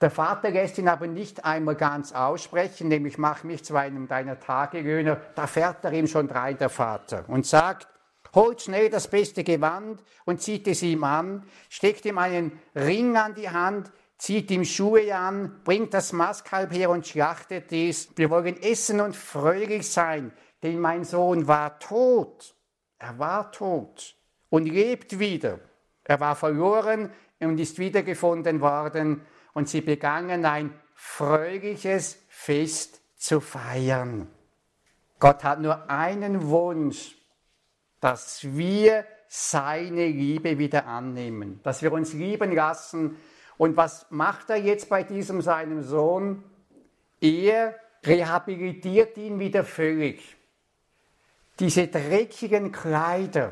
Der 0.00 0.10
Vater 0.10 0.50
lässt 0.50 0.78
ihn 0.78 0.88
aber 0.88 1.06
nicht 1.06 1.44
einmal 1.44 1.76
ganz 1.76 2.12
aussprechen, 2.12 2.88
nämlich 2.88 3.18
mach 3.18 3.44
mich 3.44 3.64
zu 3.64 3.76
einem 3.76 4.08
deiner 4.08 4.38
Tagelöhner. 4.38 5.20
Da 5.36 5.46
fährt 5.46 5.84
er 5.84 5.92
ihm 5.92 6.08
schon 6.08 6.28
rein, 6.28 6.58
der 6.58 6.70
Vater, 6.70 7.24
und 7.28 7.46
sagt, 7.46 7.88
holt 8.34 8.62
schnell 8.62 8.90
das 8.90 9.08
beste 9.08 9.42
Gewand 9.42 10.02
und 10.24 10.40
zieht 10.40 10.68
es 10.68 10.82
ihm 10.82 11.02
an, 11.02 11.44
steckt 11.68 12.04
ihm 12.04 12.18
einen 12.18 12.60
Ring 12.74 13.16
an 13.16 13.34
die 13.34 13.50
Hand, 13.50 13.90
zieht 14.18 14.50
ihm 14.50 14.64
Schuhe 14.64 15.14
an, 15.14 15.60
bringt 15.64 15.94
das 15.94 16.12
Mastkalb 16.12 16.72
her 16.72 16.90
und 16.90 17.06
schlachtet 17.06 17.72
es. 17.72 18.08
Wir 18.16 18.30
wollen 18.30 18.60
essen 18.60 19.00
und 19.00 19.16
fröhlich 19.16 19.88
sein, 19.88 20.32
denn 20.62 20.78
mein 20.78 21.04
Sohn 21.04 21.46
war 21.46 21.78
tot. 21.78 22.54
Er 22.98 23.18
war 23.18 23.52
tot 23.52 24.16
und 24.50 24.66
lebt 24.66 25.18
wieder. 25.18 25.60
Er 26.04 26.20
war 26.20 26.34
verloren 26.34 27.12
und 27.38 27.58
ist 27.60 27.78
wiedergefunden 27.78 28.60
worden 28.60 29.22
und 29.52 29.68
sie 29.68 29.80
begannen 29.80 30.44
ein 30.44 30.74
fröhliches 30.94 32.18
Fest 32.28 33.00
zu 33.16 33.40
feiern. 33.40 34.28
Gott 35.20 35.44
hat 35.44 35.60
nur 35.60 35.88
einen 35.90 36.48
Wunsch, 36.48 37.16
dass 38.00 38.44
wir 38.44 39.04
seine 39.28 40.06
Liebe 40.06 40.58
wieder 40.58 40.86
annehmen, 40.86 41.60
dass 41.62 41.82
wir 41.82 41.92
uns 41.92 42.12
lieben 42.14 42.52
lassen. 42.52 43.16
Und 43.58 43.76
was 43.76 44.06
macht 44.08 44.50
er 44.50 44.56
jetzt 44.56 44.88
bei 44.88 45.02
diesem 45.02 45.42
seinem 45.42 45.82
Sohn? 45.82 46.44
Er 47.20 47.74
rehabilitiert 48.06 49.18
ihn 49.18 49.40
wieder 49.40 49.64
völlig. 49.64 50.36
Diese 51.58 51.88
dreckigen 51.88 52.70
Kleider, 52.70 53.50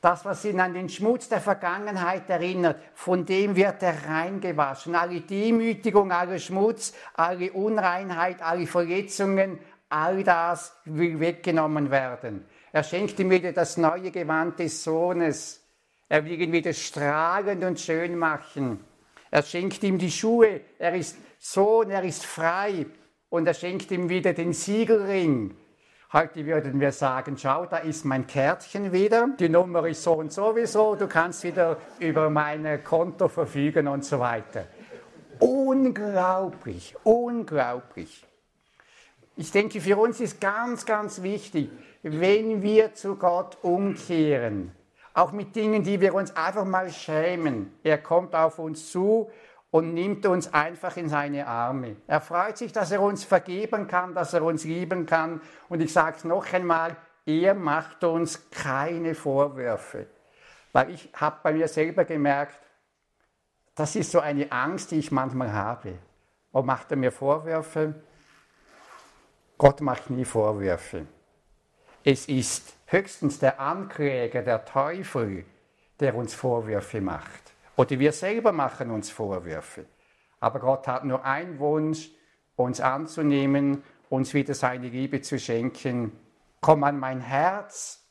das, 0.00 0.24
was 0.24 0.44
ihn 0.46 0.60
an 0.60 0.72
den 0.72 0.88
Schmutz 0.88 1.28
der 1.28 1.42
Vergangenheit 1.42 2.28
erinnert, 2.30 2.80
von 2.94 3.26
dem 3.26 3.54
wird 3.54 3.82
er 3.82 4.08
reingewaschen. 4.08 4.94
Alle 4.94 5.20
Demütigung, 5.20 6.10
alle 6.10 6.40
Schmutz, 6.40 6.94
alle 7.12 7.52
Unreinheit, 7.52 8.42
alle 8.42 8.66
Verletzungen, 8.66 9.58
all 9.90 10.24
das 10.24 10.74
will 10.86 11.20
weggenommen 11.20 11.90
werden. 11.90 12.46
Er 12.72 12.82
schenkt 12.82 13.20
ihm 13.20 13.30
wieder 13.30 13.52
das 13.52 13.76
neue 13.76 14.10
Gewand 14.10 14.58
des 14.58 14.82
Sohnes. 14.82 15.62
Er 16.08 16.24
will 16.24 16.40
ihn 16.40 16.52
wieder 16.52 16.72
strahlend 16.72 17.62
und 17.62 17.78
schön 17.78 18.16
machen. 18.16 18.80
Er 19.34 19.42
schenkt 19.42 19.82
ihm 19.82 19.98
die 19.98 20.12
Schuhe. 20.12 20.60
Er 20.78 20.94
ist 20.94 21.16
Sohn, 21.40 21.90
er 21.90 22.04
ist 22.04 22.24
frei. 22.24 22.86
Und 23.30 23.48
er 23.48 23.54
schenkt 23.54 23.90
ihm 23.90 24.08
wieder 24.08 24.32
den 24.32 24.52
Siegelring. 24.52 25.56
Heute 26.12 26.46
würden 26.46 26.78
wir 26.78 26.92
sagen, 26.92 27.36
schau, 27.36 27.66
da 27.66 27.78
ist 27.78 28.04
mein 28.04 28.28
Kärtchen 28.28 28.92
wieder, 28.92 29.30
die 29.36 29.48
Nummer 29.48 29.88
ist 29.88 30.04
so 30.04 30.12
und 30.12 30.32
sowieso, 30.32 30.94
du 30.94 31.08
kannst 31.08 31.42
wieder 31.42 31.78
über 31.98 32.30
mein 32.30 32.84
Konto 32.84 33.26
verfügen 33.26 33.88
und 33.88 34.04
so 34.04 34.20
weiter. 34.20 34.68
Unglaublich, 35.40 36.94
unglaublich. 37.02 38.24
Ich 39.34 39.50
denke, 39.50 39.80
für 39.80 39.96
uns 39.96 40.20
ist 40.20 40.40
ganz, 40.40 40.86
ganz 40.86 41.22
wichtig, 41.22 41.70
wenn 42.04 42.62
wir 42.62 42.94
zu 42.94 43.16
Gott 43.16 43.58
umkehren, 43.62 44.70
auch 45.14 45.30
mit 45.30 45.54
Dingen, 45.54 45.84
die 45.84 46.00
wir 46.00 46.12
uns 46.12 46.36
einfach 46.36 46.64
mal 46.64 46.90
schämen. 46.90 47.72
Er 47.84 47.98
kommt 47.98 48.34
auf 48.34 48.58
uns 48.58 48.90
zu 48.90 49.30
und 49.70 49.94
nimmt 49.94 50.26
uns 50.26 50.52
einfach 50.52 50.96
in 50.96 51.08
seine 51.08 51.46
Arme. 51.46 51.96
Er 52.06 52.20
freut 52.20 52.58
sich, 52.58 52.72
dass 52.72 52.90
er 52.90 53.00
uns 53.00 53.24
vergeben 53.24 53.86
kann, 53.86 54.14
dass 54.14 54.34
er 54.34 54.42
uns 54.42 54.64
lieben 54.64 55.06
kann. 55.06 55.40
Und 55.68 55.80
ich 55.80 55.92
sage 55.92 56.16
es 56.16 56.24
noch 56.24 56.52
einmal, 56.52 56.96
er 57.24 57.54
macht 57.54 58.02
uns 58.04 58.50
keine 58.50 59.14
Vorwürfe. 59.14 60.06
Weil 60.72 60.90
ich 60.90 61.08
habe 61.14 61.38
bei 61.42 61.52
mir 61.52 61.68
selber 61.68 62.04
gemerkt, 62.04 62.60
das 63.76 63.96
ist 63.96 64.10
so 64.10 64.20
eine 64.20 64.50
Angst, 64.50 64.90
die 64.90 64.98
ich 64.98 65.12
manchmal 65.12 65.52
habe. 65.52 65.98
Und 66.50 66.66
macht 66.66 66.90
er 66.90 66.96
mir 66.96 67.12
Vorwürfe? 67.12 67.94
Gott 69.58 69.80
macht 69.80 70.10
nie 70.10 70.24
Vorwürfe. 70.24 71.06
Es 72.06 72.28
ist 72.28 72.76
höchstens 72.84 73.38
der 73.38 73.58
Ankläger, 73.58 74.42
der 74.42 74.66
Teufel, 74.66 75.46
der 76.00 76.14
uns 76.14 76.34
Vorwürfe 76.34 77.00
macht. 77.00 77.54
Oder 77.76 77.98
wir 77.98 78.12
selber 78.12 78.52
machen 78.52 78.90
uns 78.90 79.10
Vorwürfe. 79.10 79.86
Aber 80.38 80.60
Gott 80.60 80.86
hat 80.86 81.06
nur 81.06 81.24
einen 81.24 81.58
Wunsch, 81.58 82.10
uns 82.56 82.78
anzunehmen, 82.82 83.82
uns 84.10 84.34
wieder 84.34 84.52
seine 84.52 84.88
Liebe 84.88 85.22
zu 85.22 85.38
schenken. 85.38 86.12
Komm 86.60 86.84
an 86.84 87.00
mein 87.00 87.22
Herz, 87.22 88.06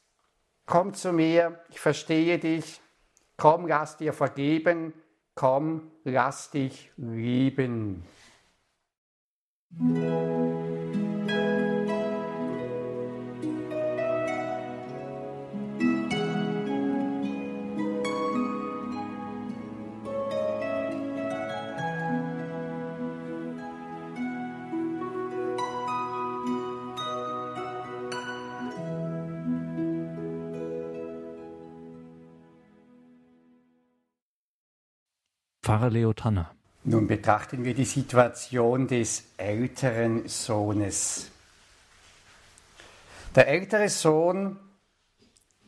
komm 0.65 0.95
zu 0.95 1.13
mir, 1.13 1.59
ich 1.69 1.79
verstehe 1.79 2.39
dich, 2.39 2.81
komm, 3.37 3.67
lass 3.67 3.97
dir 3.97 4.13
vergeben, 4.13 4.93
komm, 5.35 5.91
lass 6.03 6.49
dich 6.49 6.91
lieben. 6.97 8.03
Pfarrer 35.73 35.89
Leo 35.89 36.13
Tanner. 36.13 36.51
Nun 36.83 37.07
betrachten 37.07 37.63
wir 37.63 37.73
die 37.73 37.85
Situation 37.85 38.87
des 38.87 39.33
älteren 39.37 40.27
Sohnes. 40.27 41.31
Der 43.35 43.47
ältere 43.47 43.89
Sohn 43.89 44.59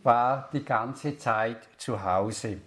war 0.03 0.47
die 0.53 0.63
ganze 0.63 1.17
Zeit 1.17 1.67
zu 1.77 2.03
Hause. 2.03 2.59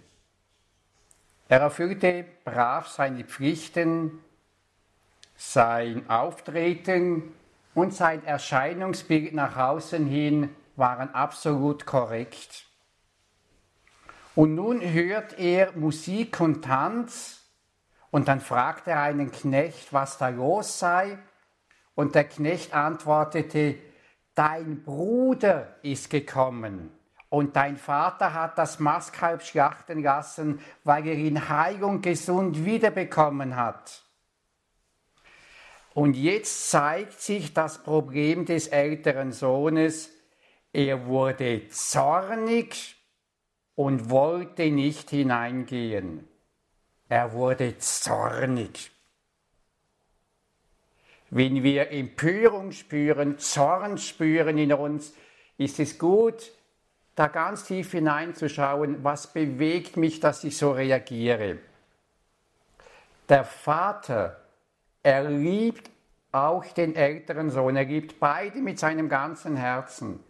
Er 1.47 1.61
erfüllte 1.61 2.25
brav 2.43 2.89
seine 2.89 3.23
Pflichten, 3.23 4.19
sein 5.37 6.09
Auftreten 6.09 7.23
und 7.73 7.93
sein 7.93 8.25
Erscheinungsbild 8.25 9.33
nach 9.33 9.55
außen 9.55 10.05
hin 10.05 10.49
waren 10.75 11.15
absolut 11.15 11.85
korrekt. 11.85 12.68
Und 14.35 14.55
nun 14.55 14.81
hört 14.81 15.37
er 15.39 15.71
Musik 15.73 16.39
und 16.39 16.63
Tanz 16.63 17.41
und 18.11 18.27
dann 18.27 18.41
fragt 18.41 18.87
er 18.87 19.01
einen 19.01 19.31
Knecht, 19.31 19.93
was 19.93 20.17
da 20.17 20.29
los 20.29 20.79
sei. 20.79 21.17
Und 21.95 22.15
der 22.15 22.23
Knecht 22.23 22.73
antwortete, 22.73 23.75
dein 24.35 24.83
Bruder 24.83 25.75
ist 25.83 26.09
gekommen 26.09 26.91
und 27.29 27.55
dein 27.55 27.77
Vater 27.77 28.33
hat 28.33 28.57
das 28.57 28.79
Mastkalb 28.79 29.43
schlachten 29.43 30.01
lassen, 30.01 30.61
weil 30.83 31.07
er 31.07 31.15
ihn 31.15 31.49
heil 31.49 31.83
und 31.83 32.01
gesund 32.01 32.65
wiederbekommen 32.65 33.55
hat. 33.55 34.03
Und 35.93 36.15
jetzt 36.15 36.69
zeigt 36.69 37.19
sich 37.19 37.53
das 37.53 37.83
Problem 37.83 38.45
des 38.45 38.67
älteren 38.67 39.31
Sohnes. 39.31 40.11
Er 40.71 41.05
wurde 41.05 41.67
zornig 41.69 42.98
und 43.79 44.09
wollte 44.09 44.69
nicht 44.71 45.09
hineingehen. 45.09 46.27
Er 47.07 47.31
wurde 47.31 47.77
zornig. 47.77 48.91
Wenn 51.29 51.63
wir 51.63 51.89
Empörung 51.89 52.73
spüren, 52.73 53.39
Zorn 53.39 53.97
spüren 53.97 54.57
in 54.57 54.73
uns, 54.73 55.13
ist 55.57 55.79
es 55.79 55.97
gut, 55.97 56.51
da 57.15 57.27
ganz 57.27 57.63
tief 57.63 57.91
hineinzuschauen, 57.91 59.01
was 59.05 59.31
bewegt 59.31 59.95
mich, 59.95 60.19
dass 60.19 60.43
ich 60.43 60.57
so 60.57 60.73
reagiere. 60.73 61.59
Der 63.29 63.45
Vater, 63.45 64.41
er 65.03 65.29
liebt 65.29 65.89
auch 66.33 66.65
den 66.65 66.97
älteren 66.97 67.49
Sohn, 67.49 67.77
er 67.77 67.85
liebt 67.85 68.19
beide 68.19 68.59
mit 68.59 68.77
seinem 68.77 69.07
ganzen 69.07 69.55
Herzen. 69.55 70.21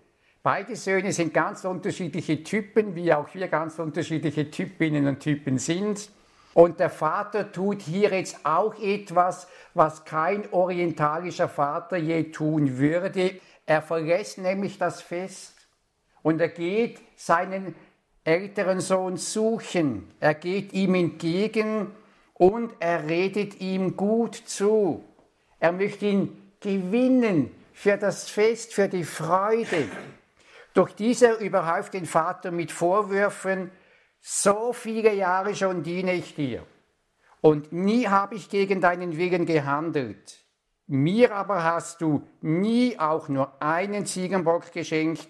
Beide 0.41 0.77
Söhne 0.77 1.11
sind 1.11 1.33
ganz 1.33 1.65
unterschiedliche 1.65 2.43
Typen, 2.43 2.95
wie 2.95 3.13
auch 3.13 3.27
wir 3.33 3.49
ganz 3.49 3.77
unterschiedliche 3.77 4.49
Typinnen 4.49 5.05
und 5.05 5.19
Typen 5.19 5.57
sind. 5.57 6.09
Und 6.53 6.79
der 6.79 6.89
Vater 6.89 7.51
tut 7.51 7.81
hier 7.81 8.11
jetzt 8.11 8.45
auch 8.45 8.73
etwas, 8.81 9.47
was 9.73 10.05
kein 10.05 10.51
orientalischer 10.51 11.49
Vater 11.49 11.97
je 11.97 12.31
tun 12.31 12.77
würde. 12.77 13.39
Er 13.65 13.81
verlässt 13.81 14.37
nämlich 14.37 14.77
das 14.77 15.01
Fest 15.01 15.55
und 16.21 16.39
er 16.39 16.49
geht 16.49 17.01
seinen 17.17 17.75
älteren 18.23 18.79
Sohn 18.79 19.17
suchen. 19.17 20.09
Er 20.19 20.35
geht 20.35 20.71
ihm 20.73 20.95
entgegen 20.95 21.91
und 22.33 22.73
er 22.79 23.07
redet 23.07 23.59
ihm 23.59 23.97
gut 23.97 24.35
zu. 24.35 25.03
Er 25.59 25.73
möchte 25.73 26.05
ihn 26.05 26.53
gewinnen 26.61 27.51
für 27.73 27.97
das 27.97 28.29
Fest, 28.29 28.73
für 28.73 28.87
die 28.87 29.03
Freude. 29.03 29.87
Durch 30.73 30.93
dieser 30.93 31.39
überhäuft 31.39 31.93
den 31.93 32.05
Vater 32.05 32.51
mit 32.51 32.71
Vorwürfen, 32.71 33.71
so 34.19 34.73
viele 34.73 35.13
Jahre 35.13 35.55
schon 35.55 35.83
diene 35.83 36.13
ich 36.13 36.35
dir 36.35 36.65
und 37.41 37.71
nie 37.71 38.07
habe 38.07 38.35
ich 38.35 38.49
gegen 38.49 38.81
deinen 38.81 39.17
Willen 39.17 39.45
gehandelt. 39.45 40.43
Mir 40.87 41.35
aber 41.35 41.63
hast 41.63 42.01
du 42.01 42.27
nie 42.41 42.97
auch 42.99 43.29
nur 43.29 43.61
einen 43.61 44.05
Ziegenbock 44.05 44.71
geschenkt, 44.71 45.27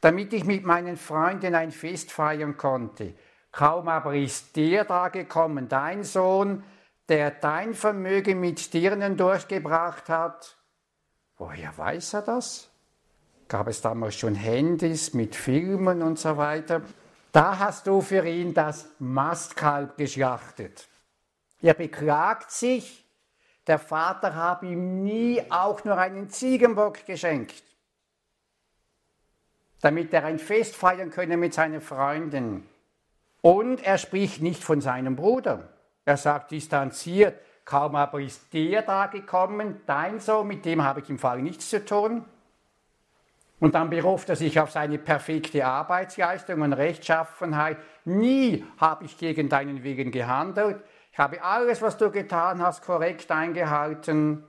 damit 0.00 0.32
ich 0.32 0.44
mit 0.44 0.64
meinen 0.64 0.96
Freunden 0.96 1.54
ein 1.54 1.70
Fest 1.70 2.10
feiern 2.10 2.56
konnte. 2.56 3.14
Kaum 3.52 3.88
aber 3.88 4.14
ist 4.14 4.56
der 4.56 4.84
da 4.84 5.08
gekommen, 5.08 5.68
dein 5.68 6.02
Sohn, 6.02 6.64
der 7.08 7.30
dein 7.30 7.74
Vermögen 7.74 8.40
mit 8.40 8.72
Dirnen 8.72 9.16
durchgebracht 9.16 10.08
hat. 10.08 10.56
Woher 11.36 11.76
weiß 11.76 12.14
er 12.14 12.22
das? 12.22 12.71
Gab 13.48 13.68
es 13.68 13.80
damals 13.80 14.16
schon 14.16 14.34
Handys 14.34 15.14
mit 15.14 15.36
Filmen 15.36 16.02
und 16.02 16.18
so 16.18 16.36
weiter? 16.36 16.82
Da 17.32 17.58
hast 17.58 17.86
du 17.86 18.00
für 18.00 18.26
ihn 18.26 18.52
das 18.54 18.88
Mastkalb 18.98 19.96
geschlachtet. 19.96 20.88
Er 21.62 21.74
beklagt 21.74 22.50
sich, 22.50 23.04
der 23.66 23.78
Vater 23.78 24.34
habe 24.34 24.66
ihm 24.66 25.04
nie 25.04 25.40
auch 25.50 25.84
nur 25.84 25.96
einen 25.96 26.28
Ziegenbock 26.28 27.06
geschenkt, 27.06 27.62
damit 29.80 30.12
er 30.12 30.24
ein 30.24 30.38
Fest 30.38 30.74
feiern 30.74 31.10
könne 31.10 31.36
mit 31.36 31.54
seinen 31.54 31.80
Freunden. 31.80 32.66
Und 33.40 33.82
er 33.84 33.98
spricht 33.98 34.42
nicht 34.42 34.62
von 34.62 34.80
seinem 34.80 35.16
Bruder. 35.16 35.68
Er 36.04 36.16
sagt 36.16 36.50
distanziert, 36.50 37.40
kaum 37.64 37.94
aber 37.94 38.20
ist 38.20 38.52
der 38.52 38.82
da 38.82 39.06
gekommen, 39.06 39.80
dein 39.86 40.20
Sohn, 40.20 40.48
mit 40.48 40.64
dem 40.64 40.82
habe 40.82 41.00
ich 41.00 41.10
im 41.10 41.18
Fall 41.18 41.40
nichts 41.42 41.70
zu 41.70 41.84
tun. 41.84 42.24
Und 43.62 43.76
dann 43.76 43.90
beruft 43.90 44.28
er 44.28 44.34
sich 44.34 44.58
auf 44.58 44.72
seine 44.72 44.98
perfekte 44.98 45.64
Arbeitsleistung 45.64 46.62
und 46.62 46.72
Rechtschaffenheit. 46.72 47.78
Nie 48.04 48.66
habe 48.76 49.04
ich 49.04 49.16
gegen 49.16 49.48
deinen 49.48 49.84
Willen 49.84 50.10
gehandelt. 50.10 50.82
Ich 51.12 51.18
habe 51.20 51.40
alles, 51.44 51.80
was 51.80 51.96
du 51.96 52.10
getan 52.10 52.60
hast, 52.60 52.82
korrekt 52.82 53.30
eingehalten. 53.30 54.42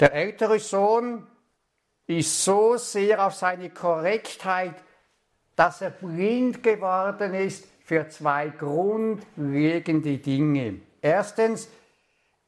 Der 0.00 0.12
ältere 0.12 0.58
Sohn 0.58 1.28
ist 2.08 2.44
so 2.44 2.76
sehr 2.76 3.24
auf 3.24 3.36
seine 3.36 3.70
Korrektheit, 3.70 4.74
dass 5.54 5.82
er 5.82 5.90
blind 5.90 6.60
geworden 6.60 7.34
ist 7.34 7.68
für 7.84 8.08
zwei 8.08 8.48
grundlegende 8.48 10.18
Dinge. 10.18 10.80
Erstens, 11.00 11.68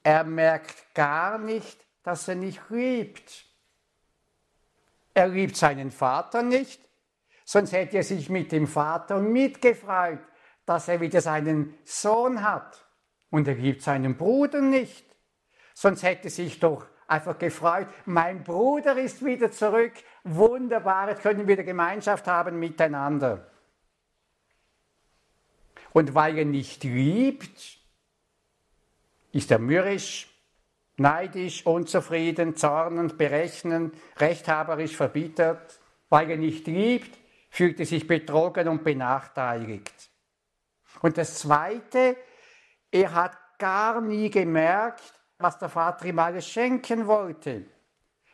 er 0.02 0.24
merkt 0.24 0.92
gar 0.94 1.38
nicht, 1.38 1.78
dass 2.02 2.26
er 2.26 2.34
nicht 2.34 2.60
liebt. 2.70 3.51
Er 5.14 5.28
liebt 5.28 5.56
seinen 5.56 5.90
Vater 5.90 6.42
nicht, 6.42 6.80
sonst 7.44 7.72
hätte 7.72 7.98
er 7.98 8.02
sich 8.02 8.30
mit 8.30 8.52
dem 8.52 8.66
Vater 8.66 9.18
mitgefreut, 9.18 10.20
dass 10.64 10.88
er 10.88 11.00
wieder 11.00 11.20
seinen 11.20 11.74
Sohn 11.84 12.42
hat. 12.42 12.86
Und 13.30 13.48
er 13.48 13.54
liebt 13.54 13.82
seinen 13.82 14.16
Bruder 14.16 14.60
nicht, 14.60 15.06
sonst 15.74 16.02
hätte 16.02 16.24
er 16.24 16.30
sich 16.30 16.60
doch 16.60 16.86
einfach 17.06 17.38
gefreut, 17.38 17.88
mein 18.06 18.42
Bruder 18.42 18.96
ist 18.96 19.24
wieder 19.24 19.50
zurück, 19.50 19.92
wunderbar, 20.24 21.10
jetzt 21.10 21.22
können 21.22 21.40
wir 21.40 21.48
wieder 21.48 21.64
Gemeinschaft 21.64 22.26
haben 22.26 22.58
miteinander. 22.58 23.50
Und 25.92 26.14
weil 26.14 26.38
er 26.38 26.44
nicht 26.46 26.84
liebt, 26.84 27.78
ist 29.32 29.50
er 29.50 29.58
mürrisch, 29.58 30.31
neidisch, 30.96 31.66
unzufrieden, 31.66 32.56
zornend, 32.56 33.18
berechnend, 33.18 33.94
rechthaberisch, 34.18 34.96
verbittert. 34.96 35.80
Weil 36.08 36.30
er 36.30 36.36
nicht 36.36 36.66
liebt, 36.66 37.18
fühlt 37.50 37.80
er 37.80 37.86
sich 37.86 38.06
betrogen 38.06 38.68
und 38.68 38.84
benachteiligt. 38.84 40.10
Und 41.00 41.16
das 41.16 41.38
Zweite, 41.38 42.16
er 42.90 43.14
hat 43.14 43.36
gar 43.58 44.00
nie 44.00 44.30
gemerkt, 44.30 45.14
was 45.38 45.58
der 45.58 45.68
Vater 45.68 46.06
ihm 46.06 46.18
alles 46.18 46.48
schenken 46.48 47.06
wollte. 47.06 47.64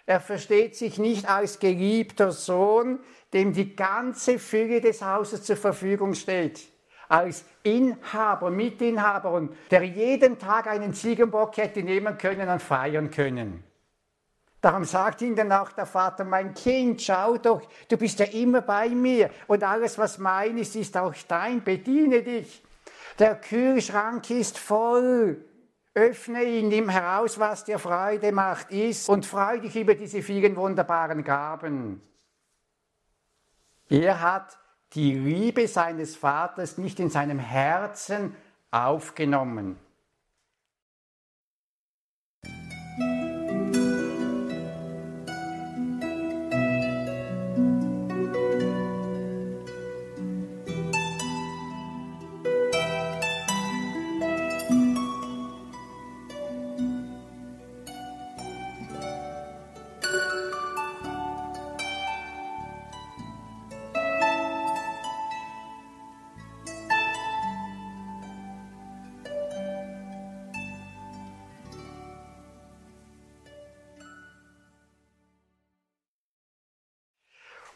Er 0.07 0.21
versteht 0.21 0.77
sich 0.77 0.99
nicht 0.99 1.29
als 1.29 1.59
geliebter 1.59 2.33
Sohn, 2.33 3.01
dem 3.33 3.53
die 3.53 3.77
ganze 3.77 4.39
Fülle 4.39 4.81
des 4.81 5.03
Hauses 5.03 5.45
zur 5.45 5.57
Verfügung 5.57 6.15
steht 6.15 6.69
als 7.09 7.45
Inhaber, 7.63 8.51
Mitinhaber 8.51 9.33
und 9.33 9.57
der 9.71 9.83
jeden 9.85 10.39
Tag 10.39 10.67
einen 10.67 10.95
Ziegenbock 10.95 11.57
hätte 11.57 11.83
nehmen 11.83 12.19
können 12.19 12.49
und 12.49 12.63
feiern 12.63 13.11
können. 13.11 13.65
Darum 14.61 14.85
sagt 14.85 15.23
ihm 15.23 15.37
dann 15.37 15.53
auch 15.53 15.71
der 15.71 15.87
Vater, 15.87 16.25
mein 16.25 16.53
Kind, 16.53 17.01
schau 17.01 17.39
doch, 17.39 17.63
du 17.89 17.97
bist 17.97 18.19
ja 18.19 18.27
immer 18.27 18.61
bei 18.61 18.89
mir 18.89 19.31
und 19.47 19.63
alles, 19.63 19.97
was 19.99 20.19
mein 20.19 20.59
ist, 20.59 20.75
ist 20.75 20.97
auch 20.97 21.15
dein, 21.29 21.63
bediene 21.63 22.23
dich. 22.23 22.63
Der 23.19 23.37
Kühlschrank 23.37 24.29
ist 24.31 24.59
voll. 24.59 25.45
Öffne 25.95 26.45
ihn, 26.45 26.69
nimm 26.69 26.89
heraus, 26.89 27.39
was 27.39 27.65
dir 27.65 27.79
Freude 27.79 28.31
macht, 28.31 28.71
iss 28.71 29.09
und 29.09 29.27
freu 29.27 29.59
dich 29.59 29.75
über 29.75 29.95
diese 29.95 30.23
vielen 30.23 30.55
wunderbaren 30.55 31.25
Gaben. 31.25 32.01
Er 33.89 34.21
hat 34.21 34.59
die 34.95 35.13
Liebe 35.15 35.69
seines 35.69 36.17
Vaters 36.17 36.79
nicht 36.79 37.01
in 37.01 37.11
seinem 37.11 37.39
Herzen 37.39 38.35
aufgenommen. 38.71 39.79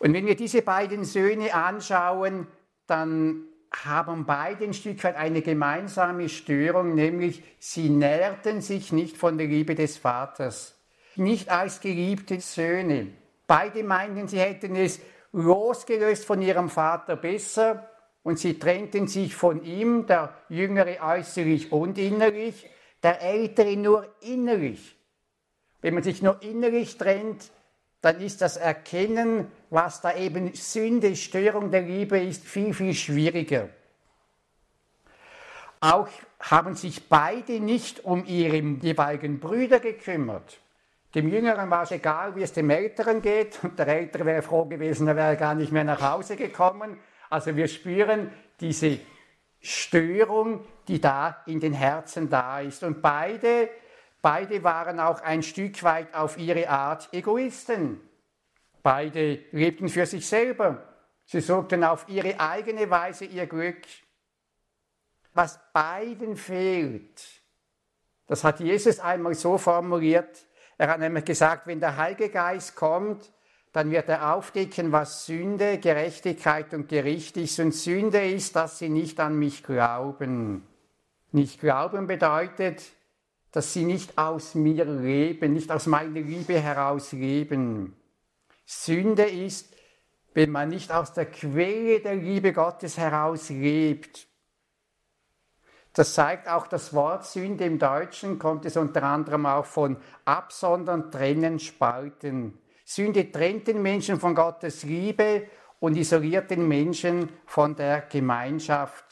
Und 0.02 0.14
wenn 0.14 0.26
wir 0.26 0.34
diese 0.34 0.62
beiden 0.62 1.04
Söhne 1.04 1.54
anschauen, 1.54 2.48
dann 2.88 3.44
haben 3.70 4.26
beide 4.26 4.64
ein 4.64 4.74
Stück 4.74 5.04
weit 5.04 5.14
eine 5.14 5.42
gemeinsame 5.42 6.28
Störung, 6.28 6.96
nämlich 6.96 7.44
sie 7.60 7.88
nährten 7.88 8.62
sich 8.62 8.90
nicht 8.90 9.16
von 9.16 9.38
der 9.38 9.46
Liebe 9.46 9.76
des 9.76 9.98
Vaters, 9.98 10.76
nicht 11.14 11.50
als 11.50 11.80
geliebte 11.80 12.40
Söhne. 12.40 13.12
Beide 13.46 13.84
meinten, 13.84 14.26
sie 14.26 14.40
hätten 14.40 14.74
es 14.74 14.98
losgelöst 15.30 16.24
von 16.24 16.42
ihrem 16.42 16.68
Vater 16.68 17.14
besser 17.14 17.88
und 18.24 18.40
sie 18.40 18.58
trennten 18.58 19.06
sich 19.06 19.36
von 19.36 19.62
ihm, 19.62 20.06
der 20.06 20.34
Jüngere 20.48 20.96
äußerlich 21.00 21.70
und 21.70 21.96
innerlich, 21.96 22.68
der 23.04 23.22
Ältere 23.22 23.76
nur 23.76 24.12
innerlich. 24.20 24.96
Wenn 25.80 25.94
man 25.94 26.02
sich 26.02 26.22
nur 26.22 26.42
innerlich 26.42 26.98
trennt, 26.98 27.52
dann 28.02 28.20
ist 28.20 28.42
das 28.42 28.56
Erkennen, 28.56 29.50
was 29.70 30.00
da 30.00 30.14
eben 30.14 30.52
Sünde, 30.54 31.16
Störung 31.16 31.70
der 31.70 31.82
Liebe 31.82 32.18
ist, 32.18 32.44
viel, 32.44 32.74
viel 32.74 32.94
schwieriger. 32.94 33.68
Auch 35.80 36.08
haben 36.38 36.74
sich 36.74 37.08
beide 37.08 37.60
nicht 37.60 38.04
um 38.04 38.24
ihre 38.26 38.56
jeweiligen 38.56 39.40
Brüder 39.40 39.80
gekümmert. 39.80 40.60
Dem 41.14 41.28
Jüngeren 41.28 41.70
war 41.70 41.82
es 41.82 41.90
egal, 41.90 42.34
wie 42.36 42.42
es 42.42 42.52
dem 42.52 42.70
Älteren 42.70 43.22
geht, 43.22 43.58
und 43.62 43.78
der 43.78 43.86
Ältere 43.86 44.24
wäre 44.24 44.42
froh 44.42 44.64
gewesen, 44.64 45.06
er 45.06 45.16
wäre 45.16 45.36
gar 45.36 45.54
nicht 45.54 45.70
mehr 45.70 45.84
nach 45.84 46.00
Hause 46.00 46.36
gekommen. 46.36 46.98
Also 47.30 47.54
wir 47.56 47.68
spüren 47.68 48.30
diese 48.60 48.98
Störung, 49.60 50.64
die 50.88 51.00
da 51.00 51.42
in 51.46 51.60
den 51.60 51.72
Herzen 51.72 52.28
da 52.28 52.60
ist. 52.60 52.82
Und 52.82 53.00
beide, 53.00 53.68
beide 54.22 54.62
waren 54.64 55.00
auch 55.00 55.20
ein 55.20 55.42
Stück 55.42 55.82
weit 55.82 56.14
auf 56.14 56.38
ihre 56.38 56.68
Art 56.68 57.12
Egoisten. 57.12 58.00
Beide 58.82 59.44
lebten 59.52 59.88
für 59.88 60.06
sich 60.06 60.26
selber. 60.26 60.82
Sie 61.26 61.40
suchten 61.40 61.84
auf 61.84 62.08
ihre 62.08 62.40
eigene 62.40 62.88
Weise 62.88 63.24
ihr 63.24 63.46
Glück. 63.46 63.82
Was 65.34 65.58
beiden 65.72 66.36
fehlt, 66.36 67.42
das 68.26 68.44
hat 68.44 68.60
Jesus 68.60 68.98
einmal 68.98 69.34
so 69.34 69.58
formuliert. 69.58 70.46
Er 70.78 70.88
hat 70.88 71.00
nämlich 71.00 71.24
gesagt, 71.24 71.66
wenn 71.66 71.80
der 71.80 71.96
Heilige 71.96 72.30
Geist 72.30 72.74
kommt, 72.74 73.30
dann 73.72 73.90
wird 73.90 74.08
er 74.08 74.34
aufdecken, 74.34 74.92
was 74.92 75.26
Sünde, 75.26 75.78
Gerechtigkeit 75.78 76.74
und 76.74 76.88
Gericht 76.88 77.36
ist. 77.36 77.58
Und 77.58 77.72
Sünde 77.72 78.26
ist, 78.26 78.56
dass 78.56 78.78
sie 78.78 78.88
nicht 78.88 79.18
an 79.20 79.38
mich 79.38 79.62
glauben. 79.62 80.66
Nicht 81.30 81.60
glauben 81.60 82.06
bedeutet, 82.06 82.82
dass 83.52 83.72
sie 83.72 83.84
nicht 83.84 84.18
aus 84.18 84.54
mir 84.54 84.84
leben, 84.84 85.52
nicht 85.52 85.70
aus 85.70 85.86
meiner 85.86 86.20
Liebe 86.20 86.58
heraus 86.58 87.12
leben. 87.12 87.94
Sünde 88.64 89.24
ist, 89.24 89.74
wenn 90.34 90.50
man 90.50 90.70
nicht 90.70 90.90
aus 90.90 91.12
der 91.12 91.26
Quelle 91.26 92.00
der 92.00 92.16
Liebe 92.16 92.54
Gottes 92.54 92.96
heraus 92.96 93.50
lebt. 93.50 94.26
Das 95.92 96.14
zeigt 96.14 96.48
auch 96.48 96.66
das 96.66 96.94
Wort 96.94 97.26
Sünde 97.26 97.66
im 97.66 97.78
Deutschen, 97.78 98.38
kommt 98.38 98.64
es 98.64 98.78
unter 98.78 99.02
anderem 99.02 99.44
auch 99.44 99.66
von 99.66 99.98
absondern, 100.24 101.10
trennen, 101.10 101.58
spalten. 101.58 102.58
Sünde 102.86 103.30
trennt 103.30 103.68
den 103.68 103.82
Menschen 103.82 104.18
von 104.18 104.34
Gottes 104.34 104.84
Liebe 104.84 105.48
und 105.80 105.96
isoliert 105.96 106.50
den 106.50 106.66
Menschen 106.66 107.28
von 107.44 107.76
der 107.76 108.02
Gemeinschaft. 108.02 109.11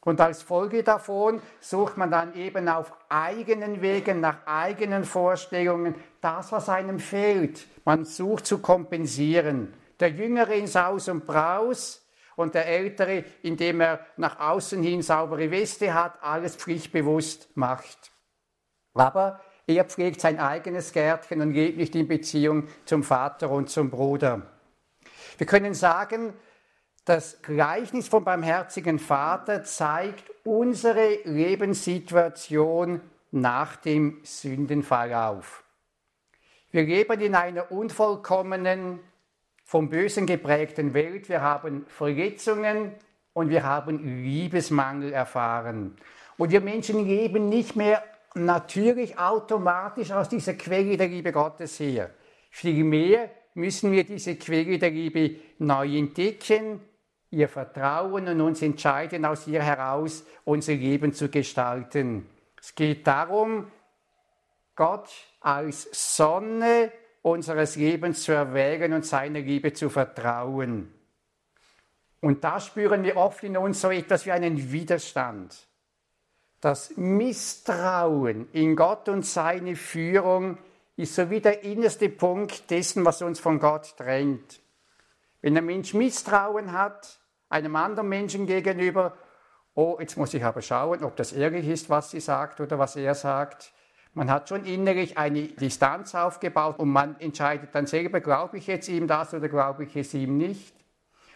Und 0.00 0.20
als 0.20 0.42
Folge 0.42 0.82
davon 0.82 1.42
sucht 1.60 1.96
man 1.96 2.10
dann 2.10 2.34
eben 2.34 2.68
auf 2.68 2.92
eigenen 3.08 3.82
Wegen, 3.82 4.20
nach 4.20 4.46
eigenen 4.46 5.04
Vorstellungen, 5.04 5.94
das, 6.20 6.52
was 6.52 6.68
einem 6.68 7.00
fehlt. 7.00 7.66
Man 7.84 8.04
sucht 8.04 8.46
zu 8.46 8.58
kompensieren. 8.58 9.74
Der 10.00 10.10
Jüngere 10.10 10.54
in 10.54 10.66
Saus 10.66 11.08
und 11.08 11.26
Braus 11.26 12.06
und 12.36 12.54
der 12.54 12.66
Ältere, 12.66 13.24
indem 13.42 13.80
er 13.80 14.00
nach 14.16 14.38
außen 14.38 14.80
hin 14.82 15.02
saubere 15.02 15.50
Weste 15.50 15.92
hat, 15.92 16.22
alles 16.22 16.54
pflichtbewusst 16.54 17.48
macht. 17.56 18.12
Aber 18.94 19.40
er 19.66 19.84
pflegt 19.84 20.20
sein 20.20 20.38
eigenes 20.38 20.92
Gärtchen 20.92 21.40
und 21.40 21.52
lebt 21.52 21.76
nicht 21.76 21.94
in 21.94 22.08
Beziehung 22.08 22.68
zum 22.84 23.02
Vater 23.02 23.50
und 23.50 23.68
zum 23.68 23.90
Bruder. 23.90 24.42
Wir 25.36 25.46
können 25.46 25.74
sagen, 25.74 26.32
das 27.08 27.40
Gleichnis 27.42 28.08
vom 28.08 28.24
barmherzigen 28.24 28.98
Vater 28.98 29.64
zeigt 29.64 30.30
unsere 30.44 31.18
Lebenssituation 31.24 33.00
nach 33.30 33.76
dem 33.76 34.20
Sündenfall 34.24 35.14
auf. 35.14 35.64
Wir 36.70 36.82
leben 36.82 37.20
in 37.20 37.34
einer 37.34 37.72
unvollkommenen, 37.72 39.00
vom 39.64 39.88
Bösen 39.88 40.26
geprägten 40.26 40.92
Welt. 40.92 41.28
Wir 41.28 41.40
haben 41.40 41.86
Verletzungen 41.88 42.94
und 43.32 43.48
wir 43.48 43.64
haben 43.64 44.22
Liebesmangel 44.22 45.12
erfahren. 45.12 45.96
Und 46.36 46.50
wir 46.50 46.60
Menschen 46.60 47.06
leben 47.06 47.48
nicht 47.48 47.74
mehr 47.74 48.02
natürlich 48.34 49.18
automatisch 49.18 50.10
aus 50.10 50.28
dieser 50.28 50.54
Quelle 50.54 50.96
der 50.96 51.08
Liebe 51.08 51.32
Gottes 51.32 51.80
her. 51.80 52.10
Vielmehr 52.50 53.30
müssen 53.54 53.92
wir 53.92 54.04
diese 54.04 54.36
Quelle 54.36 54.78
der 54.78 54.90
Liebe 54.90 55.36
neu 55.58 55.96
entdecken, 55.96 56.80
ihr 57.30 57.48
vertrauen 57.48 58.28
und 58.28 58.40
uns 58.40 58.62
entscheiden, 58.62 59.24
aus 59.24 59.46
ihr 59.46 59.62
heraus 59.62 60.24
unser 60.44 60.74
Leben 60.74 61.12
zu 61.12 61.28
gestalten. 61.28 62.28
Es 62.60 62.74
geht 62.74 63.06
darum, 63.06 63.70
Gott 64.74 65.10
als 65.40 65.88
Sonne 66.16 66.92
unseres 67.22 67.76
Lebens 67.76 68.22
zu 68.22 68.32
erwägen 68.32 68.92
und 68.92 69.04
seiner 69.04 69.40
Liebe 69.40 69.72
zu 69.72 69.90
vertrauen. 69.90 70.92
Und 72.20 72.42
da 72.42 72.58
spüren 72.58 73.04
wir 73.04 73.16
oft 73.16 73.42
in 73.44 73.56
uns 73.56 73.80
so 73.80 73.90
etwas 73.90 74.26
wie 74.26 74.32
einen 74.32 74.72
Widerstand. 74.72 75.66
Das 76.60 76.96
Misstrauen 76.96 78.48
in 78.52 78.74
Gott 78.74 79.08
und 79.08 79.24
seine 79.24 79.76
Führung 79.76 80.58
ist 80.96 81.14
so 81.14 81.30
wie 81.30 81.40
der 81.40 81.62
innerste 81.62 82.08
Punkt 82.08 82.68
dessen, 82.70 83.04
was 83.04 83.22
uns 83.22 83.38
von 83.38 83.60
Gott 83.60 83.96
trennt. 83.96 84.60
Wenn 85.40 85.56
ein 85.56 85.66
Mensch 85.66 85.94
Misstrauen 85.94 86.72
hat, 86.72 87.20
einem 87.48 87.76
anderen 87.76 88.08
Menschen 88.08 88.46
gegenüber, 88.46 89.16
oh, 89.74 89.96
jetzt 90.00 90.16
muss 90.16 90.34
ich 90.34 90.44
aber 90.44 90.62
schauen, 90.62 91.04
ob 91.04 91.16
das 91.16 91.32
ehrlich 91.32 91.66
ist, 91.68 91.88
was 91.88 92.10
sie 92.10 92.20
sagt 92.20 92.60
oder 92.60 92.78
was 92.78 92.96
er 92.96 93.14
sagt. 93.14 93.72
Man 94.14 94.30
hat 94.30 94.48
schon 94.48 94.64
innerlich 94.64 95.16
eine 95.16 95.42
Distanz 95.42 96.14
aufgebaut 96.14 96.78
und 96.78 96.88
man 96.88 97.18
entscheidet 97.20 97.74
dann 97.74 97.86
selber, 97.86 98.20
glaube 98.20 98.58
ich 98.58 98.66
jetzt 98.66 98.88
ihm 98.88 99.06
das 99.06 99.32
oder 99.32 99.48
glaube 99.48 99.84
ich 99.84 99.94
es 99.96 100.12
ihm 100.14 100.36
nicht. 100.36 100.74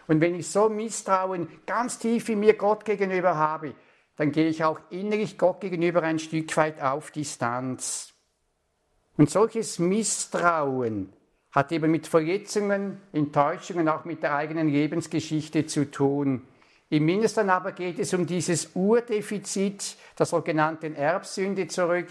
Und 0.07 0.19
wenn 0.19 0.35
ich 0.35 0.49
so 0.49 0.67
Misstrauen 0.67 1.47
ganz 1.65 1.97
tief 1.97 2.27
in 2.27 2.41
mir 2.41 2.55
Gott 2.55 2.83
gegenüber 2.83 3.37
habe, 3.37 3.73
dann 4.17 4.31
gehe 4.31 4.49
ich 4.49 4.63
auch 4.63 4.79
innerlich 4.89 5.37
Gott 5.37 5.61
gegenüber 5.61 6.03
ein 6.03 6.19
Stück 6.19 6.55
weit 6.57 6.81
auf 6.81 7.11
Distanz. 7.11 8.13
Und 9.15 9.29
solches 9.29 9.79
Misstrauen 9.79 11.13
hat 11.53 11.71
eben 11.71 11.91
mit 11.91 12.07
Verletzungen, 12.07 12.99
Enttäuschungen, 13.13 13.87
auch 13.87 14.05
mit 14.05 14.23
der 14.23 14.35
eigenen 14.35 14.67
Lebensgeschichte 14.67 15.65
zu 15.65 15.89
tun. 15.89 16.41
Im 16.89 17.05
Mindesten 17.05 17.49
aber 17.49 17.71
geht 17.71 17.99
es 17.99 18.13
um 18.13 18.25
dieses 18.25 18.71
Urdefizit 18.75 19.97
der 20.17 20.25
sogenannten 20.25 20.95
Erbsünde 20.95 21.67
zurück, 21.67 22.07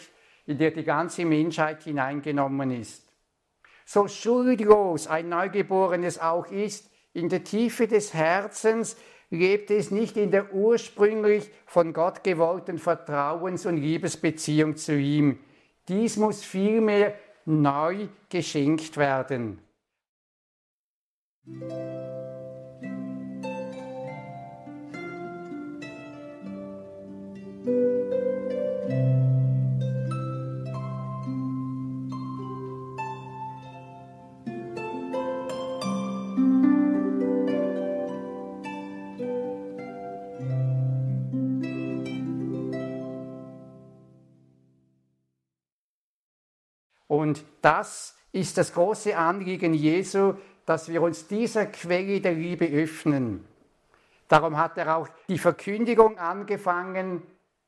in 0.47 0.59
der 0.59 0.71
die 0.71 0.85
ganze 0.85 1.25
Menschheit 1.25 1.83
hineingenommen 1.83 2.71
ist. 2.71 3.07
So 3.85 4.09
schuldlos 4.09 5.07
ein 5.07 5.29
Neugeborenes 5.29 6.21
auch 6.21 6.47
ist, 6.47 6.91
in 7.13 7.29
der 7.29 7.45
Tiefe 7.45 7.87
des 7.87 8.15
Herzens 8.15 8.97
lebt 9.31 9.71
es 9.71 9.91
nicht 9.91 10.17
in 10.17 10.31
der 10.31 10.55
ursprünglich 10.55 11.51
von 11.67 11.93
Gott 11.93 12.23
gewollten 12.23 12.79
Vertrauens- 12.79 13.67
und 13.67 13.77
Liebesbeziehung 13.77 14.77
zu 14.77 14.95
ihm. 14.95 15.39
Dies 15.89 16.17
muss 16.17 16.45
vielmehr 16.45 17.15
neu 17.45 18.09
geschenkt 18.29 18.97
werden. 18.97 19.61
Das 47.63 48.17
ist 48.33 48.59
das 48.59 48.73
große 48.73 49.17
Anliegen 49.17 49.75
Jesu, 49.75 50.35
dass 50.67 50.89
wir 50.89 51.03
uns 51.03 51.27
dieser 51.27 51.67
Quelle 51.67 52.21
der 52.21 52.33
Liebe 52.33 52.67
öffnen. 52.67 53.45
Darum 54.29 54.57
hat 54.57 54.79
er 54.79 54.97
auch 54.97 55.09
die 55.29 55.39
Verkündigung 55.39 56.19
angefangen, 56.19 57.23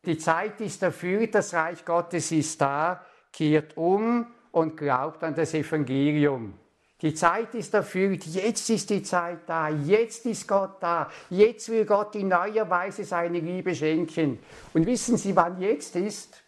die 0.04 0.18
Zeit 0.18 0.60
ist 0.60 0.82
erfüllt, 0.82 1.34
das 1.34 1.54
Reich 1.54 1.84
Gottes 1.84 2.30
ist 2.30 2.60
da, 2.60 3.04
kehrt 3.32 3.76
um 3.76 4.26
und 4.52 4.76
glaubt 4.76 5.24
an 5.24 5.34
das 5.34 5.54
Evangelium. 5.54 6.54
Die 7.00 7.14
Zeit 7.14 7.54
ist 7.54 7.74
erfüllt, 7.74 8.24
jetzt 8.26 8.70
ist 8.70 8.88
die 8.88 9.02
Zeit 9.02 9.40
da, 9.46 9.68
jetzt 9.68 10.24
ist 10.26 10.46
Gott 10.46 10.76
da, 10.80 11.10
jetzt 11.28 11.68
will 11.68 11.84
Gott 11.84 12.14
in 12.14 12.28
neuer 12.28 12.68
Weise 12.70 13.04
seine 13.04 13.40
Liebe 13.40 13.74
schenken. 13.74 14.38
Und 14.72 14.86
wissen 14.86 15.16
Sie, 15.16 15.34
wann 15.34 15.60
jetzt 15.60 15.96
ist? 15.96 16.42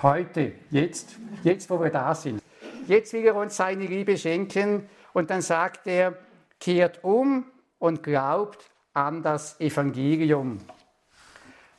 Heute, 0.00 0.52
jetzt, 0.70 1.16
jetzt, 1.42 1.68
wo 1.68 1.80
wir 1.80 1.90
da 1.90 2.14
sind. 2.14 2.40
Jetzt 2.86 3.12
will 3.12 3.24
er 3.24 3.36
uns 3.36 3.56
seine 3.56 3.86
Liebe 3.86 4.16
schenken 4.18 4.88
und 5.12 5.30
dann 5.30 5.42
sagt 5.42 5.86
er, 5.86 6.18
kehrt 6.58 7.04
um 7.04 7.44
und 7.78 8.02
glaubt 8.02 8.70
an 8.92 9.22
das 9.22 9.60
Evangelium. 9.60 10.58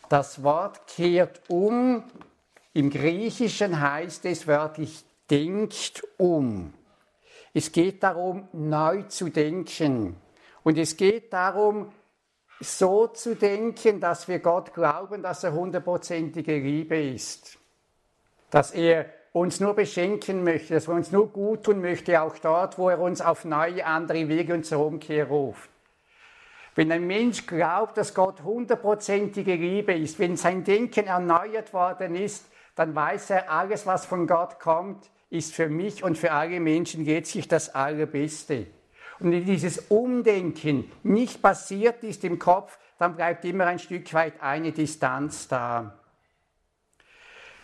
Das 0.09 0.43
Wort 0.43 0.87
kehrt 0.87 1.41
um 1.47 2.03
im 2.73 2.89
Griechischen 2.89 3.79
heißt 3.79 4.25
es 4.25 4.47
wörtlich 4.47 5.05
denkt 5.29 6.03
um. 6.17 6.73
Es 7.53 7.71
geht 7.71 8.01
darum, 8.01 8.47
neu 8.51 9.03
zu 9.03 9.29
denken. 9.29 10.15
Und 10.63 10.77
es 10.79 10.97
geht 10.97 11.31
darum, 11.33 11.91
so 12.59 13.07
zu 13.07 13.35
denken, 13.35 13.99
dass 13.99 14.27
wir 14.27 14.39
Gott 14.39 14.73
glauben, 14.73 15.21
dass 15.21 15.43
er 15.43 15.53
hundertprozentige 15.53 16.57
Liebe 16.57 16.99
ist. 16.99 17.59
Dass 18.49 18.71
er 18.71 19.05
uns 19.33 19.59
nur 19.59 19.73
beschenken 19.73 20.43
möchte, 20.43 20.75
dass 20.75 20.87
er 20.87 20.93
uns 20.93 21.11
nur 21.11 21.27
gut 21.27 21.63
tun 21.63 21.81
möchte, 21.81 22.21
auch 22.21 22.37
dort, 22.37 22.77
wo 22.77 22.89
er 22.89 22.99
uns 22.99 23.19
auf 23.19 23.45
neue, 23.45 23.85
andere 23.85 24.27
Wege 24.29 24.53
und 24.53 24.65
zur 24.65 24.85
Umkehr 24.85 25.27
ruft. 25.27 25.69
Wenn 26.75 26.91
ein 26.91 27.05
Mensch 27.05 27.45
glaubt, 27.45 27.97
dass 27.97 28.13
Gott 28.13 28.41
hundertprozentige 28.43 29.55
Liebe 29.55 29.93
ist, 29.93 30.17
wenn 30.19 30.37
sein 30.37 30.63
Denken 30.63 31.07
erneuert 31.07 31.73
worden 31.73 32.15
ist, 32.15 32.45
dann 32.75 32.95
weiß 32.95 33.31
er, 33.31 33.51
alles, 33.51 33.85
was 33.85 34.05
von 34.05 34.25
Gott 34.25 34.59
kommt, 34.59 35.09
ist 35.29 35.53
für 35.53 35.67
mich 35.67 36.03
und 36.03 36.17
für 36.17 36.31
alle 36.31 36.59
Menschen 36.59 37.05
letztlich 37.05 37.47
das 37.47 37.73
Allerbeste. 37.73 38.67
Und 39.19 39.31
wenn 39.31 39.45
dieses 39.45 39.79
Umdenken 39.89 40.91
nicht 41.03 41.41
passiert 41.41 42.03
ist 42.03 42.23
im 42.23 42.39
Kopf, 42.39 42.77
dann 42.97 43.15
bleibt 43.15 43.45
immer 43.45 43.65
ein 43.65 43.79
Stück 43.79 44.13
weit 44.13 44.41
eine 44.41 44.71
Distanz 44.71 45.47
da. 45.47 45.99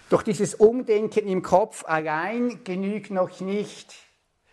Doch 0.09 0.23
dieses 0.23 0.55
Umdenken 0.55 1.27
im 1.27 1.43
Kopf 1.43 1.85
allein 1.85 2.63
genügt 2.63 3.11
noch 3.11 3.39
nicht, 3.41 3.95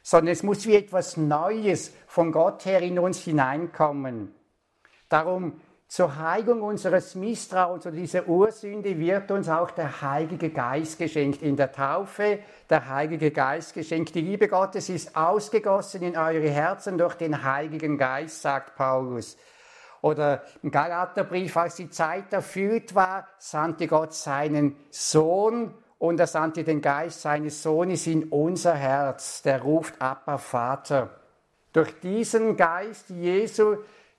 sondern 0.03 0.33
es 0.33 0.43
muss 0.43 0.67
wie 0.67 0.77
etwas 0.77 1.17
Neues 1.17 1.93
von 2.07 2.31
Gott 2.31 2.67
her 2.67 2.83
in 2.83 2.99
uns 2.99 3.23
hineinkommen. 3.23 4.35
Darum 5.09 5.61
zur 5.89 6.17
Heilung 6.17 6.63
unseres 6.63 7.15
Misstrauens 7.15 7.87
oder 7.87 7.95
dieser 7.95 8.29
Ursünde 8.29 8.99
wird 8.99 9.31
uns 9.31 9.49
auch 9.49 9.71
der 9.71 10.03
Heilige 10.03 10.51
Geist 10.51 10.99
geschenkt. 10.99 11.43
In 11.43 11.57
der 11.57 11.71
Taufe 11.73 12.41
der 12.69 12.89
Heilige 12.89 13.31
Geist 13.31 13.73
geschenkt. 13.73 14.15
Die 14.15 14.21
Liebe 14.21 14.49
Gottes 14.49 14.89
ist 14.89 15.17
ausgegossen 15.17 16.03
in 16.03 16.17
eure 16.17 16.51
Herzen 16.51 16.99
durch 16.99 17.15
den 17.15 17.45
Heiligen 17.45 17.99
Geist, 17.99 18.43
sagt 18.43 18.75
Paulus. 18.75 19.37
Oder 20.03 20.43
im 20.63 20.71
Galaterbrief, 20.71 21.57
als 21.57 21.77
die 21.77 21.91
Zeit 21.91 22.33
erfüllt 22.33 22.95
war, 22.95 23.27
sandte 23.39 23.87
Gott 23.87 24.15
seinen 24.15 24.77
Sohn 24.91 25.75
und 25.99 26.21
er 26.21 26.27
sandte 26.27 26.65
den 26.65 26.81
Geist 26.81 27.23
seines 27.23 27.63
Sohnes 27.63 28.07
in 28.07 28.25
unser 28.25 28.75
Herz. 28.75 29.43
Der 29.43 29.63
ruft 29.63 30.01
Abba 30.01 30.39
Vater. 30.39 31.11
Durch 31.73 31.99
diesen 32.01 32.57
Geist 32.57 33.11
Jesu 33.11 33.77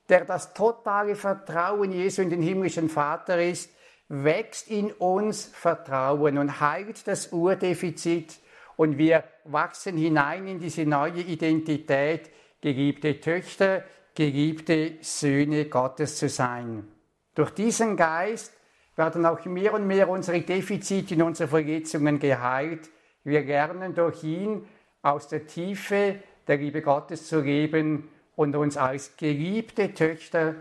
der 0.09 0.25
das 0.25 0.53
totale 0.53 1.15
Vertrauen 1.15 1.91
Jesu 1.91 2.21
in 2.21 2.30
den 2.30 2.41
himmlischen 2.41 2.89
Vater 2.89 3.41
ist, 3.41 3.69
wächst 4.07 4.69
in 4.69 4.91
uns 4.93 5.45
Vertrauen 5.45 6.38
und 6.38 6.61
heilt 6.61 7.07
das 7.07 7.34
Urdefizit 7.34 8.39
und 8.78 8.97
wir 8.97 9.23
wachsen 9.43 9.97
hinein 9.97 10.47
in 10.47 10.59
diese 10.59 10.86
neue 10.86 11.21
Identität, 11.21 12.30
geliebte 12.61 13.19
Töchter, 13.19 13.84
geliebte 14.18 14.93
Söhne 15.01 15.65
Gottes 15.65 16.18
zu 16.18 16.28
sein. 16.28 16.88
Durch 17.36 17.51
diesen 17.51 17.95
Geist 17.95 18.51
werden 18.95 19.28
auch 19.28 19.45
mehr 19.45 19.76
und 19.76 19.86
mehr 19.86 20.09
unsere 20.09 20.41
Defizite 20.41 21.13
und 21.13 21.22
unsere 21.22 21.47
Verletzungen 21.47 22.18
geheilt. 22.18 22.89
Wir 23.24 23.43
lernen 23.43 23.93
durch 23.93 24.24
ihn 24.24 24.68
aus 25.03 25.28
der 25.28 25.45
Tiefe 25.45 26.15
der 26.47 26.57
Liebe 26.57 26.82
Gottes 26.82 27.28
zu 27.28 27.41
leben 27.41 28.09
und 28.36 28.55
uns 28.55 28.76
als 28.76 29.15
geliebte 29.18 29.93
Töchter, 29.93 30.55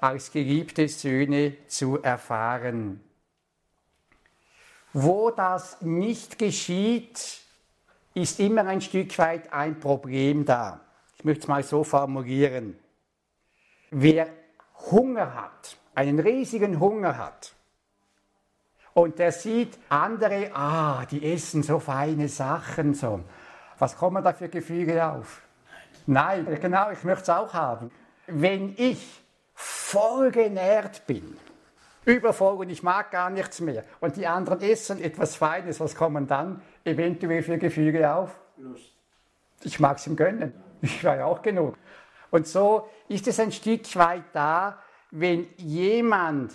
als 0.00 0.30
geliebte 0.30 0.86
Söhne 0.86 1.56
zu 1.66 2.00
erfahren. 2.00 3.00
Wo 4.92 5.32
das 5.32 5.82
nicht 5.82 6.38
geschieht, 6.38 7.40
ist 8.14 8.38
immer 8.38 8.66
ein 8.66 8.80
Stück 8.80 9.18
weit 9.18 9.52
ein 9.52 9.80
Problem 9.80 10.44
da. 10.44 10.80
Ich 11.18 11.24
möchte 11.24 11.42
es 11.42 11.48
mal 11.48 11.64
so 11.64 11.82
formulieren. 11.82 12.78
Wer 13.90 14.28
Hunger 14.90 15.34
hat, 15.34 15.76
einen 15.94 16.18
riesigen 16.18 16.78
Hunger 16.80 17.18
hat, 17.18 17.54
und 18.92 19.18
der 19.18 19.32
sieht 19.32 19.78
andere, 19.88 20.50
ah, 20.52 21.04
die 21.06 21.32
essen 21.32 21.62
so 21.62 21.78
feine 21.78 22.28
Sachen, 22.28 22.94
so. 22.94 23.20
Was 23.78 23.96
kommen 23.96 24.22
da 24.22 24.32
für 24.32 24.48
Gefühle 24.48 25.04
auf? 25.06 25.42
Nein, 26.06 26.46
genau, 26.60 26.90
ich 26.90 27.04
möchte 27.04 27.22
es 27.22 27.30
auch 27.30 27.54
haben. 27.54 27.90
Wenn 28.26 28.74
ich 28.76 29.22
voll 29.54 30.30
genährt 30.30 31.06
bin, 31.06 31.36
übervoll 32.04 32.54
und 32.54 32.70
ich 32.70 32.82
mag 32.82 33.10
gar 33.10 33.30
nichts 33.30 33.60
mehr 33.60 33.84
und 34.00 34.16
die 34.16 34.26
anderen 34.26 34.60
essen 34.60 35.00
etwas 35.02 35.36
Feines, 35.36 35.78
was 35.80 35.94
kommen 35.94 36.26
dann 36.26 36.60
eventuell 36.84 37.42
für 37.42 37.58
Gefühle 37.58 38.12
auf? 38.12 38.38
Lust. 38.56 38.92
Ich 39.62 39.78
mag 39.78 39.98
es 39.98 40.06
ihm 40.06 40.16
gönnen. 40.16 40.52
Ich 40.82 41.04
war 41.04 41.16
ja 41.16 41.26
auch 41.26 41.42
genug. 41.42 41.76
Und 42.30 42.46
so 42.46 42.88
ist 43.08 43.26
es 43.26 43.40
ein 43.40 43.52
Stück 43.52 43.96
weit 43.96 44.24
da, 44.32 44.78
wenn 45.10 45.46
jemand 45.56 46.52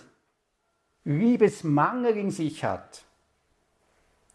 Liebesmangel 1.03 2.17
in 2.17 2.31
sich 2.31 2.63
hat. 2.63 3.03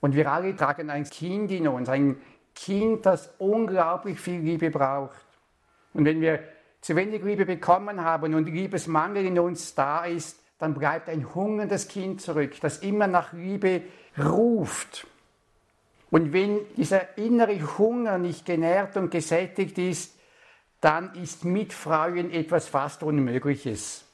Und 0.01 0.15
wir 0.15 0.31
alle 0.31 0.55
tragen 0.57 0.91
ein 0.91 1.05
Kind 1.05 1.51
in 1.51 1.69
uns, 1.69 1.89
ein 1.89 2.21
Kind, 2.55 3.07
das 3.07 3.31
unglaublich 3.39 4.19
viel 4.19 4.41
Liebe 4.41 4.71
braucht. 4.71 5.27
Und 5.95 6.05
wenn 6.05 6.21
wir 6.21 6.43
zu 6.81 6.97
wenig 6.97 7.23
Liebe 7.23 7.45
bekommen 7.45 8.03
haben 8.03 8.35
und 8.35 8.47
Liebesmangel 8.47 9.25
in 9.27 9.39
uns 9.39 9.75
da 9.75 10.05
ist, 10.05 10.39
dann 10.59 10.75
bleibt 10.75 11.09
ein 11.09 11.35
hungerndes 11.35 11.89
Kind 11.89 12.21
zurück, 12.21 12.53
das 12.61 12.79
immer 12.79 13.07
nach 13.07 13.33
Liebe 13.33 13.83
ruft. 14.19 15.07
Und 16.11 16.33
wenn 16.33 16.61
dieser 16.77 17.17
innere 17.19 17.79
Hunger 17.79 18.19
nicht 18.19 18.45
genährt 18.45 18.97
und 18.97 19.11
gesättigt 19.11 19.79
ist, 19.79 20.19
dann 20.81 21.15
ist 21.15 21.45
Mitfreuen 21.45 22.31
etwas 22.31 22.69
fast 22.69 23.03
Unmögliches. 23.03 24.05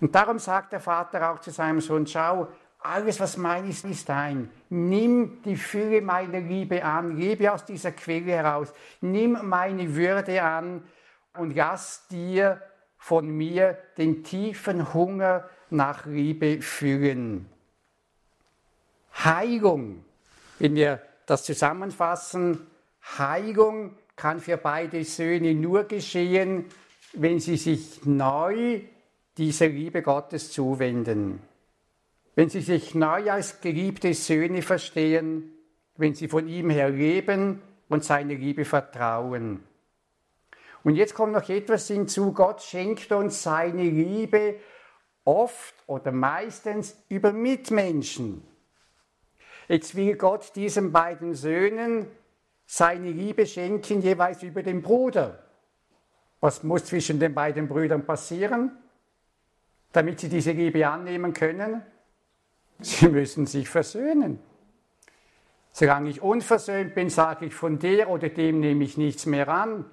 Und 0.00 0.14
darum 0.14 0.38
sagt 0.38 0.72
der 0.72 0.80
Vater 0.80 1.30
auch 1.30 1.40
zu 1.40 1.50
seinem 1.50 1.80
Sohn, 1.80 2.06
schau, 2.06 2.48
alles, 2.80 3.20
was 3.20 3.36
mein 3.36 3.68
ist, 3.68 3.84
ist 3.84 4.08
dein. 4.08 4.50
Nimm 4.68 5.40
die 5.42 5.56
Fülle 5.56 6.02
meiner 6.02 6.40
Liebe 6.40 6.84
an, 6.84 7.16
lebe 7.16 7.52
aus 7.52 7.64
dieser 7.64 7.92
Quelle 7.92 8.32
heraus. 8.32 8.72
Nimm 9.00 9.38
meine 9.42 9.94
Würde 9.94 10.42
an 10.42 10.82
und 11.34 11.54
lass 11.54 12.08
dir 12.08 12.60
von 12.98 13.28
mir 13.28 13.78
den 13.96 14.24
tiefen 14.24 14.92
Hunger 14.92 15.48
nach 15.70 16.06
Liebe 16.06 16.60
füllen. 16.60 17.48
Heilung, 19.24 20.04
wenn 20.58 20.74
wir 20.74 21.00
das 21.26 21.44
zusammenfassen, 21.44 22.66
Heilung 23.18 23.96
kann 24.16 24.40
für 24.40 24.56
beide 24.56 25.04
Söhne 25.04 25.54
nur 25.54 25.84
geschehen, 25.84 26.66
wenn 27.14 27.40
sie 27.40 27.56
sich 27.56 28.04
neu 28.04 28.80
dieser 29.36 29.68
Liebe 29.68 30.02
Gottes 30.02 30.52
zuwenden 30.52 31.40
wenn 32.34 32.48
sie 32.48 32.60
sich 32.60 32.94
neu 32.94 33.30
als 33.30 33.60
geliebte 33.60 34.14
Söhne 34.14 34.62
verstehen, 34.62 35.52
wenn 35.96 36.14
sie 36.14 36.28
von 36.28 36.48
ihm 36.48 36.70
her 36.70 36.88
leben 36.88 37.62
und 37.88 38.04
seine 38.04 38.34
Liebe 38.34 38.64
vertrauen. 38.64 39.62
Und 40.82 40.96
jetzt 40.96 41.14
kommt 41.14 41.32
noch 41.32 41.48
etwas 41.48 41.86
hinzu, 41.88 42.32
Gott 42.32 42.62
schenkt 42.62 43.12
uns 43.12 43.42
seine 43.42 43.84
Liebe 43.84 44.56
oft 45.24 45.74
oder 45.86 46.10
meistens 46.10 46.96
über 47.08 47.32
Mitmenschen. 47.32 48.42
Jetzt 49.68 49.94
will 49.94 50.16
Gott 50.16 50.56
diesen 50.56 50.90
beiden 50.90 51.34
Söhnen 51.34 52.06
seine 52.72 53.10
Liebe 53.10 53.44
schenken, 53.44 54.00
jeweils 54.00 54.42
über 54.42 54.62
den 54.62 54.80
Bruder. 54.80 55.44
Was 56.40 56.62
muss 56.62 56.86
zwischen 56.86 57.20
den 57.20 57.34
beiden 57.34 57.68
Brüdern 57.68 58.06
passieren, 58.06 58.72
damit 59.92 60.20
sie 60.20 60.30
diese 60.30 60.52
Liebe 60.52 60.88
annehmen 60.88 61.34
können? 61.34 61.82
Sie 62.80 63.08
müssen 63.08 63.44
sich 63.44 63.68
versöhnen. 63.68 64.38
Solange 65.70 66.08
ich 66.08 66.22
unversöhnt 66.22 66.94
bin, 66.94 67.10
sage 67.10 67.44
ich 67.44 67.54
von 67.54 67.78
der 67.78 68.08
oder 68.08 68.30
dem 68.30 68.60
nehme 68.60 68.84
ich 68.84 68.96
nichts 68.96 69.26
mehr 69.26 69.48
an. 69.48 69.84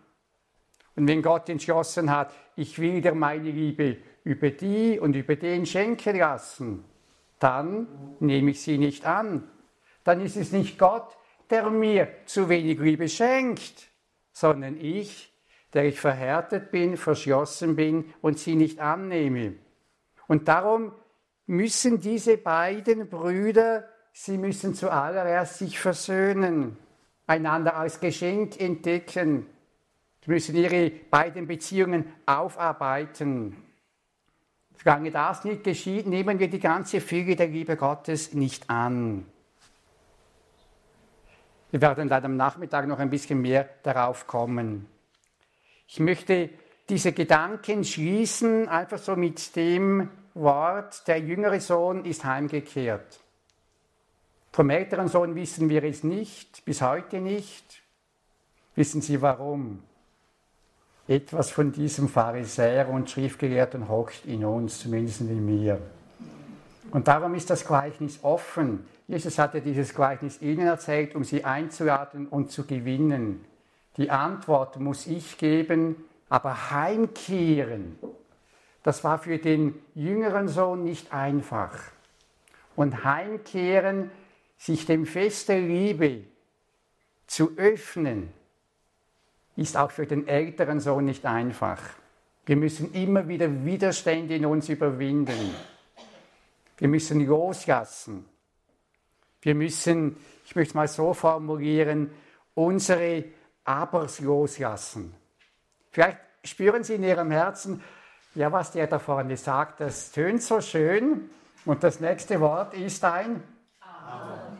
Und 0.95 1.05
wenn 1.05 1.21
Gott 1.21 1.49
entschlossen 1.49 2.09
hat, 2.09 2.33
ich 2.55 2.79
will 2.79 3.01
dir 3.01 3.13
meine 3.13 3.51
Liebe 3.51 3.97
über 4.23 4.51
die 4.51 4.97
und 4.97 5.17
über 5.17 5.35
den 5.35 5.65
schenken 5.65 6.17
lassen, 6.17 6.85
dann 7.39 8.15
nehme 8.21 8.51
ich 8.51 8.61
sie 8.61 8.77
nicht 8.77 9.05
an. 9.05 9.49
Dann 10.05 10.21
ist 10.21 10.37
es 10.37 10.53
nicht 10.53 10.79
Gott, 10.79 11.18
der 11.49 11.69
mir 11.69 12.07
zu 12.25 12.49
wenig 12.49 12.79
Liebe 12.79 13.09
schenkt, 13.09 13.89
sondern 14.31 14.77
ich, 14.79 15.33
der 15.73 15.85
ich 15.85 15.99
verhärtet 15.99 16.71
bin, 16.71 16.97
verschlossen 16.97 17.75
bin 17.75 18.13
und 18.21 18.39
sie 18.39 18.55
nicht 18.55 18.79
annehme. 18.79 19.55
Und 20.27 20.47
darum 20.47 20.91
müssen 21.47 21.99
diese 21.99 22.37
beiden 22.37 23.09
Brüder, 23.09 23.87
sie 24.13 24.37
müssen 24.37 24.75
zuallererst 24.75 25.57
sich 25.57 25.79
versöhnen, 25.79 26.77
einander 27.25 27.75
als 27.75 27.99
Geschenk 27.99 28.59
entdecken. 28.59 29.45
Sie 30.23 30.31
müssen 30.31 30.55
ihre 30.55 30.89
beiden 30.89 31.47
Beziehungen 31.47 32.11
aufarbeiten. 32.25 33.55
Solange 34.81 35.11
das 35.11 35.43
nicht 35.43 35.63
geschieht, 35.63 36.07
nehmen 36.07 36.39
wir 36.39 36.49
die 36.49 36.59
ganze 36.59 37.01
Füge 37.01 37.35
der 37.35 37.47
Liebe 37.47 37.75
Gottes 37.75 38.33
nicht 38.33 38.69
an. 38.69 39.25
Wir 41.71 41.81
werden 41.81 42.09
dann 42.09 42.25
am 42.25 42.35
Nachmittag 42.35 42.87
noch 42.87 42.99
ein 42.99 43.09
bisschen 43.09 43.41
mehr 43.41 43.69
darauf 43.83 44.25
kommen. 44.25 44.87
Ich 45.87 45.99
möchte 45.99 46.49
diese 46.89 47.11
Gedanken 47.13 47.83
schließen, 47.83 48.67
einfach 48.67 48.97
so 48.97 49.15
mit 49.15 49.55
dem 49.55 50.09
Wort, 50.33 51.07
der 51.07 51.19
jüngere 51.19 51.59
Sohn 51.59 52.05
ist 52.05 52.23
heimgekehrt. 52.23 53.19
Vom 54.51 54.69
älteren 54.71 55.07
Sohn 55.07 55.35
wissen 55.35 55.69
wir 55.69 55.83
es 55.83 56.03
nicht, 56.03 56.65
bis 56.65 56.81
heute 56.81 57.19
nicht. 57.21 57.83
Wissen 58.75 59.01
Sie 59.01 59.21
warum? 59.21 59.83
Etwas 61.07 61.51
von 61.51 61.71
diesem 61.71 62.07
Pharisäer 62.07 62.89
und 62.89 63.09
Schriftgelehrten 63.09 63.89
hockt 63.89 64.25
in 64.25 64.45
uns, 64.45 64.79
zumindest 64.79 65.21
in 65.21 65.45
mir. 65.45 65.79
Und 66.91 67.07
darum 67.07 67.35
ist 67.35 67.49
das 67.49 67.65
Gleichnis 67.65 68.19
offen. 68.23 68.85
Jesus 69.07 69.37
hatte 69.37 69.61
dieses 69.61 69.93
Gleichnis 69.93 70.41
ihnen 70.41 70.67
erzählt, 70.67 71.15
um 71.15 71.23
sie 71.23 71.43
einzuladen 71.43 72.27
und 72.27 72.51
zu 72.51 72.65
gewinnen. 72.65 73.45
Die 73.97 74.09
Antwort 74.09 74.79
muss 74.79 75.07
ich 75.07 75.37
geben, 75.37 75.95
aber 76.29 76.71
heimkehren, 76.71 77.97
das 78.83 79.03
war 79.03 79.19
für 79.19 79.37
den 79.37 79.75
jüngeren 79.93 80.47
Sohn 80.47 80.83
nicht 80.83 81.11
einfach. 81.11 81.77
Und 82.75 83.03
heimkehren, 83.03 84.09
sich 84.57 84.85
dem 84.85 85.05
Fest 85.05 85.49
der 85.49 85.61
Liebe 85.61 86.23
zu 87.27 87.51
öffnen, 87.57 88.29
ist 89.55 89.75
auch 89.75 89.91
für 89.91 90.05
den 90.05 90.27
älteren 90.27 90.79
Sohn 90.79 91.05
nicht 91.05 91.25
einfach. 91.25 91.81
Wir 92.45 92.55
müssen 92.55 92.93
immer 92.93 93.27
wieder 93.27 93.65
Widerstände 93.65 94.35
in 94.35 94.45
uns 94.45 94.69
überwinden. 94.69 95.53
Wir 96.79 96.87
müssen 96.87 97.25
loslassen. 97.25 98.25
Wir 99.41 99.53
müssen, 99.53 100.17
ich 100.45 100.55
möchte 100.55 100.71
es 100.71 100.75
mal 100.75 100.87
so 100.87 101.13
formulieren, 101.13 102.09
unsere 102.55 103.25
Abers 103.65 104.21
loslassen. 104.21 105.13
Vielleicht 105.91 106.17
spüren 106.43 106.83
Sie 106.83 106.95
in 106.95 107.03
Ihrem 107.03 107.31
Herzen, 107.31 107.83
ja, 108.33 108.51
was 108.51 108.71
der 108.71 108.87
da 108.87 108.99
vorne 108.99 109.37
sagt, 109.37 109.81
das 109.81 110.11
tönt 110.11 110.41
so 110.41 110.61
schön 110.61 111.29
und 111.65 111.83
das 111.83 111.99
nächste 111.99 112.39
Wort 112.39 112.73
ist 112.73 113.03
ein 113.03 113.43
Aber. 113.81 114.57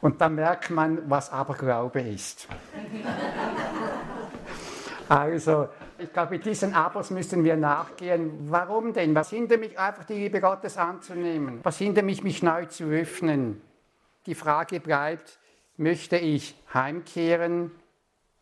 Und 0.00 0.20
dann 0.20 0.36
merkt 0.36 0.70
man, 0.70 1.10
was 1.10 1.32
Aberglaube 1.32 2.00
ist. 2.00 2.46
also, 5.08 5.68
ich 5.98 6.12
glaube, 6.12 6.34
mit 6.34 6.44
diesen 6.44 6.74
Abers 6.74 7.10
müssen 7.10 7.44
wir 7.44 7.56
nachgehen. 7.56 8.50
Warum 8.50 8.92
denn? 8.92 9.14
Was 9.14 9.30
hindert 9.30 9.60
mich 9.60 9.78
einfach, 9.78 10.04
die 10.04 10.14
Liebe 10.14 10.40
Gottes 10.40 10.76
anzunehmen? 10.76 11.60
Was 11.62 11.78
hindert 11.78 12.04
mich, 12.04 12.22
mich 12.22 12.42
neu 12.42 12.66
zu 12.66 12.84
öffnen? 12.84 13.60
Die 14.26 14.34
Frage 14.34 14.80
bleibt, 14.80 15.38
möchte 15.76 16.16
ich 16.16 16.54
heimkehren? 16.72 17.72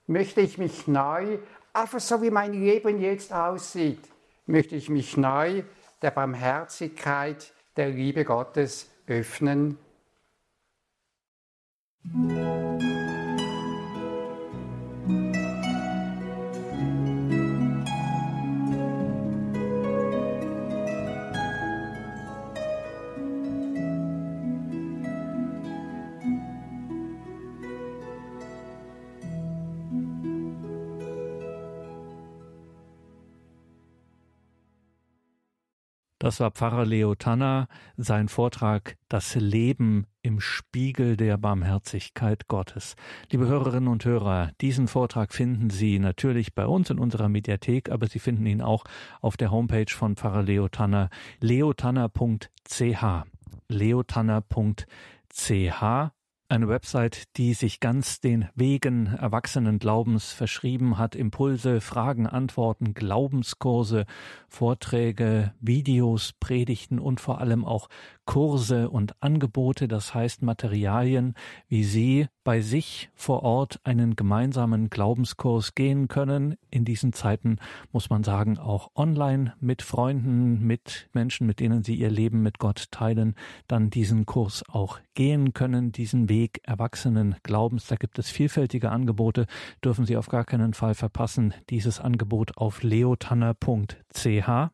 Möchte 0.07 0.41
ich 0.41 0.59
mich 0.59 0.87
neu, 0.87 1.39
einfach 1.73 2.01
so 2.01 2.23
wie 2.23 2.31
mein 2.31 2.53
Leben 2.53 3.01
jetzt 3.01 3.33
aussieht, 3.33 4.01
möchte 4.47 4.77
ich 4.77 4.89
mich 4.89 5.17
neu 5.17 5.63
der 6.01 6.11
Barmherzigkeit, 6.13 7.53
der 7.77 7.89
Liebe 7.89 8.25
Gottes 8.25 8.91
öffnen? 9.07 9.79
Das 36.27 36.41
war 36.41 36.51
Pfarrer 36.51 36.85
Leo 36.85 37.15
Tanner, 37.15 37.69
sein 37.97 38.27
Vortrag 38.27 38.97
Das 39.09 39.37
Leben 39.37 40.09
im 40.23 40.41
Spiegel 40.41 41.17
der 41.17 41.39
Barmherzigkeit 41.39 42.49
Gottes. 42.49 42.97
Liebe 43.31 43.47
Hörerinnen 43.47 43.89
und 43.89 44.05
Hörer, 44.05 44.51
diesen 44.61 44.89
Vortrag 44.89 45.33
finden 45.33 45.71
Sie 45.71 46.01
natürlich 46.01 46.53
bei 46.53 46.67
uns 46.67 46.91
in 46.91 46.99
unserer 46.99 47.29
Mediathek, 47.29 47.93
aber 47.93 48.09
Sie 48.09 48.19
finden 48.19 48.45
ihn 48.45 48.61
auch 48.61 48.83
auf 49.21 49.37
der 49.37 49.53
Homepage 49.53 49.87
von 49.89 50.17
Pfarrer 50.17 50.43
Leo 50.43 50.67
Tanner, 50.67 51.11
leotanner.ch. 51.39 53.05
leotanner.ch 53.69 54.87
eine 56.49 56.69
Website, 56.69 57.25
die 57.37 57.55
sich 57.55 57.81
ganz 57.81 58.21
den 58.21 58.49
Wegen 58.55 59.07
erwachsenen 59.07 59.79
Glaubens 59.79 60.33
verschrieben 60.33 60.99
hat. 60.99 61.15
Impulse, 61.15 61.81
Fragen, 61.81 62.27
Antworten, 62.27 62.95
Glaubenskurse, 62.95 64.07
Vorträge, 64.49 65.53
Videos, 65.61 66.33
Predigten 66.39 66.99
und 66.99 67.21
vor 67.21 67.41
allem 67.41 67.65
auch 67.65 67.89
Kurse 68.27 68.91
und 68.91 69.15
Angebote, 69.23 69.89
das 69.89 70.13
heißt 70.15 70.43
Materialien, 70.43 71.35
wie 71.69 71.85
Sie 71.85 72.27
bei 72.45 72.61
sich 72.61 73.09
vor 73.15 73.43
Ort 73.43 73.81
einen 73.85 74.17
gemeinsamen 74.17 74.91
Glaubenskurs 74.91 75.75
gehen 75.75 76.09
können. 76.09 76.57
In 76.71 76.85
diesen 76.85 77.13
Zeiten 77.13 77.57
muss 77.93 78.11
man 78.11 78.25
sagen, 78.25 78.59
auch 78.59 78.91
online 78.95 79.55
mit 79.61 79.83
Freunden, 79.83 80.67
mit 80.67 81.09
Menschen, 81.13 81.47
mit 81.47 81.61
denen 81.61 81.83
Sie 81.83 81.95
Ihr 81.95 82.11
Leben 82.11 82.43
mit 82.43 82.59
Gott 82.59 82.91
teilen, 82.91 83.35
dann 83.69 83.91
diesen 83.91 84.27
Kurs 84.27 84.65
auch 84.69 84.99
gehen 85.15 85.55
können, 85.55 85.93
diesen 85.93 86.29
Weg 86.29 86.61
erwachsenen 86.65 87.37
Glaubens. 87.43 87.87
Da 87.87 87.97
gibt 87.97 88.19
es 88.19 88.29
vielfältige 88.29 88.91
Angebote, 88.91 89.47
dürfen 89.85 90.05
Sie 90.05 90.17
auf 90.17 90.29
gar 90.29 90.45
keinen 90.45 90.75
Fall 90.75 90.95
verpassen. 90.95 91.55
Dieses 91.71 92.01
Angebot 92.01 92.59
auf 92.59 92.83
leotanner.ch. 92.83 94.71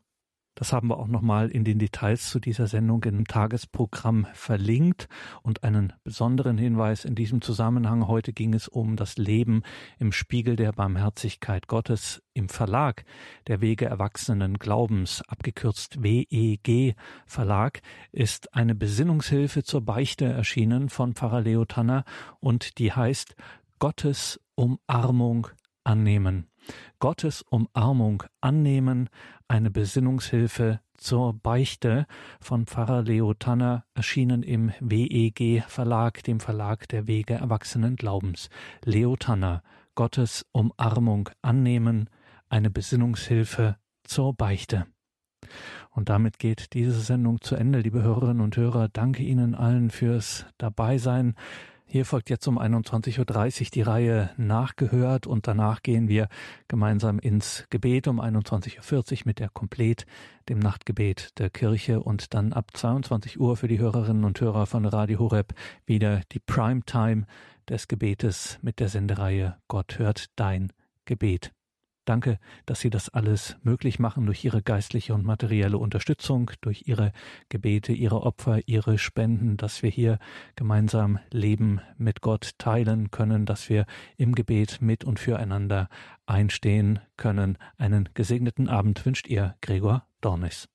Das 0.54 0.72
haben 0.72 0.88
wir 0.88 0.98
auch 0.98 1.06
nochmal 1.06 1.48
in 1.48 1.64
den 1.64 1.78
Details 1.78 2.28
zu 2.28 2.38
dieser 2.38 2.66
Sendung 2.66 3.02
im 3.04 3.26
Tagesprogramm 3.26 4.26
verlinkt. 4.34 5.08
Und 5.42 5.64
einen 5.64 5.94
besonderen 6.04 6.58
Hinweis 6.58 7.04
in 7.04 7.14
diesem 7.14 7.40
Zusammenhang. 7.40 8.06
Heute 8.06 8.32
ging 8.32 8.52
es 8.52 8.68
um 8.68 8.96
das 8.96 9.16
Leben 9.16 9.62
im 9.98 10.12
Spiegel 10.12 10.56
der 10.56 10.72
Barmherzigkeit 10.72 11.68
Gottes 11.68 12.22
im 12.34 12.48
Verlag 12.48 13.04
der 13.46 13.60
Wege 13.60 13.86
Erwachsenen 13.86 14.58
Glaubens, 14.58 15.22
abgekürzt 15.26 16.02
WEG 16.02 16.96
Verlag, 17.26 17.80
ist 18.10 18.54
eine 18.54 18.74
Besinnungshilfe 18.74 19.62
zur 19.62 19.82
Beichte 19.82 20.26
erschienen 20.26 20.88
von 20.88 21.14
Pfarrer 21.14 21.40
Leo 21.40 21.64
Tanner 21.64 22.04
und 22.40 22.78
die 22.78 22.92
heißt 22.92 23.34
Gottes 23.78 24.40
Umarmung 24.54 25.48
annehmen. 25.84 26.48
Gottes 27.00 27.42
Umarmung 27.42 28.22
annehmen, 28.40 29.08
eine 29.52 29.70
Besinnungshilfe 29.70 30.80
zur 30.96 31.34
Beichte 31.34 32.06
von 32.40 32.64
Pfarrer 32.64 33.02
Leo 33.02 33.34
Tanner, 33.34 33.84
erschienen 33.92 34.42
im 34.42 34.72
WEG 34.80 35.62
Verlag, 35.68 36.22
dem 36.22 36.40
Verlag 36.40 36.88
der 36.88 37.06
Wege 37.06 37.34
Erwachsenen 37.34 37.96
Glaubens. 37.96 38.48
Leo 38.82 39.14
Tanner, 39.14 39.62
Gottes 39.94 40.46
Umarmung 40.52 41.28
annehmen, 41.42 42.08
eine 42.48 42.70
Besinnungshilfe 42.70 43.76
zur 44.04 44.32
Beichte. 44.32 44.86
Und 45.90 46.08
damit 46.08 46.38
geht 46.38 46.72
diese 46.72 46.98
Sendung 46.98 47.42
zu 47.42 47.54
Ende, 47.54 47.80
liebe 47.80 48.02
Hörerinnen 48.02 48.40
und 48.40 48.56
Hörer. 48.56 48.88
Danke 48.88 49.22
Ihnen 49.22 49.54
allen 49.54 49.90
fürs 49.90 50.46
Dabeisein. 50.56 51.34
Hier 51.92 52.06
folgt 52.06 52.30
jetzt 52.30 52.48
um 52.48 52.58
21.30 52.58 53.18
Uhr 53.60 53.66
die 53.74 53.82
Reihe 53.82 54.30
Nachgehört 54.38 55.26
und 55.26 55.46
danach 55.46 55.82
gehen 55.82 56.08
wir 56.08 56.28
gemeinsam 56.66 57.18
ins 57.18 57.66
Gebet 57.68 58.08
um 58.08 58.18
21.40 58.18 59.12
Uhr 59.12 59.18
mit 59.26 59.38
der 59.40 59.50
Komplet, 59.50 60.06
dem 60.48 60.58
Nachtgebet 60.58 61.38
der 61.38 61.50
Kirche 61.50 62.00
und 62.00 62.32
dann 62.32 62.54
ab 62.54 62.70
22 62.72 63.38
Uhr 63.38 63.58
für 63.58 63.68
die 63.68 63.78
Hörerinnen 63.78 64.24
und 64.24 64.40
Hörer 64.40 64.64
von 64.64 64.86
Radio 64.86 65.18
Horeb 65.18 65.52
wieder 65.84 66.22
die 66.32 66.40
Primetime 66.40 67.26
des 67.68 67.88
Gebetes 67.88 68.58
mit 68.62 68.80
der 68.80 68.88
Sendereihe 68.88 69.58
Gott 69.68 69.98
hört 69.98 70.30
dein 70.36 70.72
Gebet. 71.04 71.52
Danke, 72.04 72.40
dass 72.66 72.80
Sie 72.80 72.90
das 72.90 73.10
alles 73.10 73.56
möglich 73.62 74.00
machen 74.00 74.26
durch 74.26 74.44
Ihre 74.44 74.60
geistliche 74.60 75.14
und 75.14 75.24
materielle 75.24 75.78
Unterstützung, 75.78 76.50
durch 76.60 76.84
Ihre 76.86 77.12
Gebete, 77.48 77.92
Ihre 77.92 78.22
Opfer, 78.22 78.60
Ihre 78.66 78.98
Spenden, 78.98 79.56
dass 79.56 79.84
wir 79.84 79.90
hier 79.90 80.18
gemeinsam 80.56 81.20
Leben 81.30 81.80
mit 81.98 82.20
Gott 82.20 82.58
teilen 82.58 83.12
können, 83.12 83.46
dass 83.46 83.68
wir 83.68 83.86
im 84.16 84.34
Gebet 84.34 84.78
mit 84.80 85.04
und 85.04 85.20
füreinander 85.20 85.88
einstehen 86.26 86.98
können. 87.16 87.56
Einen 87.76 88.08
gesegneten 88.14 88.68
Abend 88.68 89.04
wünscht 89.06 89.28
Ihr 89.28 89.54
Gregor 89.60 90.04
Dornis. 90.20 90.68